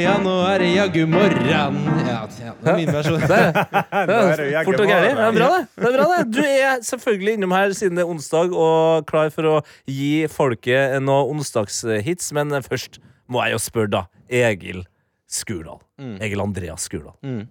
ja, 0.02 0.14
nå 0.22 0.34
er 0.50 0.64
det 0.64 0.70
jaggu 0.74 1.02
morran. 1.10 1.48
Ja, 1.48 1.64
ja, 2.08 2.54
det 2.62 2.72
er 2.72 2.78
min 2.80 2.92
versjon. 2.94 3.24
Er 3.28 4.44
ja. 4.52 4.64
Fort 4.68 4.84
og 4.84 4.90
gæli. 4.90 5.10
Bra, 5.18 5.50
det. 5.54 5.64
det 5.76 5.90
er 5.90 5.98
bra, 5.98 6.08
det. 6.12 6.22
Du 6.36 6.42
er 6.44 6.84
selvfølgelig 6.86 7.38
innom 7.38 7.56
her 7.56 7.74
siden 7.78 8.00
det 8.00 8.06
er 8.06 8.14
onsdag 8.14 8.54
og 8.54 9.08
klar 9.10 9.32
for 9.34 9.50
å 9.50 9.56
gi 9.90 10.28
folket 10.32 10.98
noen 11.04 11.38
onsdagshits, 11.38 12.32
men 12.38 12.56
først 12.66 13.02
må 13.32 13.44
jeg 13.46 13.58
jo 13.58 13.64
spørre, 13.66 13.92
da. 13.98 14.06
Egil 14.28 14.86
Skurdal. 15.28 15.82
Egil 16.24 16.44
Andreas 16.44 16.88
Skurdal. 16.88 17.16
Mm. 17.26 17.46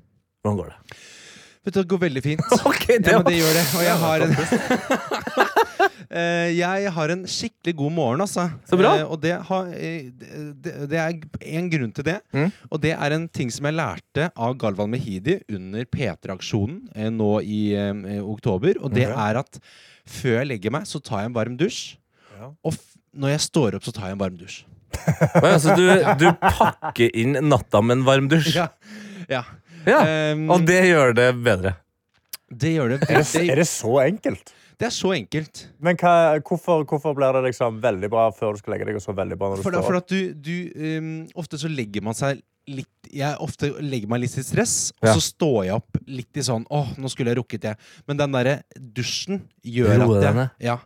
Hvordan 0.44 0.61
går 0.62 0.72
det? 0.72 0.99
Vet 1.66 1.74
du, 1.74 1.80
det 1.82 1.88
går 1.90 2.02
veldig 2.06 2.22
fint. 2.22 2.46
Ok, 2.70 2.86
det 3.02 3.10
ja, 3.10 3.18
men 3.18 3.26
det 3.26 3.40
gjør 3.40 3.56
det. 3.58 3.66
Og 3.74 3.86
jeg 3.86 3.96
har 4.04 4.26
en 4.26 4.34
Eh, 6.16 6.54
Jeg 6.56 6.92
har 6.94 7.12
en 7.12 7.24
skikkelig 7.28 7.74
god 7.76 7.92
morgen, 7.92 8.22
altså. 8.24 8.46
Så 8.68 8.78
bra. 8.78 8.94
Eh, 9.00 9.04
og 9.04 9.20
det, 9.22 9.34
har, 9.48 9.70
eh, 9.74 10.10
det, 10.62 10.98
er 11.00 11.18
en 11.58 11.70
grunn 11.72 11.92
til 11.92 12.06
det. 12.06 12.20
Mm. 12.32 12.52
Og 12.70 12.80
det 12.82 12.94
er 12.94 13.16
en 13.16 13.26
ting 13.28 13.50
som 13.52 13.66
jeg 13.68 13.76
lærte 13.76 14.30
av 14.32 14.56
Galvan 14.60 14.92
Mehidi 14.92 15.40
under 15.52 15.84
P3-aksjonen 15.90 16.86
eh, 16.94 17.10
nå 17.10 17.32
i 17.42 17.60
oktober. 18.22 18.80
Og 18.82 18.94
det 18.94 19.08
er 19.10 19.42
at 19.42 19.60
før 20.06 20.40
jeg 20.40 20.50
legger 20.52 20.74
meg, 20.74 20.86
så 20.86 21.02
tar 21.02 21.24
jeg 21.24 21.32
en 21.32 21.36
varm 21.36 21.58
dusj. 21.58 21.96
Ja. 22.36 22.52
Og 22.62 22.78
når 23.16 23.36
jeg 23.36 23.46
står 23.48 23.78
opp, 23.78 23.86
så 23.86 23.94
tar 23.96 24.10
jeg 24.10 24.18
en 24.18 24.24
varm 24.24 24.40
dusj. 24.40 24.62
Så 24.96 25.42
altså, 25.42 25.74
du, 25.76 25.86
du 26.20 26.28
pakker 26.40 27.12
inn 27.18 27.36
natta 27.50 27.82
med 27.84 28.00
en 28.00 28.06
varm 28.06 28.30
dusj? 28.32 28.54
Ja. 28.60 28.70
ja. 29.28 29.42
Ja, 29.87 30.01
Um, 30.34 30.49
Og 30.51 30.64
det 30.66 30.80
gjør 30.89 31.14
det 31.14 31.28
bedre. 31.47 31.76
Det 32.51 32.72
gjør 32.76 32.95
det. 32.95 33.01
Er 33.11 33.22
det, 33.22 33.43
er 33.51 33.61
det 33.62 33.66
så 33.70 33.93
enkelt? 34.05 34.53
Det 34.76 34.87
er 34.91 34.93
så 34.93 35.12
enkelt. 35.16 35.62
Men 35.80 35.97
hva, 35.97 36.12
hvorfor, 36.45 36.84
hvorfor 36.84 37.14
blir 37.16 37.32
det 37.39 37.47
liksom 37.49 37.78
veldig 37.82 38.11
bra 38.12 38.26
før 38.34 38.55
du 38.57 38.61
skal 38.61 38.74
legge 38.76 38.89
deg, 38.91 38.99
og 38.99 39.05
så 39.07 39.14
veldig 39.16 39.39
bra 39.41 39.49
når 39.53 39.62
du 39.62 39.64
For, 39.64 39.72
da, 39.72 39.80
opp? 39.80 39.89
for 39.89 39.99
at 40.03 40.11
du, 40.12 40.34
du 40.37 40.99
um, 40.99 41.09
Ofte 41.41 41.59
så 41.62 41.70
legger 41.72 42.05
man 42.05 42.18
seg 42.18 42.43
litt 42.68 42.91
Jeg 43.14 43.38
ofte 43.42 43.70
legger 43.82 44.11
meg 44.11 44.24
litt 44.24 44.36
i 44.38 44.44
stress, 44.46 44.76
og 45.02 45.09
så 45.11 45.22
står 45.22 45.59
jeg 45.68 45.76
opp 45.78 46.00
litt 46.07 46.40
i 46.40 46.44
sånn 46.46 46.64
Åh, 46.72 46.94
nå 47.00 47.11
skulle 47.12 47.32
jeg 47.32 47.40
rukket 47.40 47.64
det. 47.66 47.74
Men 48.09 48.20
den 48.20 48.34
derre 48.34 48.57
dusjen 48.76 49.42
gjør 49.66 50.07
at 50.07 50.26
jeg 50.26 50.48
ja. 50.62 50.76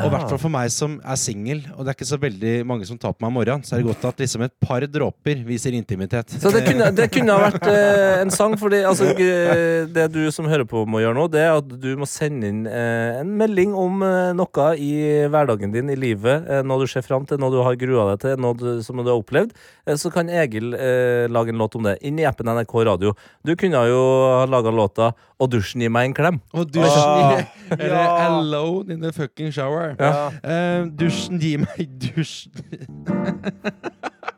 Og 0.00 0.08
i 0.08 0.12
hvert 0.14 0.30
fall 0.32 0.40
for 0.40 0.52
meg 0.52 0.70
som 0.72 0.98
er 1.00 1.18
singel, 1.20 1.62
og 1.74 1.84
det 1.84 1.92
er 1.92 1.98
ikke 1.98 2.08
så 2.08 2.20
veldig 2.20 2.54
mange 2.68 2.88
som 2.88 2.98
tar 3.00 3.14
på 3.14 3.24
meg 3.24 3.32
om 3.32 3.38
morgenen, 3.40 3.64
så 3.66 3.76
er 3.76 3.82
det 3.82 3.90
godt 3.90 4.06
at 4.10 4.22
liksom 4.22 4.44
et 4.46 4.54
par 4.62 4.84
dråper 4.88 5.42
viser 5.46 5.76
intimitet. 5.76 6.34
Så 6.40 6.52
det 6.54 6.64
kunne, 6.66 6.90
det 6.96 7.08
kunne 7.12 7.36
ha 7.36 7.48
vært 7.50 7.68
eh, 7.70 8.20
en 8.22 8.32
sang, 8.34 8.56
fordi 8.60 8.82
altså, 8.88 9.10
det 9.96 10.06
du 10.14 10.22
som 10.34 10.48
hører 10.50 10.66
på 10.68 10.84
må 10.88 11.02
gjøre 11.02 11.18
nå, 11.18 11.26
det 11.32 11.44
er 11.44 11.58
at 11.58 11.74
du 11.82 11.90
må 12.00 12.08
sende 12.08 12.50
inn 12.50 12.64
eh, 12.68 13.20
en 13.20 13.34
melding 13.40 13.74
om 13.78 14.04
eh, 14.06 14.32
noe 14.36 14.68
i 14.80 14.92
hverdagen 15.30 15.74
din, 15.74 15.92
i 15.92 15.98
livet, 15.98 16.48
eh, 16.48 16.62
noe 16.66 16.82
du 16.82 16.90
ser 16.90 17.04
fram 17.06 17.26
til, 17.28 17.40
noe 17.40 17.52
du 17.54 17.60
har 17.64 17.78
grua 17.80 18.10
deg 18.12 18.24
til, 18.24 18.36
noe 18.40 18.56
du, 18.58 18.68
som 18.84 19.00
du 19.00 19.08
har 19.08 19.20
opplevd. 19.20 19.54
Eh, 19.86 19.96
så 20.00 20.12
kan 20.14 20.30
Egil 20.32 20.74
eh, 20.76 21.26
lage 21.30 21.54
en 21.54 21.60
låt 21.60 21.69
om 21.76 21.82
det, 21.86 21.98
inn 22.02 22.18
i 22.18 22.24
appen 22.28 22.46
NRK 22.46 22.74
Radio. 22.86 23.14
Du 23.46 23.54
kunne 23.56 23.82
jo 23.88 24.00
ha 24.38 24.46
laga 24.46 24.70
låta 24.70 25.12
'Og 25.40 25.48
dusjen 25.50 25.80
gir 25.80 25.88
meg 25.88 26.04
en 26.10 26.14
klem'. 26.14 26.40
Og 26.52 26.66
dusjen 26.68 27.00
Ah, 27.00 27.30
gir 27.38 27.46
Eller 27.80 27.96
ja. 27.96 28.28
'alone 28.28 28.90
in 28.92 29.00
the 29.00 29.12
fucking 29.12 29.50
shower'. 29.50 29.96
Ja. 29.98 30.28
Uh, 30.44 30.86
dusjen 30.90 31.38
gir 31.40 31.58
meg 31.64 31.88
dusjen 32.04 32.52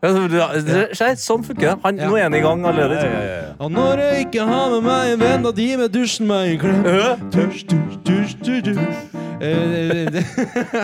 Se, 0.03 1.09
sånn 1.23 1.45
funker 1.47 1.69
det. 1.73 1.75
Han, 1.85 1.99
Ja. 1.99 2.09
Nå 2.09 2.17
er 2.19 2.23
han 2.27 2.35
i 2.35 2.41
gang 2.43 2.65
allerede. 2.67 2.97
Ja, 2.99 3.11
ja, 3.23 3.35
ja. 3.43 3.51
Og 3.63 3.71
når 3.71 4.01
jeg 4.03 4.27
ikke 4.27 4.47
har 4.49 4.71
med 4.71 4.83
meg 4.83 5.13
en 5.13 5.21
venn, 5.23 5.43
da 5.47 5.53
gir 5.55 5.79
meg 5.79 5.93
dusjen 5.95 6.27
meg 6.27 6.55
en 6.55 6.59
klem. 6.59 6.83
Dusj, 7.31 7.63
dusj, 7.71 7.99
dusj, 8.07 8.35
dusj, 8.43 8.63
dusj. 8.73 9.19
Uh, 9.43 10.19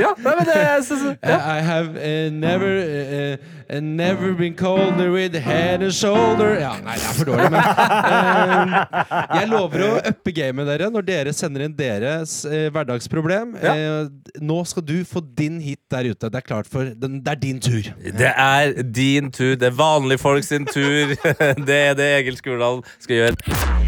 Ja, 0.03 0.11
nei, 0.19 0.33
men 0.35 0.47
det 0.47 0.55
jeg 0.59 0.85
synes, 0.87 1.17
ja. 1.23 1.39
I 1.39 1.61
have 1.63 1.95
uh, 1.95 2.31
never 2.35 2.73
eh, 2.83 3.37
eh, 3.69 3.81
Never 3.81 4.33
been 4.35 4.55
colder 4.57 5.11
with 5.13 5.37
head 5.45 5.83
and 5.83 5.93
shoulder 5.95 6.55
Ja, 6.61 6.75
nei, 6.85 6.97
det 6.99 7.09
er 7.09 7.17
for 7.19 7.31
dårlig, 7.31 7.51
men 7.53 7.63
eh, 7.63 9.39
Jeg 9.39 9.51
lover 9.53 9.85
å 9.87 9.91
uppe 10.13 10.35
gamet 10.37 10.69
dere 10.71 10.91
når 10.95 11.07
dere 11.09 11.35
sender 11.37 11.67
inn 11.67 11.77
deres 11.79 12.41
eh, 12.49 12.69
hverdagsproblem. 12.75 13.55
Eh, 13.61 14.41
nå 14.45 14.59
skal 14.69 14.87
du 14.89 14.97
få 15.09 15.23
din 15.39 15.61
hit 15.63 15.81
der 15.93 16.11
ute. 16.11 16.31
Det 16.31 16.41
er 16.43 16.47
klart 16.47 16.69
for 16.71 16.91
den, 16.95 17.21
Det 17.25 17.35
er 17.35 17.43
din 17.43 17.61
tur. 17.63 17.93
Det 17.99 18.33
er 18.35 18.75
din 18.83 19.31
tur. 19.35 19.55
Det 19.59 19.71
er 19.71 19.77
vanlige 19.79 20.23
folk 20.23 20.45
sin 20.47 20.67
tur. 20.69 21.15
Det 21.69 21.79
er 21.91 21.95
det 21.99 22.11
Egil 22.21 22.37
Skurdal 22.41 22.83
skal 23.03 23.23
gjøre. 23.23 23.88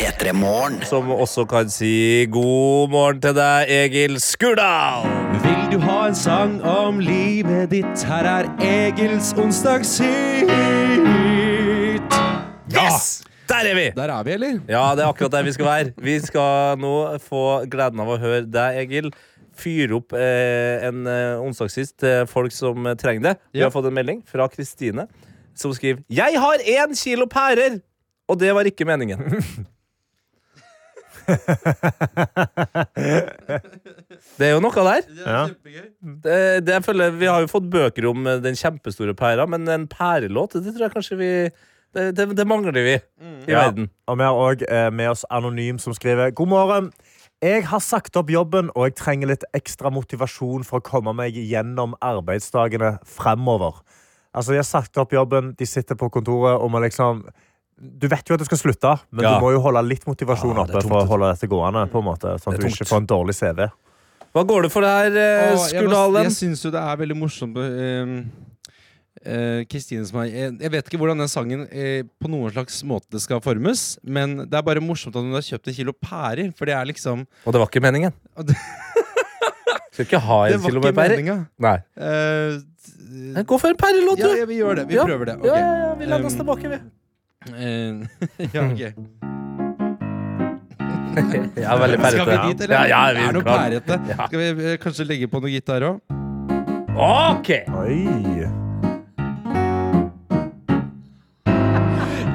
P3 0.00 0.32
Morgen. 0.32 0.78
Som 0.88 1.10
også 1.12 1.42
kan 1.44 1.68
si 1.72 2.24
god 2.32 2.88
morgen 2.92 3.18
til 3.20 3.34
deg, 3.36 3.68
Egil 3.68 4.14
Skurdal. 4.22 5.04
Vil 5.42 5.66
du 5.74 5.78
ha 5.84 5.96
en 6.08 6.14
sang 6.16 6.54
om 6.64 7.00
livet 7.04 7.66
ditt? 7.72 8.04
Her 8.08 8.24
er 8.30 8.46
Egils 8.64 9.34
onsdagshit. 9.36 10.48
Yes! 12.72 13.08
Der 13.50 13.66
er 13.68 13.76
vi! 13.76 13.84
Der 13.98 14.12
er 14.14 14.24
vi, 14.24 14.32
eller? 14.38 14.54
Ja, 14.70 14.86
det 14.96 15.04
er 15.04 15.10
akkurat 15.10 15.34
der 15.34 15.44
vi 15.44 15.52
skal 15.52 15.68
være. 15.68 15.92
Vi 16.00 16.14
skal 16.24 16.78
nå 16.80 16.92
få 17.26 17.42
gleden 17.70 18.00
av 18.00 18.12
å 18.14 18.16
høre 18.22 18.46
deg, 18.48 18.78
Egil. 18.86 19.10
Fyre 19.60 19.98
opp 19.98 20.14
eh, 20.16 20.86
en 20.88 21.02
eh, 21.10 21.42
onsdagssist 21.44 21.98
til 22.00 22.24
folk 22.30 22.54
som 22.56 22.86
eh, 22.88 22.96
trenger 22.96 23.26
det. 23.26 23.34
Vi 23.52 23.60
Ja. 23.60 23.66
har 23.68 23.74
fått 23.74 23.90
en 23.90 23.98
melding 23.98 24.22
fra 24.24 24.46
Kristine 24.48 25.04
som 25.58 25.74
skriver 25.76 26.00
Jeg 26.08 26.38
har 26.40 26.64
én 26.64 26.96
kilo 26.96 27.26
pærer! 27.28 27.82
Og 28.30 28.38
det 28.40 28.54
var 28.56 28.64
ikke 28.64 28.86
meningen. 28.88 29.20
det 34.38 34.46
er 34.48 34.52
jo 34.54 34.60
noe 34.62 34.84
der. 34.86 35.02
Ja. 35.20 35.42
Det, 36.24 36.38
det 36.66 36.74
jeg 36.78 36.84
føler, 36.86 37.14
vi 37.20 37.28
har 37.30 37.44
jo 37.44 37.50
fått 37.50 37.68
bøker 37.72 38.08
om 38.10 38.26
eh, 38.30 38.40
den 38.44 38.58
kjempestore 38.58 39.14
pæra, 39.18 39.46
men 39.50 39.68
en 39.70 39.86
pærelåt, 39.90 40.56
det 40.58 40.74
tror 40.74 40.86
jeg 40.88 40.94
kanskje 40.96 41.20
vi 41.20 41.30
Det, 41.90 42.12
det, 42.14 42.28
det 42.38 42.44
mangler 42.46 42.70
vi 42.72 42.92
i 42.94 43.00
Ja. 43.50 43.64
verden. 43.64 43.88
Og 44.06 44.18
vi 44.20 44.22
har 44.22 44.36
òg 44.38 44.60
eh, 44.62 44.90
med 44.94 45.10
oss 45.10 45.24
Anonym, 45.30 45.78
som 45.82 45.92
skriver 45.96 46.30
God 46.30 46.48
morgen. 46.52 46.92
Jeg 47.42 47.64
har 47.66 47.80
sagt 47.82 48.14
opp 48.20 48.30
jobben, 48.30 48.70
og 48.76 48.84
jeg 48.86 48.94
trenger 49.00 49.26
litt 49.32 49.44
ekstra 49.56 49.90
motivasjon 49.90 50.62
for 50.62 50.78
å 50.78 50.84
komme 50.86 51.10
meg 51.18 51.34
gjennom 51.34 51.96
arbeidsdagene 52.04 52.98
fremover. 53.02 53.80
Altså, 54.32 54.52
De 54.52 54.60
har 54.60 54.68
sagt 54.68 54.98
opp 55.02 55.10
jobben, 55.16 55.54
de 55.58 55.66
sitter 55.66 55.96
på 55.98 56.10
kontoret, 56.14 56.60
og 56.62 56.70
man 56.70 56.82
liksom 56.86 57.24
Du 57.80 58.06
vet 58.12 58.28
jo 58.28 58.34
at 58.36 58.40
du 58.40 58.44
skal 58.44 58.58
slutte, 58.60 58.90
men 59.10 59.24
Ja. 59.24 59.38
du 59.38 59.44
må 59.44 59.52
jo 59.54 59.60
holde 59.64 59.80
litt 59.88 60.04
motivasjon 60.04 60.52
Ja, 60.54 60.64
er 60.64 60.68
oppe 60.68 60.82
for 60.84 61.00
å 61.00 61.06
holde 61.08 61.30
dette 61.32 61.48
gående. 61.48 61.86
på 61.90 61.98
en 62.02 62.04
måte 62.04 62.34
Sånn 62.38 62.52
at 62.52 62.58
er 62.60 62.62
du 62.62 62.68
ikke 62.68 62.86
får 62.90 62.96
en 63.00 63.06
dårlig 63.06 63.34
CV. 63.38 63.70
Hva 64.34 64.44
går 64.46 64.62
det 64.62 64.70
for 64.72 64.80
det 64.82 64.90
her, 64.90 65.16
eh, 65.16 65.56
Skurdalen? 65.56 66.22
jeg, 66.22 66.30
jeg 66.30 66.36
syns 66.36 66.62
jo 66.64 66.70
det 66.70 66.80
er 66.80 66.96
veldig 67.00 67.16
morsomt 67.16 67.56
eh, 67.56 68.22
eh, 69.24 69.64
Kristine 69.64 70.04
som 70.06 70.20
har 70.20 70.26
jeg, 70.28 70.58
jeg 70.60 70.70
vet 70.70 70.84
ikke 70.90 70.98
hvordan 71.00 71.18
den 71.24 71.28
sangen 71.32 71.64
eh, 71.72 72.02
på 72.20 72.28
noen 72.30 72.52
slags 72.52 72.82
måte 72.84 73.18
skal 73.18 73.40
formes, 73.40 73.98
men 74.04 74.44
det 74.46 74.54
er 74.54 74.62
bare 74.62 74.80
morsomt 74.84 75.16
at 75.16 75.22
hun 75.24 75.32
har 75.32 75.42
kjøpt 75.42 75.66
en 75.72 75.74
kilo 75.80 75.92
pærer, 75.92 76.52
for 76.56 76.66
det 76.66 76.74
er 76.76 76.84
liksom 76.92 77.26
Og 77.46 77.52
det 77.52 77.58
var 77.64 77.66
ikke 77.72 77.82
meningen. 77.82 78.12
Skal 79.90 80.06
ikke 80.06 80.20
ha 80.22 80.38
en 80.48 80.62
kilo 80.62 80.80
med 80.84 80.94
pærer. 80.94 81.46
Nei. 81.58 81.76
Eh, 81.98 83.42
Gå 83.42 83.58
for 83.58 83.68
en 83.72 83.76
pærelåt, 83.76 84.18
ja, 84.22 84.28
du! 84.30 84.38
ja, 84.38 84.46
vi 84.46 84.56
gjør 84.60 84.76
det. 84.78 84.86
Vi 84.88 84.94
Ja. 84.94 85.04
prøver 85.04 85.26
det. 85.26 85.34
Okay. 85.40 85.48
Ja, 85.50 85.56
ja, 85.58 85.74
ja, 85.88 85.94
vi 85.98 86.06
lander 86.06 86.26
oss 86.26 86.34
Um, 86.38 86.40
tilbake, 86.44 86.68
vi. 86.70 86.78
Eh, 87.48 87.92
ja, 88.54 88.62
ok. 88.68 88.80
Ja, 91.56 91.74
veldig 91.80 91.98
pærete. 91.98 92.10
Skal 92.14 92.28
vi 92.30 92.52
dit, 92.52 92.60
eller? 92.60 92.74
Ja, 92.76 92.82
ja, 92.86 93.02
vi 93.10 93.18
det 93.18 93.28
er 93.28 93.32
noe 93.34 93.42
kan. 93.42 93.58
pærete. 93.58 94.00
Ja. 94.12 94.26
Skal 94.28 94.38
vi 94.40 94.72
eh, 94.72 94.78
kanskje 94.82 95.06
legge 95.08 95.28
på 95.32 95.40
noe 95.42 95.50
gitar 95.50 95.86
òg? 95.88 96.00
OK! 97.00 97.48
Oi. 97.80 98.46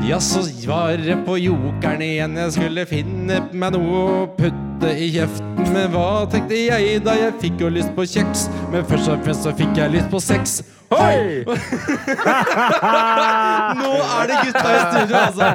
Ja, 0.05 0.19
så 0.21 0.43
var 0.67 0.97
det 1.01 1.15
på 1.25 1.37
jokeren 1.41 2.01
igjen. 2.05 2.35
Jeg 2.37 2.51
skulle 2.53 2.83
finne 2.89 3.39
meg 3.57 3.73
noe 3.73 4.01
å 4.01 4.27
putte 4.37 4.91
i 5.01 5.07
kjeften. 5.15 5.63
Men 5.73 5.89
hva 5.95 6.25
tenkte 6.29 6.59
jeg 6.59 6.99
da 7.05 7.15
jeg 7.17 7.33
fikk 7.41 7.63
jo 7.65 7.71
lyst 7.73 7.89
på 7.97 8.05
kjeks? 8.05 8.45
Men 8.73 8.85
først 8.85 9.09
og 9.09 9.23
fremst 9.25 9.47
så 9.47 9.53
fikk 9.57 9.79
jeg 9.81 9.95
lyst 9.95 10.11
på 10.13 10.21
sex. 10.21 10.59
Hoi! 10.89 11.43
Nå 13.79 13.91
er 14.05 14.25
det 14.29 14.35
gutta 14.45 14.69
i 14.69 14.71
studio, 14.91 15.15
altså. 15.17 15.47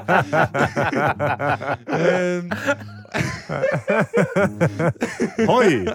Hoi! 5.46 5.86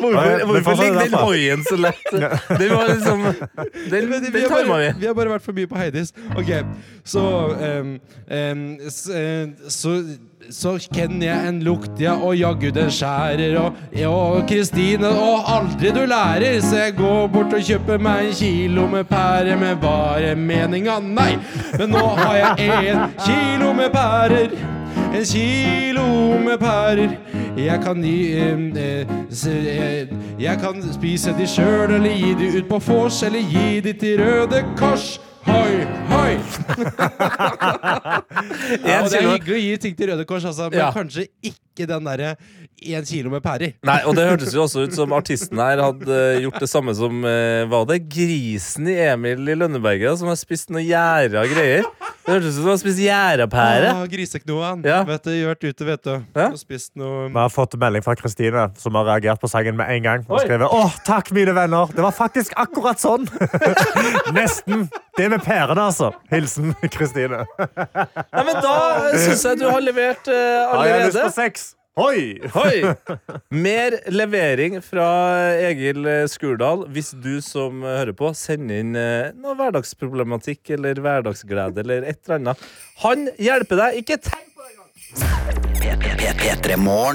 Hvorfor, 0.00 0.46
hvorfor 0.46 0.82
ligger 0.82 1.00
den 1.00 1.14
hoien 1.14 1.64
så 1.64 1.76
lett? 1.76 2.12
Det 2.58 2.70
var 2.70 2.94
liksom 2.94 3.20
Den, 3.90 4.10
den 4.10 4.42
har 4.42 4.48
tar 4.48 4.66
bare, 4.68 4.86
vi. 4.86 4.92
vi 5.00 5.06
har 5.06 5.14
bare 5.14 5.28
vært 5.34 5.44
for 5.44 5.52
mye 5.56 5.66
på 5.68 5.76
Heidis. 5.76 6.12
Ok, 6.38 6.50
så 7.04 7.20
um, 7.20 8.00
um, 8.30 8.78
eh, 8.80 9.48
så, 9.68 10.04
så 10.50 10.74
kjenner 10.82 11.26
jeg 11.26 11.48
en 11.48 11.58
lukt, 11.64 12.00
ja, 12.02 12.16
og 12.18 12.34
jaggu 12.38 12.70
den 12.74 12.90
skjærer. 12.92 13.54
Og 14.08 14.40
Kristine, 14.48 15.10
og 15.10 15.46
aldri 15.54 15.92
du 15.94 16.02
lærer, 16.10 16.60
så 16.64 16.84
jeg 16.84 16.96
går 16.98 17.28
bort 17.32 17.54
og 17.54 17.62
kjøper 17.66 18.02
meg 18.02 18.30
en 18.30 18.36
kilo 18.40 18.86
med 18.90 19.06
pærer. 19.10 19.58
Men 19.60 19.78
bare 19.82 20.34
meninga? 20.34 20.98
Nei! 21.04 21.36
Men 21.78 21.94
nå 21.94 22.04
har 22.18 22.36
jeg 22.40 22.70
en 22.90 23.06
kilo 23.22 23.72
med 23.78 23.94
pærer. 23.94 24.58
En 25.10 25.24
kilo 25.26 26.06
med 26.42 26.58
pærer. 26.58 27.16
Jeg 27.60 27.80
kan 27.82 28.02
gi 28.02 28.18
eh, 28.38 29.08
eh, 29.50 30.12
Jeg 30.40 30.58
kan 30.62 30.82
spise 30.92 31.34
de 31.38 31.46
sjøl, 31.46 31.96
eller 31.98 32.14
gi 32.14 32.34
de 32.38 32.52
ut 32.58 32.68
på 32.70 32.78
vors, 32.86 33.22
eller 33.22 33.42
gi 33.50 33.80
de 33.84 33.92
til 33.92 34.22
Røde 34.22 34.64
Kors. 34.78 35.18
Hoi, 35.50 35.74
hoi! 36.10 36.32
ja, 38.86 39.00
og 39.02 39.10
det 39.10 39.18
er 39.18 39.26
hyggelig 39.26 39.56
å 39.56 39.60
gi 39.60 39.70
ting 39.82 39.96
til 39.98 40.10
Røde 40.12 40.24
Kors, 40.28 40.44
altså, 40.46 40.68
men 40.70 40.78
Ja. 40.80 40.90
kanskje 40.94 41.26
ikke 41.42 41.86
den 41.90 42.06
derre 42.06 42.34
én 42.80 43.04
kilo 43.08 43.30
med 43.32 43.42
pærer. 43.44 43.74
Nei, 43.86 43.98
og 44.06 44.14
det 44.16 44.28
hørtes 44.28 44.54
jo 44.54 44.62
også 44.66 44.84
ut 44.86 44.94
som 44.96 45.12
artisten 45.16 45.58
her 45.60 45.82
hadde 45.82 46.20
eh, 46.36 46.40
gjort 46.44 46.60
det 46.62 46.68
samme 46.70 46.94
som 46.96 47.24
eh, 47.28 47.64
Var 47.70 47.84
det 47.90 47.98
grisen 48.12 48.88
i 48.88 48.96
Emil 49.10 49.48
i 49.48 49.56
Lønneberget 49.58 50.18
som 50.20 50.28
har 50.30 50.38
spist 50.40 50.70
noe 50.72 50.84
gjæra 50.86 51.42
greier? 51.50 51.84
Det 52.20 52.34
hørtes 52.34 52.52
ut 52.52 52.56
som 52.58 52.66
han 52.66 52.74
har 52.74 52.80
spist 52.82 53.00
gjærapære. 53.00 53.92
Ah, 53.94 54.02
Griseknoen. 54.12 54.82
Ja. 54.86 55.00
Vet 55.08 55.24
du, 55.24 55.32
vært 55.48 55.64
ute, 55.64 55.86
vet 55.88 56.04
du. 56.04 56.12
Og 56.44 56.58
spist 56.60 56.92
noe 57.00 57.30
Vi 57.30 57.38
har 57.40 57.52
fått 57.52 57.74
melding 57.80 58.04
fra 58.04 58.14
Kristine, 58.20 58.66
som 58.78 58.98
har 59.00 59.08
reagert 59.08 59.40
på 59.42 59.50
sangen 59.50 59.78
med 59.80 59.88
en 59.96 60.04
gang. 60.04 60.26
Og 60.28 60.42
skrevet 60.44 60.68
Åh, 60.76 60.98
takk, 61.06 61.32
mine 61.36 61.54
venner! 61.56 61.90
Det 61.96 62.04
var 62.04 62.14
faktisk 62.14 62.54
akkurat 62.60 63.00
sånn! 63.02 63.26
Nesten. 64.36 64.86
Det 65.16 65.26
med 65.32 65.42
pærene, 65.44 65.88
altså. 65.90 66.12
Hilsen 66.30 66.74
Kristine. 66.92 67.42
Nei, 67.58 68.44
men 68.44 68.56
da 68.60 68.76
syns 69.16 69.44
jeg 69.48 69.60
du 69.60 69.66
har 69.70 69.82
levert 69.84 70.30
eh, 70.30 70.70
Har 70.76 70.88
jeg 70.92 71.08
lyst 71.08 71.22
på 71.24 71.34
sex? 71.40 71.70
Hoi! 72.00 72.38
Hoi! 72.54 72.80
Mer 73.52 73.96
levering 74.14 74.78
fra 74.84 75.06
Egil 75.68 76.06
Skurdal 76.32 76.86
hvis 76.94 77.10
du 77.20 77.34
som 77.44 77.82
hører 77.84 78.14
på, 78.16 78.30
sender 78.38 78.80
inn 78.80 78.94
eh, 78.96 79.32
noe 79.36 79.52
hverdagsproblematikk 79.58 80.72
eller 80.78 81.00
hverdagsglede 81.04 81.82
eller 81.84 82.06
et 82.08 82.20
eller 82.24 82.38
annet. 82.40 82.64
Han 83.04 83.26
hjelper 83.36 83.82
deg. 83.84 84.00
Ikke 84.00 84.16
tenk 84.22 84.48
på 84.56 84.64
det 84.64 84.72
engang! 84.72 84.88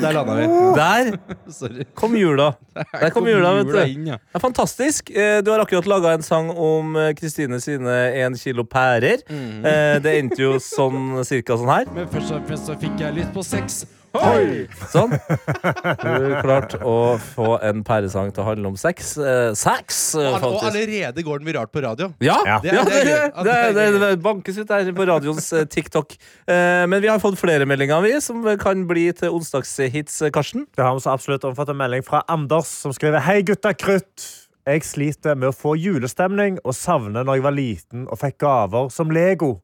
Der 0.03 0.13
landa 0.13 0.33
vi. 0.36 0.45
Der 0.75 1.86
kom 1.97 2.15
jula. 2.19 2.49
Der 2.75 3.09
kom 3.15 3.27
jula, 3.29 3.53
vet 3.61 3.69
du. 3.71 3.77
ja. 4.11 4.17
Det 4.19 4.36
er 4.38 4.43
fantastisk. 4.43 5.09
Eh, 5.15 5.39
Du 5.45 5.51
har 5.53 5.63
akkurat 5.63 5.88
laga 5.89 6.13
en 6.17 6.25
sang 6.25 6.49
om 6.51 6.95
eh, 6.99 7.13
Kristine 7.17 7.57
sine 7.63 7.95
én 8.21 8.36
kilo 8.38 8.63
pærer. 8.67 9.23
Mhm. 9.29 9.65
Eh, 9.65 9.97
Det 10.03 10.17
endte 10.19 10.41
jo 10.43 10.55
sånn 10.61 11.23
cirka 11.25 11.57
sånn 11.57 11.71
her. 11.71 11.86
Men 11.95 12.09
først 12.11 12.36
og 12.36 12.45
fremst 12.49 12.69
så 12.69 12.75
fikk 12.81 12.99
jeg 13.01 13.15
lyst 13.21 13.33
på 13.33 13.43
sex. 13.45 13.86
Hoi! 14.22 14.68
Sånn. 14.91 15.11
Du 15.16 16.07
har 16.07 16.41
klart 16.45 16.76
å 16.86 16.95
få 17.22 17.55
en 17.66 17.82
pæresang 17.88 18.32
til 18.36 18.43
å 18.43 18.47
handle 18.49 18.72
om 18.72 18.78
sex. 18.80 19.16
Eh, 19.18 19.51
sex, 19.57 19.99
eh, 20.20 20.30
Og, 20.38 20.45
og 20.55 20.63
allerede 20.70 21.24
går 21.26 21.41
den 21.43 21.49
viralt 21.49 21.72
på 21.74 21.84
radio. 21.84 22.11
Ja, 22.24 22.38
Det 22.63 22.72
det, 22.72 22.74
er- 22.74 22.76
det 22.76 22.80
er 22.80 22.86
det, 22.86 22.95
gøy. 22.95 23.03
det, 23.05 23.55
Ja, 23.57 23.72
det 23.76 23.86
er 23.88 23.99
det, 24.05 24.11
bankes 24.24 24.57
ut 24.61 24.68
der 24.72 24.91
på 24.95 25.07
radioens 25.09 25.51
eh, 25.53 25.66
TikTok. 25.66 26.16
Eh, 26.47 26.86
Men 26.88 27.01
vi 27.01 27.07
har 27.11 27.20
fått 27.20 27.38
flere 27.41 27.66
meldinger, 27.68 28.01
vi, 28.05 28.13
som 28.22 28.43
kan 28.61 28.86
bli 28.88 29.09
til 29.18 29.30
onsdagshits, 29.36 30.22
eh, 30.26 30.32
Karsten. 30.32 30.66
Det 30.76 30.84
har 30.86 30.93
vi 30.95 31.01
så 31.05 31.13
absolutt 31.13 31.43
omfattet 31.49 31.76
en 31.76 31.82
melding 31.84 32.03
fra 32.05 32.24
Anders, 32.30 32.68
som 32.68 32.93
skriver 32.95 33.20
Hei, 33.26 33.41
gutta 33.43 33.74
krutt. 33.74 34.32
Jeg 34.66 34.82
sliter 34.82 35.36
med 35.38 35.51
å 35.51 35.53
få 35.53 35.76
julestemning 35.78 36.55
og 36.66 36.74
savner 36.74 37.24
når 37.24 37.36
jeg 37.38 37.43
var 37.45 37.53
liten 37.53 38.07
og 38.09 38.18
fikk 38.18 38.39
gaver 38.41 38.89
som 38.89 39.11
Lego. 39.13 39.59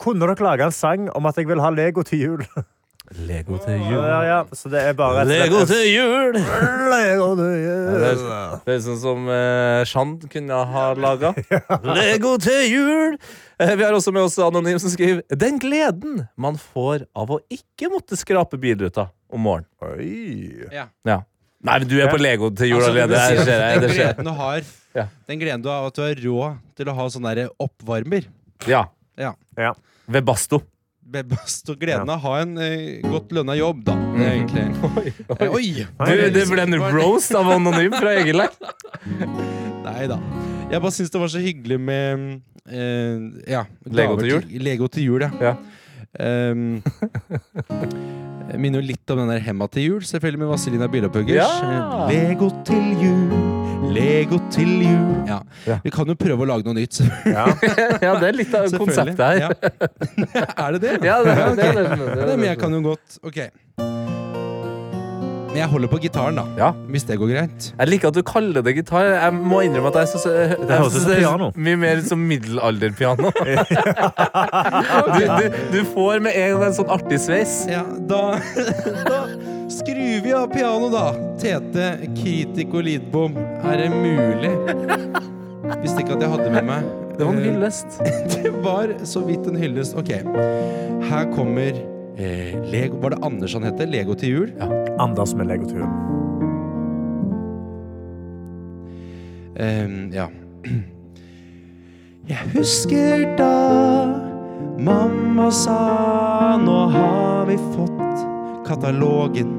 Kunne 0.00 0.26
dere 0.28 0.44
lage 0.44 0.64
en 0.64 0.72
sang 0.72 1.10
om 1.16 1.26
at 1.28 1.36
jeg 1.36 1.46
vil 1.48 1.60
ha 1.60 1.68
Lego 1.72 2.02
til 2.04 2.18
jul? 2.20 2.46
Lego 3.14 3.54
til 3.62 3.78
jul. 3.78 4.02
Ja, 4.02 4.18
ja, 4.26 4.38
så 4.56 4.70
det 4.72 4.80
er 4.82 4.94
bare 4.98 5.22
Lego 5.28 5.60
til 5.68 5.84
jul! 5.92 6.34
Lego 6.90 7.28
til 7.38 7.52
Ja, 7.54 7.60
jul. 7.62 7.92
Det 8.02 8.08
er, 8.08 8.56
det 8.66 8.74
er 8.74 8.80
sånn 8.82 8.98
som 8.98 9.28
eh, 9.30 9.82
Shand 9.86 10.26
kunne 10.32 10.58
ha 10.72 10.86
laga. 10.98 11.30
Lego 12.00 12.34
til 12.42 12.64
jul! 12.66 13.14
Eh, 13.62 13.72
vi 13.78 13.86
har 13.86 13.94
også 13.94 14.10
med 14.14 14.26
oss 14.26 14.36
Anonym 14.42 14.80
som 14.82 14.90
skriver 14.90 15.22
Den 15.38 15.60
gleden 15.62 16.26
man 16.34 16.58
får 16.58 17.06
av 17.16 17.30
å 17.30 17.40
ikke 17.46 17.92
måtte 17.94 18.18
skrape 18.18 18.58
bilruta 18.60 19.06
om 19.30 19.46
morgenen. 19.46 19.70
Oi. 19.86 20.66
Ja. 20.74 20.88
Ja. 21.06 21.20
Nei, 21.66 21.78
men 21.80 21.88
du 21.90 21.96
er 22.02 22.10
på 22.10 22.18
Lego 22.20 22.50
til 22.58 22.74
jul 22.74 22.82
Altså, 22.82 22.90
allerede. 22.90 23.22
at. 23.22 23.82
Den 23.86 23.94
gleden 23.94 24.26
du 24.26 24.34
har, 24.42 24.70
den 25.30 25.40
gleden 25.46 25.62
du 25.64 25.70
har 25.70 25.84
av 25.84 25.92
at 25.92 25.98
du 25.98 26.02
har 26.04 26.22
råd 26.26 26.62
til 26.78 26.90
å 26.90 26.98
ha 26.98 27.10
sånn 27.14 27.30
oppvarmer. 27.54 28.26
Ja. 28.66 28.88
Ja. 29.16 29.32
Ved 30.10 30.26
Basto. 30.26 30.60
Best 31.06 31.68
og 31.70 31.78
gleden 31.78 32.10
av 32.10 32.18
å 32.18 32.24
ha 32.24 32.40
en 32.42 32.56
eh, 32.58 32.98
godt 33.04 33.30
lønna 33.36 33.54
jobb, 33.54 33.84
da. 33.86 33.94
Er 34.16 34.32
egentlig 34.32 34.64
Eh, 35.36 35.52
Oi! 35.54 35.68
Du, 35.86 36.12
det 36.34 36.44
ble 36.50 36.64
en 36.66 36.76
roast 36.82 37.34
av 37.36 37.48
Anonym 37.54 37.94
fra 37.94 38.16
Egil 38.18 38.42
her. 38.42 38.52
Nei 39.86 40.08
da. 40.10 40.18
Jeg 40.72 40.82
bare 40.82 40.94
syns 40.96 41.12
det 41.14 41.22
var 41.22 41.30
så 41.30 41.42
hyggelig 41.42 41.78
med 41.78 42.26
eh, 42.66 43.26
ja, 43.54 43.64
Lego 43.86 44.16
gaver 44.18 44.46
til 44.48 44.64
Lego 44.66 44.90
til 44.90 45.06
jul, 45.12 45.26
ja. 45.28 45.30
Ja. 45.52 45.56
Um, 46.16 46.80
jeg 47.70 48.24
minner 48.54 48.82
jo 48.82 48.86
litt 48.92 49.12
om 49.12 49.20
den 49.22 49.32
der 49.34 49.42
Hemma 49.42 49.66
til 49.72 49.88
jul, 49.90 50.02
selvfølgelig 50.06 50.42
med 50.44 50.50
Vazelina 50.52 50.88
Bilopphøggers. 50.90 51.36
Ja. 51.36 52.06
Eh, 52.06 52.12
Lego 52.12 52.50
til 52.68 52.92
jul, 53.02 53.32
Lego 53.94 54.38
til 54.54 54.72
jul. 54.84 55.08
Ja. 55.28 55.40
Ja. 55.66 55.78
Vi 55.84 55.92
kan 55.94 56.06
jo 56.10 56.16
prøve 56.18 56.46
å 56.46 56.50
lage 56.52 56.68
noe 56.68 56.76
nytt. 56.78 57.00
Ja. 57.26 57.48
Ja, 58.06 58.14
det 58.20 58.28
er 58.28 58.36
litt 58.36 58.54
av 58.54 58.70
konseptet 58.78 59.22
her. 59.24 59.40
Ja. 59.46 59.50
er 60.66 60.76
det 60.76 60.82
det? 60.84 60.94
Ja, 61.06 61.18
det, 61.24 61.34
er 61.34 61.58
det, 61.58 61.72
det, 61.78 61.88
det, 61.90 62.22
Nei, 62.22 62.36
men 62.36 62.48
jeg 62.52 62.60
kan 62.62 62.76
jo 62.76 62.84
godt 62.92 63.18
Ok. 63.26 63.42
Men 65.56 65.62
jeg 65.62 65.72
holder 65.72 65.88
på 65.88 65.98
gitaren, 66.04 66.36
da. 66.36 66.42
Ja. 66.60 66.66
Hvis 66.92 67.06
det 67.08 67.14
går 67.16 67.30
greit. 67.32 67.66
Jeg 67.78 67.88
liker 67.88 68.10
at 68.10 68.16
du 68.18 68.20
kaller 68.28 68.60
det 68.60 68.74
gitar. 68.76 69.06
Jeg 69.08 69.32
må 69.40 69.62
innrømme 69.64 69.88
at 69.88 70.02
jeg 70.02 70.10
synes 70.10 70.26
det, 70.28 70.58
Det 70.68 70.76
høres 70.82 70.96
ut 70.98 71.00
som 71.00 71.12
er 71.14 71.20
piano. 71.22 71.46
mye 71.56 71.78
mer 71.80 72.02
som 72.04 72.26
middelalderpiano. 72.28 73.30
du, 75.16 75.22
du, 75.24 75.56
du 75.72 75.80
får 75.94 76.20
med 76.26 76.36
en 76.36 76.52
gang 76.58 76.66
en 76.68 76.76
sånn 76.76 76.92
artig 76.92 77.22
sveis. 77.24 77.54
Ja, 77.72 77.86
da, 77.88 78.20
da 79.08 79.22
skrur 79.72 80.20
vi 80.28 80.36
av 80.36 80.52
piano, 80.52 80.92
da. 80.92 81.06
Tete 81.40 81.88
Kritiko 82.20 82.84
Lidbom. 82.84 83.40
Er 83.64 83.86
det 83.86 83.88
mulig? 83.96 84.52
Visste 85.80 86.04
ikke 86.04 86.18
at 86.20 86.22
jeg 86.26 86.30
hadde 86.36 86.52
med 86.52 86.68
meg 86.68 86.84
Det 87.16 87.24
var 87.24 87.32
en 87.32 87.40
eh, 87.40 87.48
hyllest. 87.48 87.96
Det 88.36 88.52
var 88.60 88.92
så 89.08 89.24
vidt 89.24 89.48
en 89.48 89.56
hyllest. 89.64 89.96
Ok. 89.96 90.12
Her 91.08 91.32
kommer 91.32 91.80
eh, 92.16 92.56
Lego 92.72 93.00
Var 93.02 93.10
det 93.14 93.22
Anders 93.22 93.54
han 93.54 93.64
heter? 93.68 93.86
Lego 93.86 94.14
til 94.14 94.28
jul? 94.28 94.52
Anders 94.98 95.34
med 95.34 95.46
Lego 95.46 95.68
til 95.68 95.84
jul. 95.84 96.16
Ehm, 99.56 100.12
ja. 100.12 100.26
Jeg 102.28 102.50
husker 102.52 103.36
da 103.38 103.52
mamma 104.78 105.50
sa 105.50 106.56
Nå 106.60 106.80
har 106.92 107.46
vi 107.48 107.56
fått 107.56 108.26
katalogen. 108.66 109.54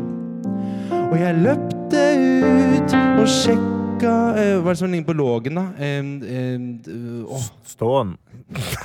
Og 0.91 1.15
jeg 1.19 1.39
løpte 1.39 2.03
ut 2.19 2.97
og 3.17 3.25
sjekka 3.31 4.15
eh, 4.35 4.57
Hva 4.59 4.69
er 4.69 4.75
det 4.75 4.79
som 4.81 4.91
ligner 4.91 5.07
på 5.07 5.15
lågen, 5.17 5.57
da? 5.57 5.65
Ehm, 5.79 6.11
ehm, 6.27 7.23
oh. 7.25 7.47
Ståen. 7.65 8.17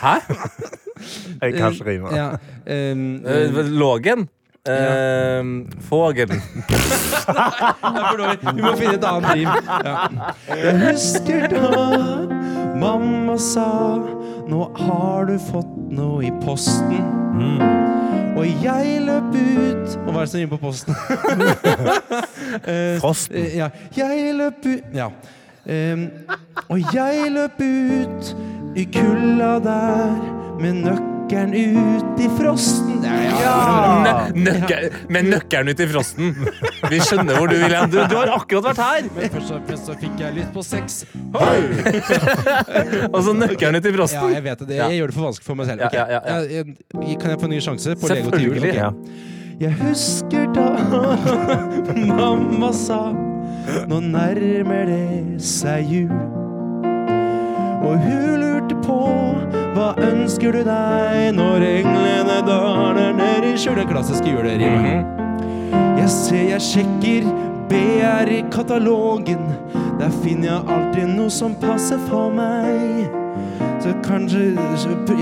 Hæ? 0.01 0.17
Jeg 1.43 1.55
kan 1.57 1.73
ikke 1.73 1.91
rime. 1.91 2.15
Ja, 2.17 2.31
um, 2.93 3.21
Lågen? 3.79 4.29
Eh, 4.69 5.45
Fågelen. 5.89 6.43
Det 6.69 6.75
er 6.77 8.11
for 8.11 8.17
dårlig. 8.17 8.39
Vi 8.55 8.63
må 8.63 8.75
finne 8.79 8.95
et 8.95 9.05
annet 9.05 9.33
rim. 9.35 9.49
Ja. 9.83 9.95
Jeg 10.55 10.75
husker 10.85 11.49
da 11.51 11.81
mamma 12.79 13.35
sa 13.43 13.99
Nå 14.47 14.69
har 14.79 15.27
du 15.27 15.35
fått 15.51 15.73
noe 15.91 16.23
i 16.27 16.31
posten. 16.45 17.03
Mm. 17.35 17.59
Og 18.39 18.47
jeg 18.63 19.01
løp 19.05 19.35
ut 19.35 19.95
Og 20.07 20.09
hva 20.13 20.23
er 20.23 20.25
det 20.25 20.31
som 20.31 20.41
rimer 20.41 20.53
på 20.53 20.63
posten? 20.63 20.95
Frosten. 23.03 23.49
Ja. 23.59 23.71
Jeg 23.97 24.35
løp 24.39 24.63
ut 24.67 24.95
Ja. 24.95 25.11
Um, 25.63 26.09
og 26.69 26.95
jeg 26.95 27.31
løp 27.35 27.61
ut 27.63 28.33
i 28.79 28.87
kulda 28.95 29.53
der 29.63 30.17
med 30.61 30.75
nøkkelen 30.85 31.55
ut 31.57 32.21
i 32.21 32.29
frosten. 32.37 32.99
Ja, 33.03 33.55
Nø- 34.05 34.35
Nøkker, 34.45 34.85
med 35.11 35.25
nøkkelen 35.33 35.73
ut 35.73 35.81
i 35.81 35.87
frosten. 35.91 36.35
Vi 36.91 36.99
skjønner 37.03 37.39
hvor 37.39 37.49
du 37.51 37.57
vil 37.59 37.73
hen. 37.75 37.91
Du, 37.91 37.97
du 38.11 38.17
har 38.19 38.31
akkurat 38.37 38.65
vært 38.71 38.83
her! 38.83 39.09
Men 39.17 39.33
først 39.33 39.51
og 39.57 39.65
fremst 39.67 39.89
så 39.91 39.97
fikk 40.01 40.21
jeg 40.23 40.37
lyst 40.37 40.53
på 40.55 40.63
sex. 40.67 41.01
Og 43.13 43.19
så 43.27 43.35
nøkkelen 43.37 43.81
ut 43.81 43.87
i 43.89 43.95
frosten. 43.97 44.23
Ja, 44.29 44.35
jeg 44.37 44.45
vet 44.47 44.65
det. 44.69 44.77
Jeg 44.79 44.99
gjør 45.01 45.13
det 45.13 45.17
for 45.19 45.27
vanskelig 45.31 45.49
for 45.51 45.61
meg 45.63 45.71
selv. 45.73 45.85
Okay. 45.89 45.99
Ja, 45.99 46.07
ja, 46.07 46.21
ja. 46.27 46.39
Jeg- 46.43 46.77
jeg- 47.09 47.19
Kan 47.23 47.31
jeg 47.31 47.39
få 47.41 47.45
en 47.49 47.51
ny 47.57 47.61
sjanse 47.61 47.97
på 48.01 48.09
Lego 48.13 48.31
til 48.31 48.43
jul? 48.47 48.55
Selvfølgelig. 48.61 48.87
Ok. 48.87 48.95
Jeg 49.61 49.73
husker 49.79 50.47
da 50.55 50.69
mamma 52.19 52.73
sa 52.73 53.01
Nå 53.87 54.01
nærmer 54.01 54.87
det 54.89 55.43
seg 55.45 55.87
jul. 55.87 56.11
Og 57.83 57.99
hun 57.99 58.41
lurte 58.43 58.75
på 58.87 58.99
hva 59.73 59.93
ønsker 60.05 60.53
du 60.53 60.63
deg 60.67 61.31
når 61.37 61.65
englene 61.65 62.39
daler 62.47 63.15
ned 63.17 63.47
i 63.49 63.55
skjulet? 63.57 63.89
Klassiske 63.89 64.29
julerim. 64.29 64.73
Mm 64.73 64.85
-hmm. 64.85 65.99
Jeg 65.99 66.11
ser 66.11 66.45
jeg 66.51 66.61
sjekker 66.61 67.23
BR 67.69 68.29
i 68.29 68.45
katalogen. 68.51 69.43
Der 69.99 70.11
finner 70.23 70.49
jeg 70.49 70.61
alltid 70.69 71.07
noe 71.09 71.31
som 71.31 71.55
passer 71.55 71.99
for 72.09 72.31
meg. 72.31 73.09
Så 73.81 73.95
kanskje 74.05 74.59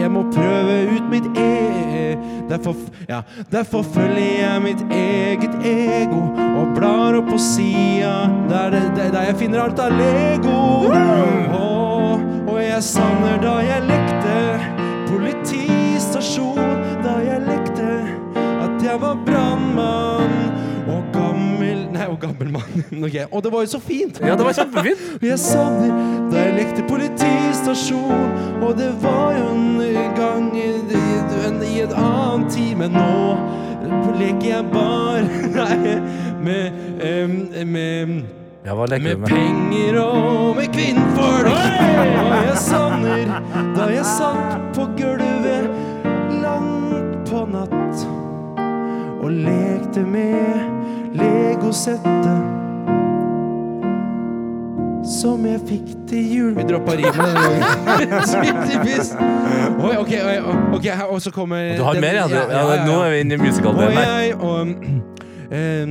jeg 0.01 0.11
må 0.11 0.22
prøve 0.32 0.96
ut 0.96 1.11
mitt 1.11 1.38
e... 1.38 2.16
Derfor, 2.51 2.74
ja, 3.09 3.20
derfor 3.53 3.82
følger 3.82 4.40
jeg 4.40 4.62
mitt 4.62 4.82
eget 4.90 5.55
ego 5.64 6.20
og 6.61 6.74
blar 6.74 7.14
opp 7.14 7.30
på 7.30 7.38
sida 7.38 8.26
der, 8.48 8.70
der, 8.70 9.11
der 9.12 9.22
jeg 9.22 9.36
finner 9.36 9.61
alt 9.61 9.78
av 9.78 9.90
Lego. 9.90 10.88
Mm. 10.88 11.80
Jeg 12.70 12.82
savner 12.82 13.40
da 13.42 13.56
jeg 13.66 13.82
lekte 13.88 14.34
politistasjon. 15.08 16.60
Da 17.02 17.16
jeg 17.24 17.42
lekte 17.48 17.88
at 18.62 18.84
jeg 18.84 19.00
var 19.02 19.18
brannmann 19.26 20.36
og 20.90 21.02
gammel 21.14 21.86
Nei, 21.90 22.06
og 22.06 22.20
gammel 22.22 22.52
mann. 22.54 22.84
Okay. 23.06 23.26
Og 23.30 23.42
det 23.44 23.52
var 23.52 23.64
jo 23.66 23.66
så 23.66 23.80
fint! 23.82 24.20
Ja, 24.22 24.36
det 24.36 24.46
var 24.46 24.54
kjempefint. 24.54 25.00
Jeg 25.30 25.38
savner 25.38 25.90
da 26.30 26.38
jeg 26.44 26.54
lekte 26.54 26.84
politistasjon, 26.88 28.30
og 28.62 28.76
det 28.78 28.90
var 29.02 29.34
jo 29.34 29.48
en 29.50 30.12
gang 30.14 30.46
i, 30.54 30.68
i, 30.94 31.00
i 31.66 31.80
et 31.82 31.94
annet 31.96 32.52
tid, 32.52 32.76
men 32.78 32.94
nå 32.94 34.14
leker 34.20 34.48
jeg 34.48 34.64
bare 34.70 35.24
Nei, 35.58 35.96
med, 36.44 36.72
em, 37.02 37.34
med 37.66 38.39
Ja, 38.64 38.74
hva 38.76 38.84
leker 38.90 39.02
med 39.02 39.16
du 39.16 39.20
med? 39.20 39.30
penger 39.30 39.96
og 40.02 40.56
med 40.58 40.68
kvinnfolk. 40.74 41.48
Og 41.48 42.44
jeg 42.44 42.58
savner 42.61 43.30
da 43.76 43.86
jeg 43.94 44.04
satt 44.04 44.66
på 44.76 44.84
gulvet 44.98 45.70
langt 46.42 47.30
på 47.30 47.44
natt 47.48 48.04
og 49.20 49.30
lekte 49.32 50.04
med 50.04 51.16
legosettet 51.16 52.46
som 55.11 55.42
jeg 55.48 55.61
fikk 55.66 55.88
til 56.08 56.28
jul. 56.36 56.52
Vi 56.56 56.64
droppa 56.68 56.94
rimet. 57.00 57.36
Typisk. 58.70 59.16
Oi, 59.80 59.94
ok, 59.96 60.12
oi, 60.20 60.36
ok, 60.76 60.86
og 61.08 61.18
så 61.24 61.32
kommer 61.34 61.76
Du 61.76 61.82
har 61.84 61.92
den- 61.96 62.02
mer, 62.04 62.14
ja. 62.20 62.26
Du- 62.28 62.52
ja, 62.52 62.84
nå 62.86 63.00
er 63.04 63.11
vi 63.11 63.20
inne 63.24 63.34
i 63.34 63.36
musical-delen 63.40 63.96
her. 63.96 64.34
um, 64.40 64.76
eh, 65.50 65.86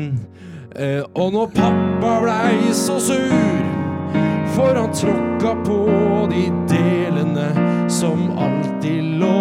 Og 1.17 1.32
når 1.34 1.49
pappa 1.55 2.11
blei 2.22 2.74
så 2.78 2.99
sur 3.01 3.63
For 4.53 4.78
han 4.78 4.91
tråkka 4.93 5.55
på 5.65 5.80
de 6.30 6.43
delene 6.70 7.47
Som 7.89 8.28
alltid 8.38 9.17
lå 9.22 9.38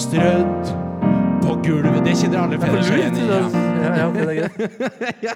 strødd 0.00 0.72
på 1.42 1.54
gulvet 1.62 2.02
Det 2.06 2.16
kjenner 2.18 2.42
alle 2.44 2.58
fedre 2.62 2.82
seg 2.86 2.98
igjen 2.98 3.20
i 3.22 3.28
ja. 3.30 3.44
Ja, 3.82 3.94
ja, 3.98 4.08
okay, 4.08 4.26
det 4.26 4.34
er 4.34 4.42
greit. 4.42 4.82
ja. 5.26 5.32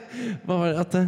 Hva 0.47 0.59
var 0.61 0.69
det 0.71 0.83
at 0.85 0.93
det? 0.95 1.07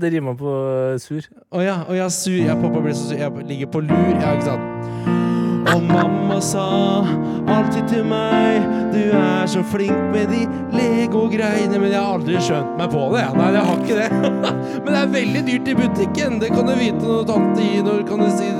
Det 0.00 0.10
rimer 0.14 0.34
på 0.38 0.54
eh, 0.64 0.94
sur. 0.98 1.26
Å 1.54 1.60
ja, 1.62 1.76
oh 1.86 1.94
ja, 1.94 2.08
sur. 2.10 2.34
Ja, 2.34 2.56
pappa 2.58 2.80
ble 2.82 2.94
så 2.96 3.10
sur. 3.10 3.18
Jeg 3.20 3.46
ligger 3.46 3.70
på 3.70 3.84
lur. 3.84 4.14
Ja, 4.16 4.32
ikke 4.34 4.48
sant? 4.48 5.33
Og 5.72 5.82
mamma 5.82 6.40
sa 6.40 7.04
alltid 7.48 7.88
til 7.88 8.04
meg 8.04 8.64
Du 8.92 9.00
er 9.16 9.46
så 9.48 9.62
flink 9.64 10.10
med 10.12 10.28
de 10.28 10.44
Lego-greiene. 10.74 11.78
Men 11.78 11.90
jeg 11.90 12.00
har 12.00 12.18
aldri 12.18 12.36
skjønt 12.42 12.76
meg 12.78 12.92
på 12.92 13.06
det. 13.14 13.24
Nei, 13.38 13.48
jeg 13.56 13.64
har 13.68 13.80
ikke 13.82 13.96
det. 13.98 14.10
Men 14.84 14.90
det 14.90 15.00
er 15.00 15.14
veldig 15.14 15.42
dyrt 15.48 15.70
i 15.72 15.76
butikken. 15.78 16.38
Det 16.42 16.50
kan 16.52 16.68
du 16.68 16.74
vite 16.78 17.02
når 17.02 17.24
tante 17.30 17.64
gir 17.64 17.82
Når 17.86 18.04
kan 18.08 18.22
du 18.22 18.28
si 18.34 18.50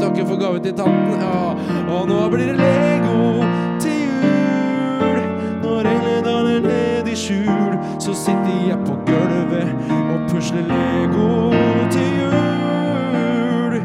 takke 0.00 0.26
for 0.26 0.40
gave 0.40 0.60
til 0.64 0.76
tanten? 0.76 1.16
Ja. 1.20 1.54
Og 1.96 2.06
nå 2.10 2.20
blir 2.32 2.52
det 2.52 2.58
Lego 2.60 3.48
til 3.82 4.04
jul. 4.04 5.18
Når 5.64 5.90
englene 5.94 6.22
daler 6.28 6.60
ned 6.68 7.10
i 7.10 7.16
skjul. 7.18 7.74
Så 8.00 8.14
sitter 8.16 8.68
jeg 8.68 8.78
på 8.86 8.94
gulvet 9.08 9.74
Og 9.90 10.30
pusler 10.30 10.68
Lego 10.68 11.50
til 11.96 12.14
jul. 12.20 13.80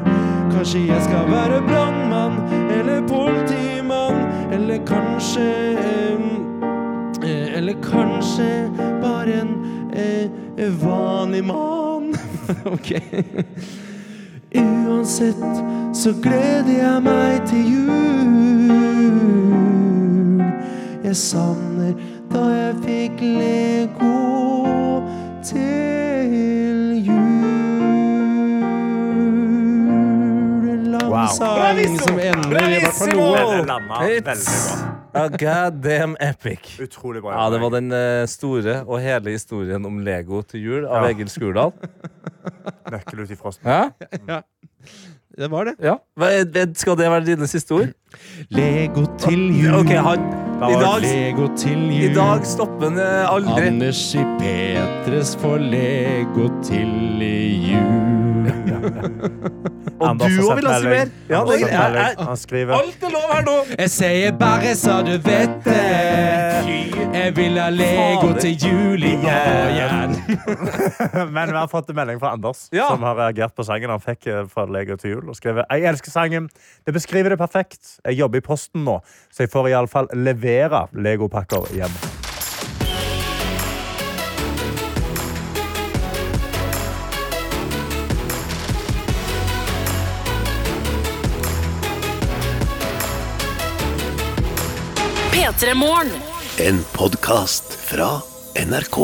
Kanskje 0.53 0.85
jeg 0.91 1.01
skal 1.07 1.27
være 1.31 1.63
brandmann 1.65 2.64
Eller 4.55 4.85
kanskje 4.87 5.77
eh, 7.23 7.57
Eller 7.57 7.73
kanskje 7.91 8.71
Bare 9.01 9.33
en 9.33 9.65
eh, 9.93 10.29
vanlig 10.83 11.43
mann. 11.43 12.15
Ok. 12.65 12.91
Uansett 14.55 15.35
så 15.93 16.13
gleder 16.21 16.71
jeg 16.77 17.03
meg 17.03 17.41
til 17.49 17.71
jul. 17.73 17.95
Jeg 21.03 21.15
savner 21.15 21.93
da 22.31 22.43
jeg 22.53 22.75
fikk 22.85 23.21
Lego 23.21 24.14
sang 31.73 31.97
som 32.03 32.19
ender 32.19 32.67
i 32.69 32.79
hvert 32.83 32.97
fall 32.99 33.13
noe. 33.17 33.35
A 35.15 35.27
epic. 36.19 36.75
Utrolig 36.83 37.21
bra. 37.23 37.31
Ja, 37.37 37.49
Det 37.53 37.61
var 37.61 37.69
den 37.77 37.91
eh, 37.95 38.25
store 38.27 38.81
og 38.85 38.99
hele 39.01 39.31
historien 39.31 39.85
om 39.87 39.99
Lego 40.03 40.41
til 40.43 40.61
jul 40.65 40.85
av 40.85 41.03
Ja. 41.05 41.11
Egil 41.13 41.29
Skurdal. 41.31 41.71
Nøkkel 42.91 43.23
ut 43.23 43.31
i 43.31 43.35
frosten. 43.39 43.69
Ja? 43.69 43.89
Ja. 44.27 44.41
Det 45.35 45.49
var 45.51 45.65
det. 45.67 45.73
ja. 45.83 45.97
Hva 46.15 46.29
er- 46.31 46.73
Skal 46.79 46.95
det 46.95 47.09
være 47.11 47.25
dine 47.25 47.47
siste 47.47 47.71
ord? 47.75 47.89
Lego 48.49 49.05
til 49.19 49.49
jul. 49.51 49.73
Ok, 49.81 49.91
han 49.91 50.29
Da 50.61 50.69
I 50.69 50.73
var 50.77 50.81
dag, 50.85 51.01
Lego 51.03 51.47
til 51.57 51.81
jul. 51.91 52.11
i 52.11 52.13
dag 52.15 52.45
stopper 52.47 52.89
han 52.89 52.99
eh, 52.99 53.33
aldri. 53.33 53.67
Anders 53.67 54.15
i 54.15 54.23
Petres 54.39 55.35
får 55.41 55.57
Lego 55.59 56.47
til 56.63 57.19
jul. 57.67 58.14
Og 59.95 60.17
du 60.19 60.25
har 60.25 60.49
òg 60.51 60.57
vil 60.59 60.67
ha 60.67 60.79
si 60.81 60.89
mer. 60.91 61.11
Ja, 61.29 61.39
det, 61.47 61.59
er, 61.69 61.95
jeg, 61.95 62.15
Han 62.19 62.37
skriver 62.37 62.75
alt 62.75 63.05
er 63.07 63.13
lov 63.13 63.29
her 63.31 63.45
nå! 63.47 63.53
Jeg 63.77 63.91
sier 63.93 64.35
bare 64.39 64.73
så 64.77 64.97
du 65.07 65.13
vet 65.23 65.55
det. 65.65 65.77
Jeg 67.15 67.31
vil 67.37 67.55
ha 67.61 67.69
Lego 67.71 68.33
til 68.41 68.57
jul 68.59 69.05
igjen. 69.07 70.17
Men 71.35 71.53
vi 71.53 71.57
har 71.57 71.69
fått 71.71 71.89
en 71.93 71.97
melding 72.01 72.19
fra 72.21 72.33
Anders, 72.35 72.67
Ja. 72.75 72.89
som 72.91 73.03
har 73.07 73.15
reagert 73.23 73.55
på 73.55 73.63
sangen 73.67 73.93
han 73.93 74.03
fikk 74.03 74.27
eh, 74.27 74.43
fra 74.51 74.67
Lego 74.67 74.99
til 74.99 75.15
jul. 75.15 75.31
Og 75.31 75.39
skriver 75.39 75.63
Jeg 75.71 75.87
elsker 75.93 76.11
sangen. 76.11 76.51
Det 76.85 76.93
beskriver 76.93 77.33
det 77.33 77.39
perfekt. 77.39 77.97
Jeg 78.03 78.19
jobber 78.19 78.43
i 78.43 78.45
Posten 78.45 78.83
nå, 78.85 78.99
så 79.31 79.45
jeg 79.47 79.53
får 79.55 79.71
iallfall 79.71 80.11
levere 80.13 80.87
legopakker 80.93 81.71
hjem. 81.77 81.99
P3 95.45 95.73
Morgen. 95.73 96.09
En 96.57 96.79
podkast 96.93 97.75
fra 97.85 98.07
NRK. 98.65 98.95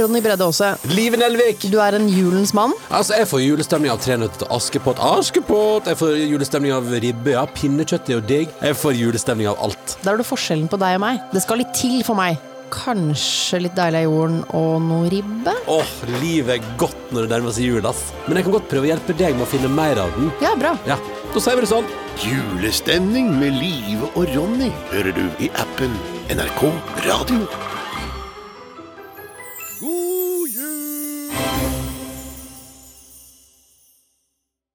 Ronny 0.00 0.20
Bredde 0.20 0.42
Aase, 0.44 0.72
Live 0.90 1.16
Nelvik. 1.20 1.68
du 1.70 1.76
er 1.78 1.94
en 1.94 2.08
julens 2.10 2.50
mann. 2.54 2.72
Altså, 2.90 3.14
Jeg 3.14 3.28
får 3.30 3.42
julestemning 3.44 3.92
av 3.92 4.00
Tre 4.02 4.16
nøtter 4.18 4.42
til 4.42 4.50
Askepott. 4.56 4.98
Askepott! 4.98 5.86
Jeg 5.86 6.00
får 6.00 6.16
julestemning 6.32 6.74
av 6.74 6.82
ribbe. 6.90 7.30
Ja, 7.30 7.44
pinnekjøtt 7.46 8.10
er 8.10 8.18
jo 8.18 8.20
digg. 8.26 8.48
Jeg 8.60 8.74
får 8.74 8.98
julestemning 8.98 9.46
av 9.46 9.62
alt. 9.68 9.94
Der 10.02 10.16
er 10.16 10.18
du 10.18 10.26
forskjellen 10.26 10.66
på 10.66 10.80
deg 10.82 10.98
og 10.98 11.04
meg. 11.06 11.20
Det 11.30 11.44
skal 11.46 11.62
litt 11.62 11.70
til 11.78 12.02
for 12.02 12.18
meg. 12.18 12.42
Kanskje 12.72 13.62
litt 13.64 13.76
deilig 13.78 14.02
av 14.02 14.06
jorden 14.08 14.40
og 14.56 14.74
noe 14.84 15.08
ribbe? 15.12 15.54
Åh, 15.70 15.92
livet 16.22 16.58
er 16.58 16.74
godt 16.80 17.12
når 17.14 17.24
det 17.26 17.32
nærmer 17.32 17.56
seg 17.56 17.68
jul, 17.70 17.88
ass. 17.88 18.08
Men 18.26 18.40
jeg 18.40 18.48
kan 18.48 18.56
godt 18.58 18.68
prøve 18.72 18.88
å 18.88 18.90
hjelpe 18.92 19.16
deg 19.18 19.38
med 19.38 19.46
å 19.46 19.50
finne 19.50 19.70
mer 19.72 20.02
av 20.04 20.12
den. 20.18 20.28
Ja, 20.44 20.52
bra. 20.58 20.74
Ja, 20.88 20.98
da 21.32 21.42
sier 21.44 21.58
vi 21.58 21.64
det 21.64 21.72
sånn. 21.72 21.88
Julestemning 22.24 23.32
med 23.38 23.56
Live 23.60 24.10
og 24.14 24.28
Ronny 24.34 24.70
hører 24.92 25.14
du 25.16 25.26
i 25.44 25.50
appen 25.62 25.96
NRK 26.34 26.64
Radio. 27.08 27.44